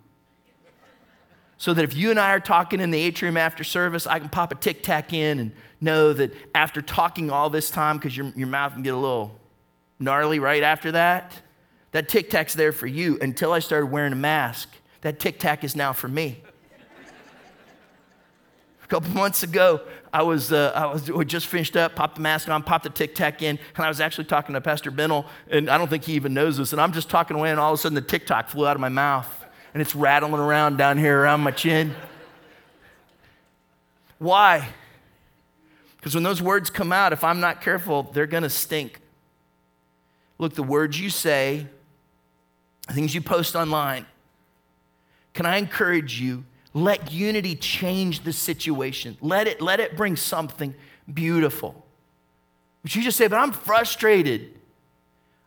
So 1.58 1.72
that 1.72 1.84
if 1.84 1.96
you 1.96 2.10
and 2.10 2.20
I 2.20 2.32
are 2.32 2.40
talking 2.40 2.80
in 2.80 2.90
the 2.90 3.00
atrium 3.00 3.36
after 3.36 3.64
service, 3.64 4.06
I 4.06 4.18
can 4.18 4.28
pop 4.28 4.52
a 4.52 4.54
tic 4.56 4.82
tac 4.82 5.12
in 5.12 5.38
and 5.38 5.52
know 5.80 6.12
that 6.12 6.34
after 6.54 6.82
talking 6.82 7.30
all 7.30 7.48
this 7.48 7.70
time, 7.70 7.96
because 7.96 8.16
your, 8.16 8.26
your 8.36 8.48
mouth 8.48 8.74
can 8.74 8.82
get 8.82 8.92
a 8.92 8.98
little 8.98 9.40
gnarly 9.98 10.38
right 10.38 10.62
after 10.62 10.92
that, 10.92 11.40
that 11.92 12.08
tic 12.08 12.28
tac's 12.28 12.54
there 12.54 12.72
for 12.72 12.86
you 12.86 13.18
until 13.22 13.52
I 13.52 13.60
started 13.60 13.86
wearing 13.86 14.12
a 14.12 14.16
mask. 14.16 14.68
That 15.00 15.18
tic 15.18 15.38
tac 15.38 15.64
is 15.64 15.74
now 15.74 15.92
for 15.92 16.08
me. 16.08 16.42
a 18.82 18.86
couple 18.86 19.10
months 19.10 19.42
ago, 19.42 19.80
I 20.12 20.22
was, 20.22 20.52
uh, 20.52 20.72
I 20.74 20.86
was 20.86 21.10
we 21.10 21.24
just 21.24 21.46
finished 21.46 21.76
up, 21.76 21.96
popped 21.96 22.16
the 22.16 22.20
mask 22.20 22.48
on, 22.48 22.62
popped 22.62 22.84
the 22.84 22.90
tic 22.90 23.14
tac 23.14 23.42
in, 23.42 23.58
and 23.76 23.84
I 23.84 23.88
was 23.88 24.00
actually 24.00 24.24
talking 24.24 24.54
to 24.54 24.60
Pastor 24.60 24.90
Bennell, 24.90 25.26
and 25.50 25.70
I 25.70 25.78
don't 25.78 25.88
think 25.88 26.04
he 26.04 26.14
even 26.14 26.34
knows 26.34 26.58
this. 26.58 26.72
And 26.72 26.80
I'm 26.80 26.92
just 26.92 27.08
talking 27.08 27.36
away, 27.36 27.50
and 27.50 27.58
all 27.58 27.72
of 27.72 27.78
a 27.78 27.82
sudden 27.82 27.94
the 27.94 28.02
tic 28.02 28.26
tac 28.26 28.48
flew 28.48 28.66
out 28.66 28.76
of 28.76 28.80
my 28.80 28.88
mouth, 28.88 29.45
and 29.76 29.82
it's 29.82 29.94
rattling 29.94 30.40
around 30.40 30.78
down 30.78 30.96
here 30.96 31.20
around 31.20 31.42
my 31.42 31.50
chin. 31.50 31.94
Why? 34.16 34.70
Because 35.98 36.14
when 36.14 36.24
those 36.24 36.40
words 36.40 36.70
come 36.70 36.94
out, 36.94 37.12
if 37.12 37.22
I'm 37.22 37.40
not 37.40 37.60
careful, 37.60 38.04
they're 38.04 38.26
going 38.26 38.42
to 38.42 38.48
stink. 38.48 39.02
Look, 40.38 40.54
the 40.54 40.62
words 40.62 40.98
you 40.98 41.10
say, 41.10 41.66
the 42.88 42.94
things 42.94 43.14
you 43.14 43.20
post 43.20 43.54
online, 43.54 44.06
can 45.34 45.44
I 45.44 45.58
encourage 45.58 46.22
you? 46.22 46.46
Let 46.72 47.12
unity 47.12 47.54
change 47.54 48.24
the 48.24 48.32
situation. 48.32 49.18
Let 49.20 49.46
it, 49.46 49.60
let 49.60 49.78
it 49.78 49.94
bring 49.94 50.16
something 50.16 50.74
beautiful. 51.12 51.84
But 52.82 52.96
you 52.96 53.02
just 53.02 53.18
say, 53.18 53.26
but 53.26 53.36
I'm 53.36 53.52
frustrated. 53.52 54.55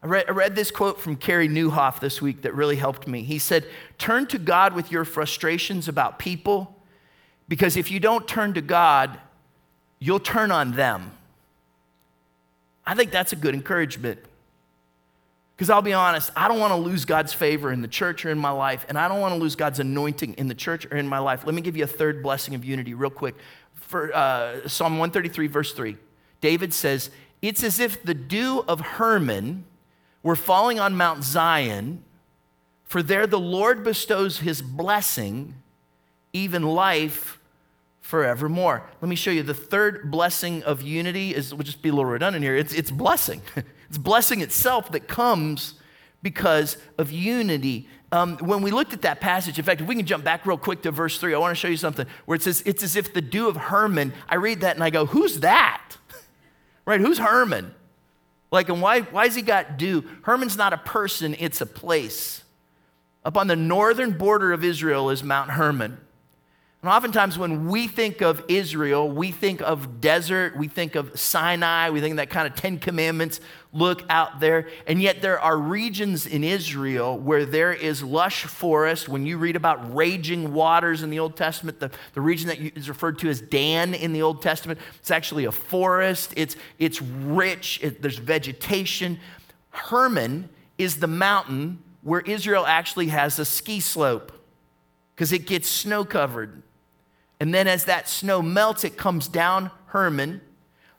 I 0.01 0.07
read, 0.07 0.25
I 0.29 0.31
read 0.31 0.55
this 0.55 0.71
quote 0.71 0.99
from 0.99 1.17
Carey 1.17 1.49
Nieuwhof 1.49 1.99
this 1.99 2.21
week 2.21 2.43
that 2.43 2.53
really 2.53 2.77
helped 2.77 3.07
me. 3.07 3.23
He 3.23 3.37
said, 3.37 3.65
Turn 3.97 4.27
to 4.27 4.37
God 4.37 4.73
with 4.73 4.91
your 4.91 5.03
frustrations 5.03 5.87
about 5.87 6.19
people, 6.19 6.75
because 7.49 7.75
if 7.75 7.91
you 7.91 7.99
don't 7.99 8.27
turn 8.27 8.53
to 8.53 8.61
God, 8.61 9.19
you'll 9.99 10.19
turn 10.19 10.51
on 10.51 10.73
them. 10.73 11.11
I 12.85 12.95
think 12.95 13.11
that's 13.11 13.33
a 13.33 13.35
good 13.35 13.53
encouragement. 13.53 14.19
Because 15.55 15.69
I'll 15.69 15.81
be 15.81 15.91
honest, 15.91 16.31
I 16.37 16.47
don't 16.47 16.59
want 16.59 16.71
to 16.71 16.77
lose 16.77 17.03
God's 17.03 17.33
favor 17.33 17.69
in 17.73 17.81
the 17.81 17.87
church 17.89 18.25
or 18.25 18.29
in 18.29 18.39
my 18.39 18.51
life, 18.51 18.85
and 18.87 18.97
I 18.97 19.09
don't 19.09 19.19
want 19.19 19.33
to 19.33 19.39
lose 19.39 19.57
God's 19.57 19.79
anointing 19.79 20.35
in 20.35 20.47
the 20.47 20.55
church 20.55 20.85
or 20.85 20.95
in 20.95 21.05
my 21.05 21.19
life. 21.19 21.45
Let 21.45 21.53
me 21.53 21.61
give 21.61 21.75
you 21.75 21.83
a 21.83 21.87
third 21.87 22.23
blessing 22.23 22.55
of 22.55 22.63
unity, 22.63 22.93
real 22.93 23.09
quick. 23.09 23.35
For 23.73 24.15
uh, 24.15 24.69
Psalm 24.69 24.93
133, 24.93 25.47
verse 25.47 25.73
3, 25.73 25.97
David 26.39 26.73
says, 26.73 27.09
It's 27.41 27.61
as 27.61 27.81
if 27.81 28.01
the 28.01 28.13
dew 28.13 28.63
of 28.69 28.79
Hermon 28.79 29.65
were 30.23 30.35
falling 30.35 30.79
on 30.79 30.95
Mount 30.95 31.23
Zion, 31.23 32.03
for 32.83 33.01
there 33.01 33.27
the 33.27 33.39
Lord 33.39 33.83
bestows 33.83 34.39
his 34.39 34.61
blessing, 34.61 35.55
even 36.33 36.63
life 36.63 37.39
forevermore. 38.01 38.89
Let 39.01 39.07
me 39.07 39.15
show 39.15 39.29
you 39.29 39.43
the 39.43 39.53
third 39.53 40.09
blessing 40.09 40.63
of 40.63 40.81
unity 40.81 41.35
is 41.35 41.53
we'll 41.53 41.63
just 41.63 41.83
be 41.83 41.89
a 41.89 41.91
little 41.91 42.09
redundant 42.09 42.43
here. 42.43 42.55
It's, 42.55 42.73
it's 42.73 42.89
blessing. 42.89 43.41
it's 43.87 43.99
blessing 43.99 44.41
itself 44.41 44.91
that 44.93 45.07
comes 45.07 45.75
because 46.23 46.77
of 46.97 47.11
unity. 47.11 47.87
Um, 48.11 48.37
when 48.37 48.63
we 48.63 48.71
looked 48.71 48.93
at 48.93 49.03
that 49.03 49.21
passage, 49.21 49.59
in 49.59 49.65
fact, 49.65 49.81
if 49.81 49.87
we 49.87 49.95
can 49.95 50.07
jump 50.07 50.23
back 50.23 50.45
real 50.45 50.57
quick 50.57 50.81
to 50.81 50.91
verse 50.91 51.19
3, 51.19 51.35
I 51.35 51.37
want 51.37 51.51
to 51.51 51.59
show 51.59 51.67
you 51.67 51.77
something 51.77 52.07
where 52.25 52.35
it 52.35 52.41
says, 52.41 52.63
It's 52.65 52.81
as 52.81 52.95
if 52.95 53.13
the 53.13 53.21
dew 53.21 53.47
of 53.47 53.55
Hermon, 53.55 54.13
I 54.27 54.35
read 54.35 54.61
that 54.61 54.75
and 54.75 54.83
I 54.83 54.89
go, 54.89 55.05
Who's 55.05 55.41
that? 55.41 55.97
right? 56.85 56.99
Who's 56.99 57.19
Hermon? 57.19 57.75
Like, 58.51 58.69
and 58.69 58.81
why, 58.81 59.01
why 59.01 59.25
has 59.25 59.35
he 59.35 59.41
got 59.41 59.77
dew? 59.77 60.03
Hermon's 60.23 60.57
not 60.57 60.73
a 60.73 60.77
person, 60.77 61.35
it's 61.39 61.61
a 61.61 61.65
place. 61.65 62.43
Up 63.23 63.37
on 63.37 63.47
the 63.47 63.55
northern 63.55 64.17
border 64.17 64.53
of 64.53 64.63
Israel 64.63 65.09
is 65.09 65.23
Mount 65.23 65.51
Hermon. 65.51 65.99
And 66.81 66.89
oftentimes, 66.89 67.37
when 67.37 67.67
we 67.67 67.89
think 67.89 68.21
of 68.21 68.41
Israel, 68.47 69.09
we 69.09 69.31
think 69.31 69.61
of 69.61 69.99
desert, 69.99 70.55
we 70.55 70.69
think 70.69 70.95
of 70.95 71.19
Sinai, 71.19 71.89
we 71.89 71.99
think 71.99 72.15
that 72.15 72.29
kind 72.29 72.47
of 72.47 72.55
Ten 72.55 72.79
Commandments 72.79 73.41
look 73.73 74.03
out 74.09 74.39
there. 74.39 74.69
And 74.87 75.01
yet, 75.01 75.21
there 75.21 75.41
are 75.41 75.57
regions 75.57 76.25
in 76.25 76.41
Israel 76.41 77.19
where 77.19 77.45
there 77.45 77.73
is 77.73 78.01
lush 78.01 78.45
forest. 78.45 79.09
When 79.09 79.25
you 79.25 79.37
read 79.37 79.57
about 79.57 79.93
raging 79.93 80.53
waters 80.53 81.03
in 81.03 81.09
the 81.09 81.19
Old 81.19 81.35
Testament, 81.35 81.81
the, 81.81 81.91
the 82.13 82.21
region 82.21 82.47
that 82.47 82.59
is 82.59 82.87
referred 82.87 83.19
to 83.19 83.29
as 83.29 83.41
Dan 83.41 83.93
in 83.93 84.13
the 84.13 84.21
Old 84.21 84.41
Testament, 84.41 84.79
it's 84.99 85.11
actually 85.11 85.43
a 85.43 85.51
forest, 85.51 86.33
it's, 86.37 86.55
it's 86.77 87.01
rich, 87.01 87.81
it, 87.83 88.01
there's 88.01 88.19
vegetation. 88.19 89.19
Hermon 89.71 90.47
is 90.77 91.01
the 91.01 91.07
mountain 91.07 91.83
where 92.03 92.21
Israel 92.21 92.65
actually 92.65 93.07
has 93.07 93.37
a 93.37 93.43
ski 93.43 93.81
slope 93.81 94.31
because 95.13 95.33
it 95.33 95.45
gets 95.45 95.67
snow 95.67 96.05
covered. 96.05 96.63
And 97.39 97.53
then 97.53 97.67
as 97.67 97.85
that 97.85 98.09
snow 98.09 98.41
melts, 98.41 98.83
it 98.83 98.97
comes 98.97 99.27
down 99.27 99.71
Hermon, 99.87 100.41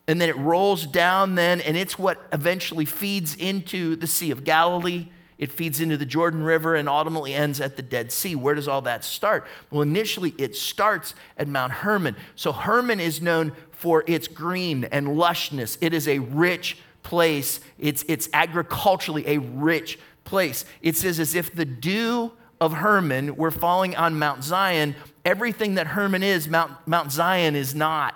and 0.09 0.19
Dan 0.19 0.29
it 0.29 0.37
rolls 0.37 0.87
down 0.87 1.35
then, 1.35 1.61
and 1.61 1.77
it's 1.77 1.99
what 1.99 2.21
eventually 2.33 2.85
feeds 2.85 3.35
into 3.37 3.95
the 3.97 4.07
Sea 4.07 4.31
of 4.31 4.43
Galilee. 4.45 5.09
It 5.39 5.53
feeds 5.53 5.81
into 5.81 5.97
the 5.97 6.05
Jordan 6.05 6.43
River 6.43 6.75
and 6.75 6.89
ultimately 6.89 7.33
ends 7.33 7.61
at 7.61 7.77
the 7.77 7.83
Dead 7.83 8.13
Sea. 8.13 8.35
Where 8.35 8.55
does 8.55 8.69
all 8.69 8.83
that 8.83 9.05
start? 9.05 9.47
Well, 9.71 9.83
initially 9.83 10.35
it 10.37 10.55
starts 10.55 11.15
at 11.39 11.49
Mount 11.49 11.73
Hermon. 11.73 12.17
So 12.35 12.53
Hermon 12.53 13.01
is 13.01 13.23
known 13.23 13.53
for 13.71 14.05
its 14.07 14.29
green 14.29 14.85
and 14.85 15.09
lushness. 15.09 15.79
It 15.81 15.95
is 15.95 16.09
a 16.09 16.19
rich 16.19 16.77
place. 17.03 17.61
It's, 17.79 18.05
it's 18.07 18.29
agriculturally 18.35 19.27
a 19.27 19.39
rich 19.39 19.99
place. 20.25 20.67
It 20.83 20.97
says 20.97 21.19
as 21.19 21.35
if 21.35 21.55
the 21.55 21.65
dew 21.65 22.33
of 22.61 22.75
Hermon 22.75 23.37
were 23.37 23.51
falling 23.51 23.97
on 23.97 24.19
Mount 24.19 24.45
Zion 24.45 24.95
everything 25.25 25.75
that 25.75 25.89
Hermon 25.89 26.23
is, 26.23 26.49
Mount, 26.49 26.73
Mount 26.87 27.13
Zion 27.13 27.57
is 27.57 27.75
not. 27.75 28.15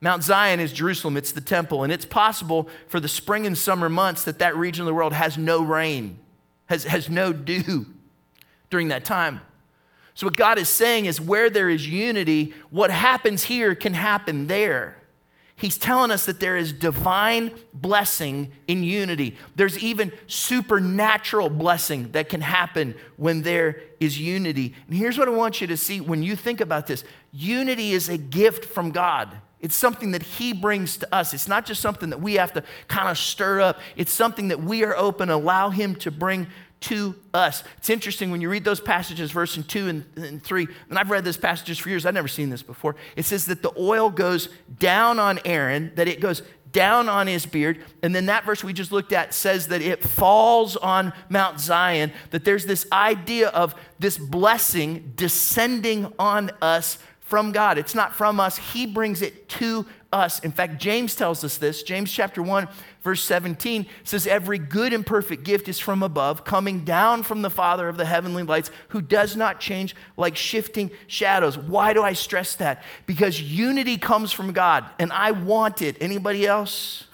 Mount 0.00 0.22
Zion 0.22 0.60
is 0.60 0.72
Jerusalem, 0.72 1.16
it's 1.16 1.32
the 1.32 1.40
temple, 1.40 1.82
and 1.82 1.92
it's 1.92 2.04
possible 2.04 2.68
for 2.86 3.00
the 3.00 3.08
spring 3.08 3.46
and 3.46 3.56
summer 3.56 3.88
months 3.88 4.24
that 4.24 4.38
that 4.38 4.56
region 4.56 4.82
of 4.82 4.86
the 4.86 4.94
world 4.94 5.12
has 5.12 5.38
no 5.38 5.62
rain, 5.62 6.18
has, 6.66 6.84
has 6.84 7.08
no 7.08 7.32
dew 7.32 7.86
during 8.70 8.88
that 8.88 9.04
time. 9.04 9.40
So, 10.14 10.26
what 10.26 10.36
God 10.36 10.58
is 10.58 10.68
saying 10.68 11.06
is 11.06 11.20
where 11.20 11.50
there 11.50 11.68
is 11.68 11.86
unity, 11.86 12.54
what 12.70 12.90
happens 12.90 13.44
here 13.44 13.74
can 13.74 13.94
happen 13.94 14.46
there. 14.46 14.96
He's 15.58 15.78
telling 15.78 16.10
us 16.10 16.26
that 16.26 16.38
there 16.38 16.56
is 16.58 16.70
divine 16.74 17.50
blessing 17.72 18.52
in 18.68 18.82
unity. 18.82 19.38
There's 19.54 19.78
even 19.78 20.12
supernatural 20.26 21.48
blessing 21.48 22.12
that 22.12 22.28
can 22.28 22.42
happen 22.42 22.94
when 23.16 23.40
there 23.40 23.80
is 23.98 24.20
unity. 24.20 24.74
And 24.86 24.96
here's 24.96 25.16
what 25.16 25.28
I 25.28 25.30
want 25.30 25.62
you 25.62 25.66
to 25.68 25.76
see 25.78 25.98
when 25.98 26.22
you 26.22 26.36
think 26.36 26.60
about 26.60 26.86
this 26.86 27.04
unity 27.32 27.92
is 27.92 28.10
a 28.10 28.18
gift 28.18 28.66
from 28.66 28.90
God. 28.90 29.34
It's 29.58 29.74
something 29.74 30.10
that 30.10 30.22
He 30.22 30.52
brings 30.52 30.98
to 30.98 31.14
us. 31.14 31.32
It's 31.32 31.48
not 31.48 31.64
just 31.64 31.80
something 31.80 32.10
that 32.10 32.20
we 32.20 32.34
have 32.34 32.52
to 32.52 32.62
kind 32.88 33.08
of 33.08 33.16
stir 33.16 33.62
up, 33.62 33.80
it's 33.96 34.12
something 34.12 34.48
that 34.48 34.62
we 34.62 34.84
are 34.84 34.94
open, 34.94 35.30
allow 35.30 35.70
Him 35.70 35.94
to 35.96 36.10
bring 36.10 36.48
to 36.86 37.16
us. 37.34 37.64
It's 37.78 37.90
interesting 37.90 38.30
when 38.30 38.40
you 38.40 38.48
read 38.48 38.64
those 38.64 38.80
passages, 38.80 39.32
verse 39.32 39.56
and 39.56 39.68
2 39.68 39.88
and, 39.88 40.04
and 40.16 40.42
3, 40.42 40.68
and 40.88 40.98
I've 40.98 41.10
read 41.10 41.24
these 41.24 41.36
passages 41.36 41.78
for 41.78 41.88
years, 41.88 42.06
I've 42.06 42.14
never 42.14 42.28
seen 42.28 42.48
this 42.48 42.62
before. 42.62 42.94
It 43.16 43.24
says 43.24 43.46
that 43.46 43.62
the 43.62 43.72
oil 43.76 44.08
goes 44.08 44.48
down 44.78 45.18
on 45.18 45.40
Aaron, 45.44 45.92
that 45.96 46.06
it 46.06 46.20
goes 46.20 46.42
down 46.70 47.08
on 47.08 47.26
his 47.26 47.46
beard. 47.46 47.82
And 48.02 48.14
then 48.14 48.26
that 48.26 48.44
verse 48.44 48.62
we 48.62 48.72
just 48.72 48.92
looked 48.92 49.12
at 49.12 49.34
says 49.34 49.68
that 49.68 49.82
it 49.82 50.02
falls 50.02 50.76
on 50.76 51.12
Mount 51.28 51.58
Zion, 51.58 52.12
that 52.30 52.44
there's 52.44 52.66
this 52.66 52.86
idea 52.92 53.48
of 53.48 53.74
this 53.98 54.18
blessing 54.18 55.12
descending 55.16 56.12
on 56.18 56.50
us 56.60 56.98
from 57.20 57.50
God. 57.50 57.78
It's 57.78 57.94
not 57.94 58.14
from 58.14 58.38
us, 58.38 58.58
He 58.58 58.86
brings 58.86 59.22
it 59.22 59.48
to 59.48 59.86
us. 60.12 60.38
In 60.40 60.52
fact, 60.52 60.80
James 60.80 61.16
tells 61.16 61.42
us 61.42 61.58
this. 61.58 61.82
James 61.82 62.12
chapter 62.12 62.42
1, 62.42 62.68
verse 63.06 63.22
17 63.22 63.86
says, 64.02 64.26
Every 64.26 64.58
good 64.58 64.92
and 64.92 65.06
perfect 65.06 65.44
gift 65.44 65.68
is 65.68 65.78
from 65.78 66.02
above, 66.02 66.44
coming 66.44 66.84
down 66.84 67.22
from 67.22 67.40
the 67.40 67.48
Father 67.48 67.88
of 67.88 67.96
the 67.96 68.04
heavenly 68.04 68.42
lights, 68.42 68.72
who 68.88 69.00
does 69.00 69.36
not 69.36 69.60
change 69.60 69.94
like 70.16 70.34
shifting 70.34 70.90
shadows. 71.06 71.56
Why 71.56 71.92
do 71.92 72.02
I 72.02 72.14
stress 72.14 72.56
that? 72.56 72.82
Because 73.06 73.40
unity 73.40 73.96
comes 73.96 74.32
from 74.32 74.52
God, 74.52 74.84
and 74.98 75.12
I 75.12 75.30
want 75.30 75.82
it. 75.82 75.96
Anybody 76.00 76.46
else? 76.48 77.04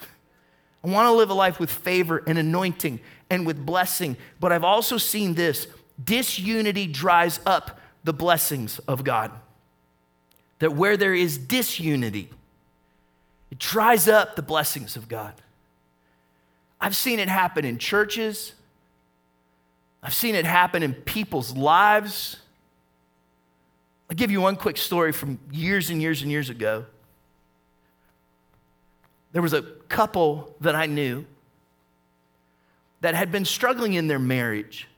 I 0.83 0.89
want 0.89 1.05
to 1.05 1.11
live 1.11 1.29
a 1.29 1.35
life 1.35 1.59
with 1.59 1.71
favor 1.71 2.23
and 2.25 2.39
anointing 2.39 2.99
and 3.29 3.45
with 3.45 3.63
blessing, 3.63 4.17
but 4.39 4.51
I've 4.51 4.63
also 4.63 4.97
seen 4.97 5.35
this 5.35 5.67
disunity 6.03 6.87
dries 6.87 7.39
up 7.45 7.79
the 8.03 8.13
blessings 8.13 8.79
of 8.79 9.03
God. 9.03 9.31
That 10.57 10.73
where 10.73 10.97
there 10.97 11.13
is 11.13 11.37
disunity, 11.37 12.31
it 13.51 13.59
dries 13.59 14.07
up 14.07 14.35
the 14.35 14.41
blessings 14.41 14.95
of 14.95 15.07
God. 15.07 15.35
I've 16.83 16.97
seen 16.97 17.19
it 17.19 17.29
happen 17.29 17.63
in 17.63 17.77
churches. 17.77 18.51
I've 20.03 20.13
seen 20.13 20.35
it 20.35 20.43
happen 20.43 20.83
in 20.83 20.93
people's 20.93 21.55
lives. 21.55 22.35
I'll 24.09 24.17
give 24.17 24.31
you 24.31 24.41
one 24.41 24.57
quick 24.57 24.75
story 24.75 25.13
from 25.13 25.39
years 25.49 25.89
and 25.89 26.01
years 26.01 26.23
and 26.23 26.29
years 26.29 26.49
ago. 26.49 26.85
There 29.31 29.41
was 29.41 29.53
a 29.53 29.61
couple 29.61 30.57
that 30.59 30.75
I 30.75 30.87
knew 30.87 31.25
that 32.99 33.15
had 33.15 33.31
been 33.31 33.45
struggling 33.45 33.93
in 33.93 34.07
their 34.07 34.19
marriage. 34.19 34.89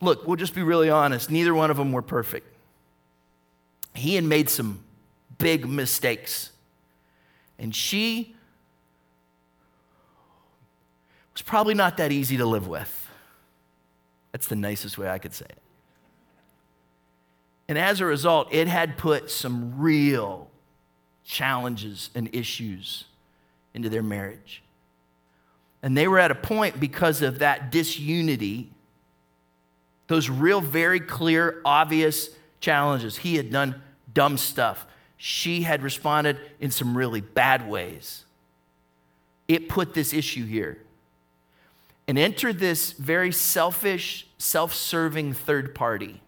Look, 0.00 0.26
we'll 0.26 0.34
just 0.34 0.56
be 0.56 0.64
really 0.64 0.90
honest, 0.90 1.30
neither 1.30 1.54
one 1.54 1.70
of 1.70 1.76
them 1.76 1.92
were 1.92 2.02
perfect. 2.02 2.52
He 3.94 4.16
had 4.16 4.24
made 4.24 4.50
some 4.50 4.82
big 5.38 5.68
mistakes. 5.68 6.50
And 7.60 7.72
she 7.72 8.34
was 11.38 11.42
probably 11.42 11.74
not 11.74 11.98
that 11.98 12.10
easy 12.10 12.36
to 12.38 12.44
live 12.44 12.66
with. 12.66 13.08
That's 14.32 14.48
the 14.48 14.56
nicest 14.56 14.98
way 14.98 15.08
I 15.08 15.18
could 15.18 15.32
say 15.32 15.46
it. 15.48 15.58
And 17.68 17.78
as 17.78 18.00
a 18.00 18.06
result, 18.06 18.48
it 18.50 18.66
had 18.66 18.96
put 18.96 19.30
some 19.30 19.78
real 19.78 20.50
challenges 21.24 22.10
and 22.14 22.34
issues 22.34 23.04
into 23.72 23.88
their 23.88 24.02
marriage. 24.02 24.62
And 25.82 25.96
they 25.96 26.08
were 26.08 26.18
at 26.18 26.30
a 26.32 26.34
point 26.34 26.80
because 26.80 27.22
of 27.22 27.38
that 27.38 27.70
disunity, 27.70 28.72
those 30.08 30.28
real, 30.28 30.60
very 30.60 30.98
clear, 30.98 31.60
obvious 31.64 32.30
challenges. 32.60 33.18
He 33.18 33.36
had 33.36 33.52
done 33.52 33.80
dumb 34.12 34.38
stuff 34.38 34.86
she 35.20 35.62
had 35.62 35.82
responded 35.82 36.40
in 36.58 36.70
some 36.70 36.96
really 36.96 37.20
bad 37.20 37.68
ways. 37.68 38.24
It 39.48 39.68
put 39.68 39.92
this 39.92 40.12
issue 40.12 40.46
here. 40.46 40.78
And 42.08 42.18
entered 42.18 42.58
this 42.58 42.92
very 42.92 43.30
selfish, 43.30 44.26
self 44.38 44.74
serving 44.74 45.34
third 45.34 45.74
party 45.74 46.22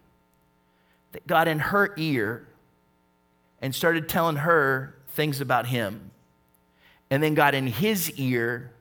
that 1.11 1.27
got 1.27 1.49
in 1.49 1.59
her 1.59 1.93
ear 1.97 2.47
and 3.61 3.75
started 3.75 4.07
telling 4.07 4.37
her 4.37 4.95
things 5.09 5.41
about 5.41 5.65
him. 5.67 6.11
And 7.09 7.21
then 7.21 7.33
got 7.33 7.53
in 7.53 7.67
his 7.67 8.11
ear 8.11 8.71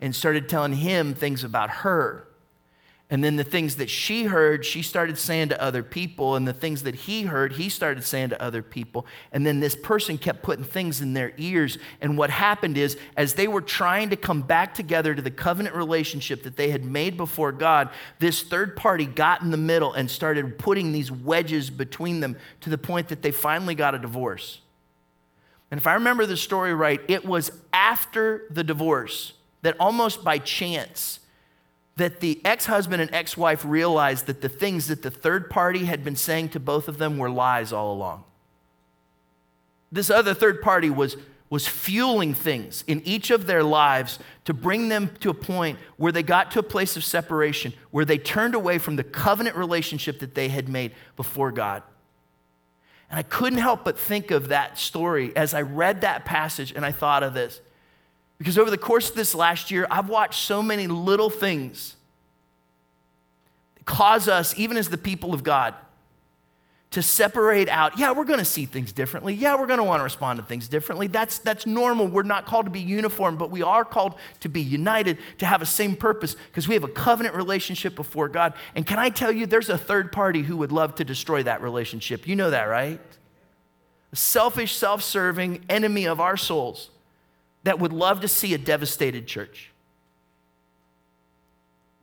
and 0.00 0.16
started 0.16 0.48
telling 0.48 0.72
him 0.72 1.14
things 1.14 1.44
about 1.44 1.70
her. 1.70 2.26
And 3.12 3.24
then 3.24 3.34
the 3.34 3.44
things 3.44 3.76
that 3.76 3.90
she 3.90 4.24
heard, 4.24 4.64
she 4.64 4.82
started 4.82 5.18
saying 5.18 5.48
to 5.48 5.60
other 5.60 5.82
people. 5.82 6.36
And 6.36 6.46
the 6.46 6.52
things 6.52 6.84
that 6.84 6.94
he 6.94 7.22
heard, 7.22 7.54
he 7.54 7.68
started 7.68 8.04
saying 8.04 8.28
to 8.30 8.40
other 8.40 8.62
people. 8.62 9.04
And 9.32 9.44
then 9.44 9.58
this 9.58 9.74
person 9.74 10.16
kept 10.16 10.44
putting 10.44 10.64
things 10.64 11.00
in 11.00 11.12
their 11.12 11.32
ears. 11.36 11.76
And 12.00 12.16
what 12.16 12.30
happened 12.30 12.78
is, 12.78 12.96
as 13.16 13.34
they 13.34 13.48
were 13.48 13.62
trying 13.62 14.10
to 14.10 14.16
come 14.16 14.42
back 14.42 14.74
together 14.74 15.12
to 15.12 15.20
the 15.20 15.30
covenant 15.30 15.74
relationship 15.74 16.44
that 16.44 16.56
they 16.56 16.70
had 16.70 16.84
made 16.84 17.16
before 17.16 17.50
God, 17.50 17.90
this 18.20 18.42
third 18.42 18.76
party 18.76 19.06
got 19.06 19.42
in 19.42 19.50
the 19.50 19.56
middle 19.56 19.92
and 19.92 20.08
started 20.08 20.56
putting 20.56 20.92
these 20.92 21.10
wedges 21.10 21.68
between 21.68 22.20
them 22.20 22.36
to 22.60 22.70
the 22.70 22.78
point 22.78 23.08
that 23.08 23.22
they 23.22 23.32
finally 23.32 23.74
got 23.74 23.94
a 23.94 23.98
divorce. 23.98 24.60
And 25.70 25.78
if 25.78 25.86
I 25.86 25.94
remember 25.94 26.26
the 26.26 26.36
story 26.36 26.74
right, 26.74 27.00
it 27.08 27.24
was 27.24 27.50
after 27.72 28.46
the 28.50 28.64
divorce 28.64 29.34
that 29.62 29.76
almost 29.78 30.24
by 30.24 30.38
chance, 30.38 31.19
that 31.96 32.20
the 32.20 32.40
ex 32.44 32.66
husband 32.66 33.02
and 33.02 33.12
ex 33.12 33.36
wife 33.36 33.64
realized 33.64 34.26
that 34.26 34.40
the 34.40 34.48
things 34.48 34.88
that 34.88 35.02
the 35.02 35.10
third 35.10 35.50
party 35.50 35.84
had 35.84 36.02
been 36.02 36.16
saying 36.16 36.48
to 36.50 36.60
both 36.60 36.88
of 36.88 36.98
them 36.98 37.18
were 37.18 37.30
lies 37.30 37.72
all 37.72 37.92
along. 37.92 38.24
This 39.92 40.10
other 40.10 40.34
third 40.34 40.62
party 40.62 40.88
was, 40.88 41.16
was 41.48 41.66
fueling 41.66 42.32
things 42.32 42.84
in 42.86 43.02
each 43.04 43.30
of 43.30 43.46
their 43.46 43.62
lives 43.62 44.18
to 44.44 44.54
bring 44.54 44.88
them 44.88 45.10
to 45.20 45.30
a 45.30 45.34
point 45.34 45.78
where 45.96 46.12
they 46.12 46.22
got 46.22 46.52
to 46.52 46.60
a 46.60 46.62
place 46.62 46.96
of 46.96 47.04
separation, 47.04 47.72
where 47.90 48.04
they 48.04 48.18
turned 48.18 48.54
away 48.54 48.78
from 48.78 48.96
the 48.96 49.04
covenant 49.04 49.56
relationship 49.56 50.20
that 50.20 50.34
they 50.34 50.48
had 50.48 50.68
made 50.68 50.92
before 51.16 51.50
God. 51.50 51.82
And 53.10 53.18
I 53.18 53.24
couldn't 53.24 53.58
help 53.58 53.84
but 53.84 53.98
think 53.98 54.30
of 54.30 54.48
that 54.48 54.78
story 54.78 55.34
as 55.34 55.52
I 55.52 55.62
read 55.62 56.02
that 56.02 56.24
passage 56.24 56.72
and 56.74 56.86
I 56.86 56.92
thought 56.92 57.24
of 57.24 57.34
this. 57.34 57.60
Because 58.40 58.56
over 58.56 58.70
the 58.70 58.78
course 58.78 59.10
of 59.10 59.16
this 59.16 59.34
last 59.34 59.70
year, 59.70 59.86
I've 59.90 60.08
watched 60.08 60.42
so 60.42 60.62
many 60.62 60.86
little 60.86 61.28
things 61.28 61.94
cause 63.84 64.28
us, 64.28 64.58
even 64.58 64.78
as 64.78 64.88
the 64.88 64.96
people 64.96 65.34
of 65.34 65.44
God, 65.44 65.74
to 66.92 67.02
separate 67.02 67.68
out. 67.68 67.98
Yeah, 67.98 68.12
we're 68.12 68.24
going 68.24 68.38
to 68.38 68.44
see 68.46 68.64
things 68.64 68.92
differently. 68.92 69.34
Yeah, 69.34 69.60
we're 69.60 69.66
going 69.66 69.78
to 69.78 69.84
want 69.84 70.00
to 70.00 70.04
respond 70.04 70.38
to 70.38 70.42
things 70.42 70.68
differently. 70.68 71.06
That's, 71.06 71.38
that's 71.38 71.66
normal. 71.66 72.06
We're 72.06 72.22
not 72.22 72.46
called 72.46 72.64
to 72.64 72.70
be 72.70 72.80
uniform, 72.80 73.36
but 73.36 73.50
we 73.50 73.60
are 73.60 73.84
called 73.84 74.14
to 74.40 74.48
be 74.48 74.62
united, 74.62 75.18
to 75.36 75.44
have 75.44 75.60
a 75.60 75.66
same 75.66 75.94
purpose, 75.94 76.34
because 76.34 76.66
we 76.66 76.72
have 76.72 76.82
a 76.82 76.88
covenant 76.88 77.34
relationship 77.34 77.94
before 77.94 78.30
God. 78.30 78.54
And 78.74 78.86
can 78.86 78.98
I 78.98 79.10
tell 79.10 79.30
you, 79.30 79.44
there's 79.44 79.68
a 79.68 79.76
third 79.76 80.12
party 80.12 80.40
who 80.40 80.56
would 80.56 80.72
love 80.72 80.94
to 80.94 81.04
destroy 81.04 81.42
that 81.42 81.60
relationship. 81.60 82.26
You 82.26 82.36
know 82.36 82.48
that, 82.48 82.64
right? 82.64 83.00
A 84.12 84.16
selfish, 84.16 84.74
self 84.74 85.02
serving 85.02 85.66
enemy 85.68 86.06
of 86.06 86.20
our 86.20 86.38
souls 86.38 86.88
that 87.64 87.78
would 87.78 87.92
love 87.92 88.20
to 88.20 88.28
see 88.28 88.54
a 88.54 88.58
devastated 88.58 89.26
church. 89.26 89.70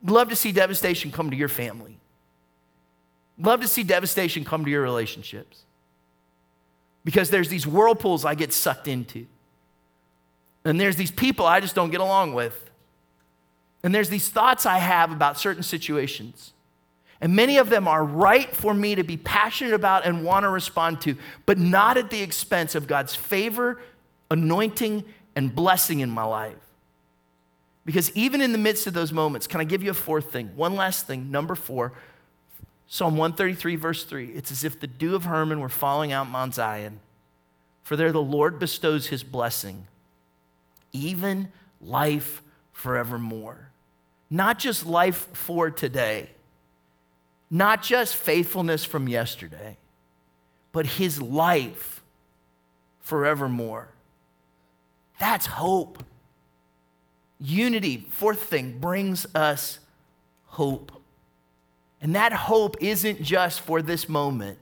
Love 0.04 0.28
to 0.28 0.36
see 0.36 0.52
devastation 0.52 1.10
come 1.10 1.30
to 1.30 1.36
your 1.36 1.48
family. 1.48 1.98
Love 3.38 3.60
to 3.60 3.68
see 3.68 3.82
devastation 3.82 4.44
come 4.44 4.64
to 4.64 4.70
your 4.70 4.82
relationships. 4.82 5.62
Because 7.04 7.30
there's 7.30 7.48
these 7.48 7.66
whirlpools 7.66 8.24
I 8.24 8.34
get 8.34 8.52
sucked 8.52 8.88
into. 8.88 9.26
And 10.64 10.80
there's 10.80 10.96
these 10.96 11.10
people 11.10 11.46
I 11.46 11.60
just 11.60 11.74
don't 11.74 11.90
get 11.90 12.00
along 12.00 12.34
with. 12.34 12.70
And 13.82 13.94
there's 13.94 14.10
these 14.10 14.28
thoughts 14.28 14.66
I 14.66 14.78
have 14.78 15.12
about 15.12 15.38
certain 15.38 15.62
situations. 15.62 16.52
And 17.20 17.34
many 17.34 17.58
of 17.58 17.68
them 17.68 17.88
are 17.88 18.04
right 18.04 18.54
for 18.54 18.74
me 18.74 18.94
to 18.94 19.02
be 19.02 19.16
passionate 19.16 19.72
about 19.72 20.04
and 20.04 20.24
want 20.24 20.44
to 20.44 20.48
respond 20.48 21.00
to, 21.02 21.16
but 21.46 21.58
not 21.58 21.96
at 21.96 22.10
the 22.10 22.22
expense 22.22 22.74
of 22.74 22.86
God's 22.86 23.14
favor, 23.14 23.80
anointing, 24.30 25.04
and 25.38 25.54
blessing 25.54 26.00
in 26.00 26.10
my 26.10 26.24
life. 26.24 26.56
Because 27.84 28.10
even 28.16 28.40
in 28.40 28.50
the 28.50 28.58
midst 28.58 28.88
of 28.88 28.92
those 28.92 29.12
moments, 29.12 29.46
can 29.46 29.60
I 29.60 29.64
give 29.64 29.84
you 29.84 29.92
a 29.92 29.94
fourth 29.94 30.32
thing? 30.32 30.50
One 30.56 30.74
last 30.74 31.06
thing. 31.06 31.30
Number 31.30 31.54
four, 31.54 31.92
Psalm 32.88 33.16
133, 33.16 33.76
verse 33.76 34.02
3. 34.02 34.32
It's 34.32 34.50
as 34.50 34.64
if 34.64 34.80
the 34.80 34.88
dew 34.88 35.14
of 35.14 35.26
Hermon 35.26 35.60
were 35.60 35.68
falling 35.68 36.10
out 36.10 36.28
Mount 36.28 36.56
Zion. 36.56 36.98
For 37.84 37.94
there 37.94 38.10
the 38.10 38.20
Lord 38.20 38.58
bestows 38.58 39.06
his 39.06 39.22
blessing, 39.22 39.86
even 40.92 41.52
life 41.80 42.42
forevermore. 42.72 43.70
Not 44.28 44.58
just 44.58 44.86
life 44.86 45.28
for 45.34 45.70
today, 45.70 46.30
not 47.48 47.84
just 47.84 48.16
faithfulness 48.16 48.84
from 48.84 49.06
yesterday, 49.06 49.76
but 50.72 50.84
his 50.84 51.22
life 51.22 52.02
forevermore. 53.02 53.90
That's 55.18 55.46
hope. 55.46 56.02
Unity, 57.40 58.06
fourth 58.10 58.42
thing, 58.42 58.78
brings 58.78 59.26
us 59.34 59.78
hope. 60.46 60.92
And 62.00 62.14
that 62.14 62.32
hope 62.32 62.76
isn't 62.80 63.22
just 63.22 63.60
for 63.60 63.82
this 63.82 64.08
moment, 64.08 64.58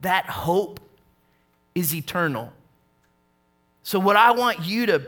that 0.00 0.26
hope 0.26 0.80
is 1.74 1.94
eternal. 1.94 2.52
So, 3.82 3.98
what 3.98 4.16
I 4.16 4.32
want 4.32 4.64
you 4.64 4.86
to, 4.86 5.02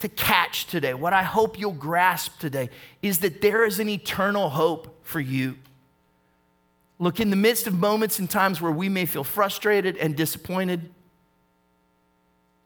to 0.00 0.08
catch 0.08 0.66
today, 0.66 0.94
what 0.94 1.12
I 1.12 1.22
hope 1.22 1.58
you'll 1.58 1.72
grasp 1.72 2.38
today, 2.38 2.70
is 3.02 3.20
that 3.20 3.40
there 3.40 3.64
is 3.64 3.80
an 3.80 3.88
eternal 3.88 4.50
hope 4.50 5.00
for 5.02 5.20
you. 5.20 5.56
Look, 6.98 7.20
in 7.20 7.30
the 7.30 7.36
midst 7.36 7.66
of 7.66 7.74
moments 7.74 8.18
and 8.18 8.28
times 8.28 8.60
where 8.60 8.72
we 8.72 8.88
may 8.88 9.06
feel 9.06 9.24
frustrated 9.24 9.96
and 9.96 10.16
disappointed, 10.16 10.90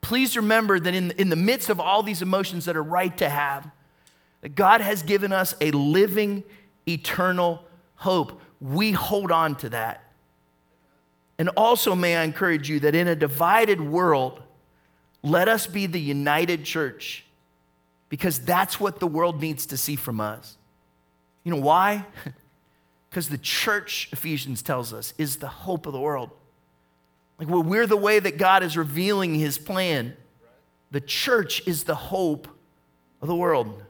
please 0.00 0.36
remember 0.36 0.80
that 0.80 0.94
in, 0.94 1.10
in 1.12 1.28
the 1.28 1.36
midst 1.36 1.68
of 1.68 1.80
all 1.80 2.02
these 2.02 2.22
emotions 2.22 2.64
that 2.64 2.76
are 2.76 2.82
right 2.82 3.16
to 3.18 3.28
have, 3.28 3.70
that 4.40 4.54
God 4.54 4.80
has 4.80 5.02
given 5.02 5.32
us 5.32 5.54
a 5.60 5.70
living, 5.70 6.42
eternal 6.88 7.64
hope. 7.96 8.40
We 8.60 8.92
hold 8.92 9.30
on 9.30 9.56
to 9.56 9.68
that. 9.70 10.04
And 11.38 11.48
also, 11.50 11.94
may 11.94 12.16
I 12.16 12.24
encourage 12.24 12.68
you 12.68 12.80
that 12.80 12.94
in 12.94 13.08
a 13.08 13.14
divided 13.14 13.80
world, 13.80 14.42
let 15.22 15.48
us 15.48 15.66
be 15.66 15.86
the 15.86 16.00
united 16.00 16.64
church 16.64 17.24
because 18.08 18.40
that's 18.40 18.78
what 18.80 19.00
the 19.00 19.06
world 19.06 19.40
needs 19.40 19.66
to 19.66 19.76
see 19.76 19.96
from 19.96 20.20
us. 20.20 20.56
You 21.44 21.52
know 21.52 21.60
why? 21.60 22.06
Because 23.08 23.28
the 23.28 23.38
church, 23.38 24.08
Ephesians 24.12 24.62
tells 24.62 24.92
us, 24.92 25.14
is 25.18 25.38
the 25.38 25.48
hope 25.48 25.86
of 25.86 25.92
the 25.92 25.98
world. 25.98 26.30
Like 27.40 27.48
we're 27.48 27.86
the 27.86 27.96
way 27.96 28.20
that 28.20 28.36
God 28.36 28.62
is 28.62 28.76
revealing 28.76 29.34
his 29.34 29.56
plan. 29.56 30.14
The 30.90 31.00
church 31.00 31.66
is 31.66 31.84
the 31.84 31.94
hope 31.94 32.46
of 33.22 33.28
the 33.28 33.34
world. 33.34 33.82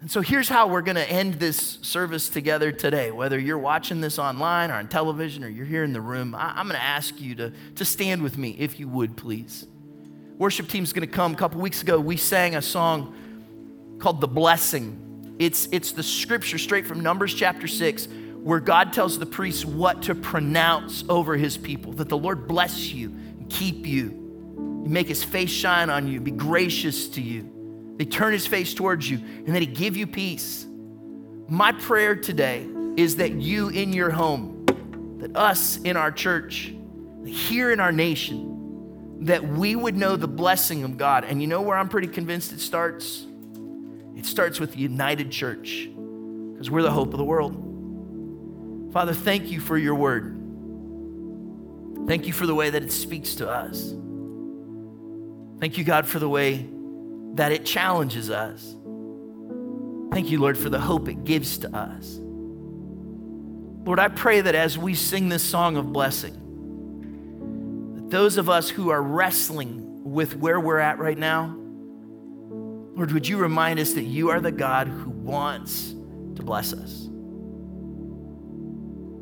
And 0.00 0.10
so 0.10 0.22
here's 0.22 0.48
how 0.48 0.68
we're 0.68 0.82
going 0.82 0.96
to 0.96 1.10
end 1.10 1.34
this 1.34 1.78
service 1.82 2.30
together 2.30 2.72
today. 2.72 3.10
Whether 3.10 3.38
you're 3.38 3.58
watching 3.58 4.00
this 4.00 4.18
online 4.18 4.70
or 4.70 4.74
on 4.74 4.88
television 4.88 5.44
or 5.44 5.48
you're 5.48 5.66
here 5.66 5.84
in 5.84 5.92
the 5.92 6.00
room, 6.00 6.34
I, 6.34 6.58
am 6.58 6.68
going 6.68 6.78
to 6.78 6.82
ask 6.82 7.20
you 7.20 7.34
to, 7.34 7.52
to 7.74 7.84
stand 7.84 8.22
with 8.22 8.38
me, 8.38 8.56
if 8.58 8.80
you 8.80 8.88
would, 8.88 9.16
please. 9.16 9.66
Worship 10.38 10.68
team's 10.68 10.92
going 10.94 11.06
to 11.06 11.14
come. 11.14 11.34
A 11.34 11.36
couple 11.36 11.60
weeks 11.60 11.82
ago, 11.82 12.00
we 12.00 12.16
sang 12.16 12.56
a 12.56 12.62
song 12.62 13.96
called 13.98 14.22
The 14.22 14.28
Blessing. 14.28 15.34
It's, 15.38 15.68
it's 15.70 15.92
the 15.92 16.02
scripture 16.02 16.58
straight 16.58 16.86
from 16.86 17.00
Numbers 17.00 17.34
chapter 17.34 17.66
6, 17.66 18.08
where 18.46 18.60
God 18.60 18.92
tells 18.92 19.18
the 19.18 19.26
priests 19.26 19.64
what 19.64 20.02
to 20.02 20.14
pronounce 20.14 21.02
over 21.08 21.36
his 21.36 21.56
people 21.56 21.94
that 21.94 22.08
the 22.08 22.16
Lord 22.16 22.46
bless 22.46 22.92
you 22.92 23.08
and 23.08 23.50
keep 23.50 23.84
you, 23.84 24.10
make 24.86 25.08
his 25.08 25.24
face 25.24 25.50
shine 25.50 25.90
on 25.90 26.06
you, 26.06 26.20
be 26.20 26.30
gracious 26.30 27.08
to 27.08 27.20
you. 27.20 27.94
They 27.96 28.04
turn 28.04 28.32
his 28.32 28.46
face 28.46 28.72
towards 28.72 29.10
you, 29.10 29.18
and 29.18 29.48
that 29.48 29.62
he 29.62 29.66
give 29.66 29.96
you 29.96 30.06
peace. 30.06 30.64
My 31.48 31.72
prayer 31.72 32.14
today 32.14 32.68
is 32.96 33.16
that 33.16 33.32
you 33.32 33.70
in 33.70 33.92
your 33.92 34.10
home, 34.10 34.64
that 35.18 35.36
us 35.36 35.78
in 35.78 35.96
our 35.96 36.12
church, 36.12 36.72
here 37.24 37.72
in 37.72 37.80
our 37.80 37.90
nation, 37.90 39.24
that 39.24 39.42
we 39.42 39.74
would 39.74 39.96
know 39.96 40.14
the 40.14 40.28
blessing 40.28 40.84
of 40.84 40.96
God. 40.96 41.24
And 41.24 41.42
you 41.42 41.48
know 41.48 41.62
where 41.62 41.76
I'm 41.76 41.88
pretty 41.88 42.06
convinced 42.06 42.52
it 42.52 42.60
starts? 42.60 43.26
It 44.14 44.24
starts 44.24 44.60
with 44.60 44.74
the 44.74 44.78
united 44.78 45.32
church 45.32 45.88
because 46.52 46.70
we're 46.70 46.82
the 46.82 46.92
hope 46.92 47.12
of 47.12 47.18
the 47.18 47.24
world. 47.24 47.65
Father, 48.96 49.12
thank 49.12 49.50
you 49.50 49.60
for 49.60 49.76
your 49.76 49.94
word. 49.94 50.34
Thank 52.08 52.26
you 52.26 52.32
for 52.32 52.46
the 52.46 52.54
way 52.54 52.70
that 52.70 52.82
it 52.82 52.90
speaks 52.90 53.34
to 53.34 53.46
us. 53.46 53.94
Thank 55.60 55.76
you, 55.76 55.84
God, 55.84 56.06
for 56.06 56.18
the 56.18 56.30
way 56.30 56.66
that 57.34 57.52
it 57.52 57.66
challenges 57.66 58.30
us. 58.30 58.74
Thank 60.12 60.30
you, 60.30 60.40
Lord, 60.40 60.56
for 60.56 60.70
the 60.70 60.80
hope 60.80 61.10
it 61.10 61.24
gives 61.24 61.58
to 61.58 61.76
us. 61.76 62.16
Lord, 63.84 63.98
I 63.98 64.08
pray 64.08 64.40
that 64.40 64.54
as 64.54 64.78
we 64.78 64.94
sing 64.94 65.28
this 65.28 65.44
song 65.44 65.76
of 65.76 65.92
blessing, 65.92 66.32
that 67.96 68.08
those 68.08 68.38
of 68.38 68.48
us 68.48 68.70
who 68.70 68.88
are 68.88 69.02
wrestling 69.02 70.04
with 70.04 70.36
where 70.36 70.58
we're 70.58 70.78
at 70.78 70.98
right 70.98 71.18
now, 71.18 71.54
Lord, 71.54 73.12
would 73.12 73.28
you 73.28 73.36
remind 73.36 73.78
us 73.78 73.92
that 73.92 74.04
you 74.04 74.30
are 74.30 74.40
the 74.40 74.52
God 74.52 74.88
who 74.88 75.10
wants 75.10 75.90
to 75.90 76.42
bless 76.42 76.72
us? 76.72 77.10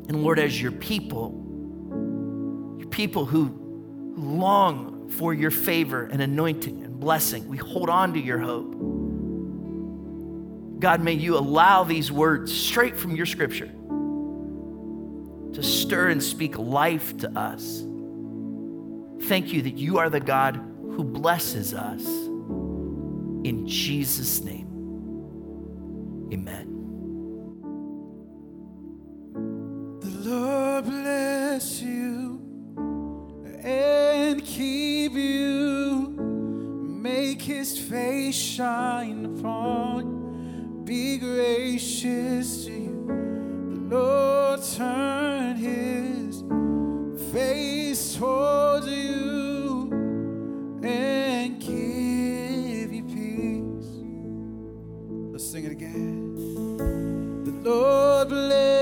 And 0.07 0.23
Lord, 0.23 0.39
as 0.39 0.61
your 0.61 0.71
people, 0.71 1.41
your 2.79 2.89
people 2.89 3.25
who 3.25 4.13
long 4.15 5.09
for 5.09 5.33
your 5.33 5.51
favor 5.51 6.05
and 6.05 6.21
anointing 6.21 6.83
and 6.83 6.99
blessing, 6.99 7.47
we 7.47 7.57
hold 7.57 7.89
on 7.89 8.13
to 8.13 8.19
your 8.19 8.39
hope. 8.39 8.73
God, 10.79 11.01
may 11.01 11.13
you 11.13 11.37
allow 11.37 11.83
these 11.83 12.11
words 12.11 12.53
straight 12.53 12.97
from 12.97 13.15
your 13.15 13.25
scripture 13.25 13.71
to 15.53 15.63
stir 15.63 16.09
and 16.09 16.21
speak 16.21 16.57
life 16.57 17.17
to 17.17 17.29
us. 17.39 17.83
Thank 19.27 19.53
you 19.53 19.61
that 19.63 19.77
you 19.77 19.97
are 19.97 20.09
the 20.09 20.19
God 20.19 20.57
who 20.57 21.03
blesses 21.03 21.73
us. 21.73 22.05
In 22.05 23.65
Jesus' 23.65 24.41
name, 24.41 24.67
amen. 26.33 26.74
bless 31.55 31.81
you 31.81 32.41
and 33.63 34.43
keep 34.43 35.13
you. 35.13 36.13
Make 36.99 37.41
his 37.41 37.79
face 37.79 38.35
shine 38.35 39.23
upon 39.23 40.01
you. 40.05 40.81
Be 40.83 41.17
gracious 41.17 42.65
to 42.65 42.71
you. 42.73 43.05
The 43.69 43.95
Lord 43.95 44.59
turn 44.75 45.55
his 45.55 46.43
face 47.31 48.17
towards 48.17 48.87
you 48.87 49.89
and 50.83 51.57
give 51.61 52.91
you 52.91 53.03
peace. 53.03 53.91
Let's 55.31 55.49
sing 55.49 55.63
it 55.63 55.71
again. 55.71 56.35
The 57.45 57.69
Lord 57.69 58.27
bless 58.27 58.74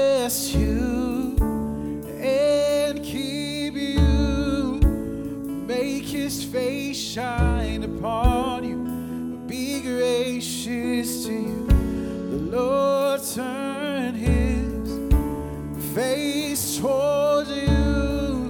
shine 7.14 7.84
upon 7.84 8.64
you. 8.64 8.78
Be 9.46 9.82
gracious 9.82 11.26
to 11.26 11.32
you. 11.32 11.68
The 11.68 12.58
Lord 12.58 13.22
turn 13.36 14.16
his 14.16 15.94
face 15.94 16.80
towards 16.80 17.52
you 17.52 18.50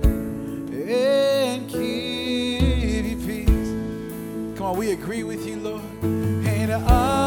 and 0.71 1.69
give 1.69 3.05
you 3.05 3.17
peace. 3.17 4.57
Come 4.57 4.67
on, 4.67 4.77
we 4.77 4.91
agree 4.91 5.23
with 5.23 5.45
you, 5.45 5.57
Lord. 5.57 5.83
And 6.01 6.71
Amen. 6.71 7.22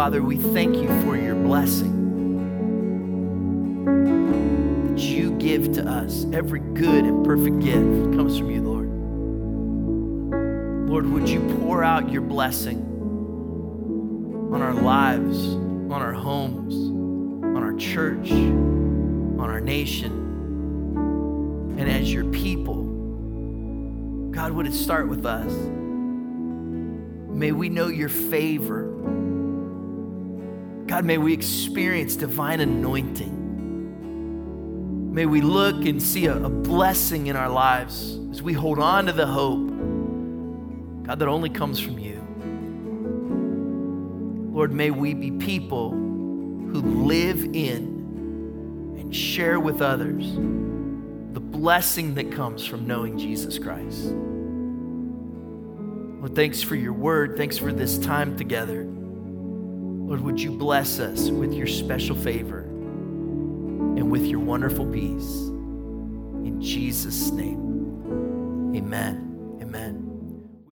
Father, 0.00 0.22
we 0.22 0.38
thank 0.38 0.76
you 0.76 0.88
for 1.02 1.14
your 1.14 1.34
blessing 1.34 1.92
that 4.94 4.98
you 4.98 5.32
give 5.32 5.72
to 5.74 5.86
us. 5.86 6.24
Every 6.32 6.60
good 6.60 7.04
and 7.04 7.22
perfect 7.22 7.60
gift 7.60 8.16
comes 8.16 8.38
from 8.38 8.50
you, 8.50 8.62
Lord. 8.62 8.88
Lord, 10.88 11.04
would 11.04 11.28
you 11.28 11.40
pour 11.60 11.84
out 11.84 12.10
your 12.10 12.22
blessing 12.22 12.78
on 14.50 14.62
our 14.62 14.72
lives, 14.72 15.48
on 15.48 15.92
our 15.92 16.14
homes, 16.14 16.74
on 17.54 17.62
our 17.62 17.74
church, 17.74 18.30
on 18.30 19.50
our 19.50 19.60
nation, 19.60 20.12
and 21.78 21.90
as 21.90 22.10
your 22.10 22.24
people? 22.24 22.84
God, 24.30 24.52
would 24.52 24.66
it 24.66 24.72
start 24.72 25.10
with 25.10 25.26
us? 25.26 25.52
May 27.36 27.52
we 27.52 27.68
know 27.68 27.88
your 27.88 28.08
favor. 28.08 28.86
God, 31.00 31.06
may 31.06 31.16
we 31.16 31.32
experience 31.32 32.14
divine 32.14 32.60
anointing. 32.60 33.34
May 35.14 35.24
we 35.24 35.40
look 35.40 35.86
and 35.86 36.02
see 36.02 36.26
a, 36.26 36.36
a 36.36 36.50
blessing 36.50 37.28
in 37.28 37.36
our 37.36 37.48
lives 37.48 38.18
as 38.30 38.42
we 38.42 38.52
hold 38.52 38.78
on 38.78 39.06
to 39.06 39.12
the 39.12 39.26
hope, 39.26 39.66
God, 41.06 41.18
that 41.18 41.26
only 41.26 41.48
comes 41.48 41.80
from 41.80 41.98
you. 41.98 42.16
Lord, 44.52 44.74
may 44.74 44.90
we 44.90 45.14
be 45.14 45.30
people 45.30 45.92
who 45.92 46.82
live 47.06 47.44
in 47.44 48.98
and 49.00 49.16
share 49.16 49.58
with 49.58 49.80
others 49.80 50.34
the 50.34 51.40
blessing 51.40 52.14
that 52.16 52.30
comes 52.30 52.66
from 52.66 52.86
knowing 52.86 53.16
Jesus 53.16 53.58
Christ. 53.58 54.04
Well, 56.20 56.30
thanks 56.34 56.60
for 56.60 56.74
your 56.74 56.92
word. 56.92 57.38
Thanks 57.38 57.56
for 57.56 57.72
this 57.72 57.96
time 57.96 58.36
together. 58.36 58.86
Lord, 60.10 60.22
would 60.22 60.40
you 60.42 60.50
bless 60.50 60.98
us 60.98 61.30
with 61.30 61.52
your 61.52 61.68
special 61.68 62.16
favor 62.16 62.62
and 62.62 64.10
with 64.10 64.26
your 64.26 64.40
wonderful 64.40 64.84
peace? 64.84 65.46
In 66.42 66.60
Jesus' 66.60 67.30
name, 67.30 68.74
amen. 68.74 69.60
Amen. 69.62 69.99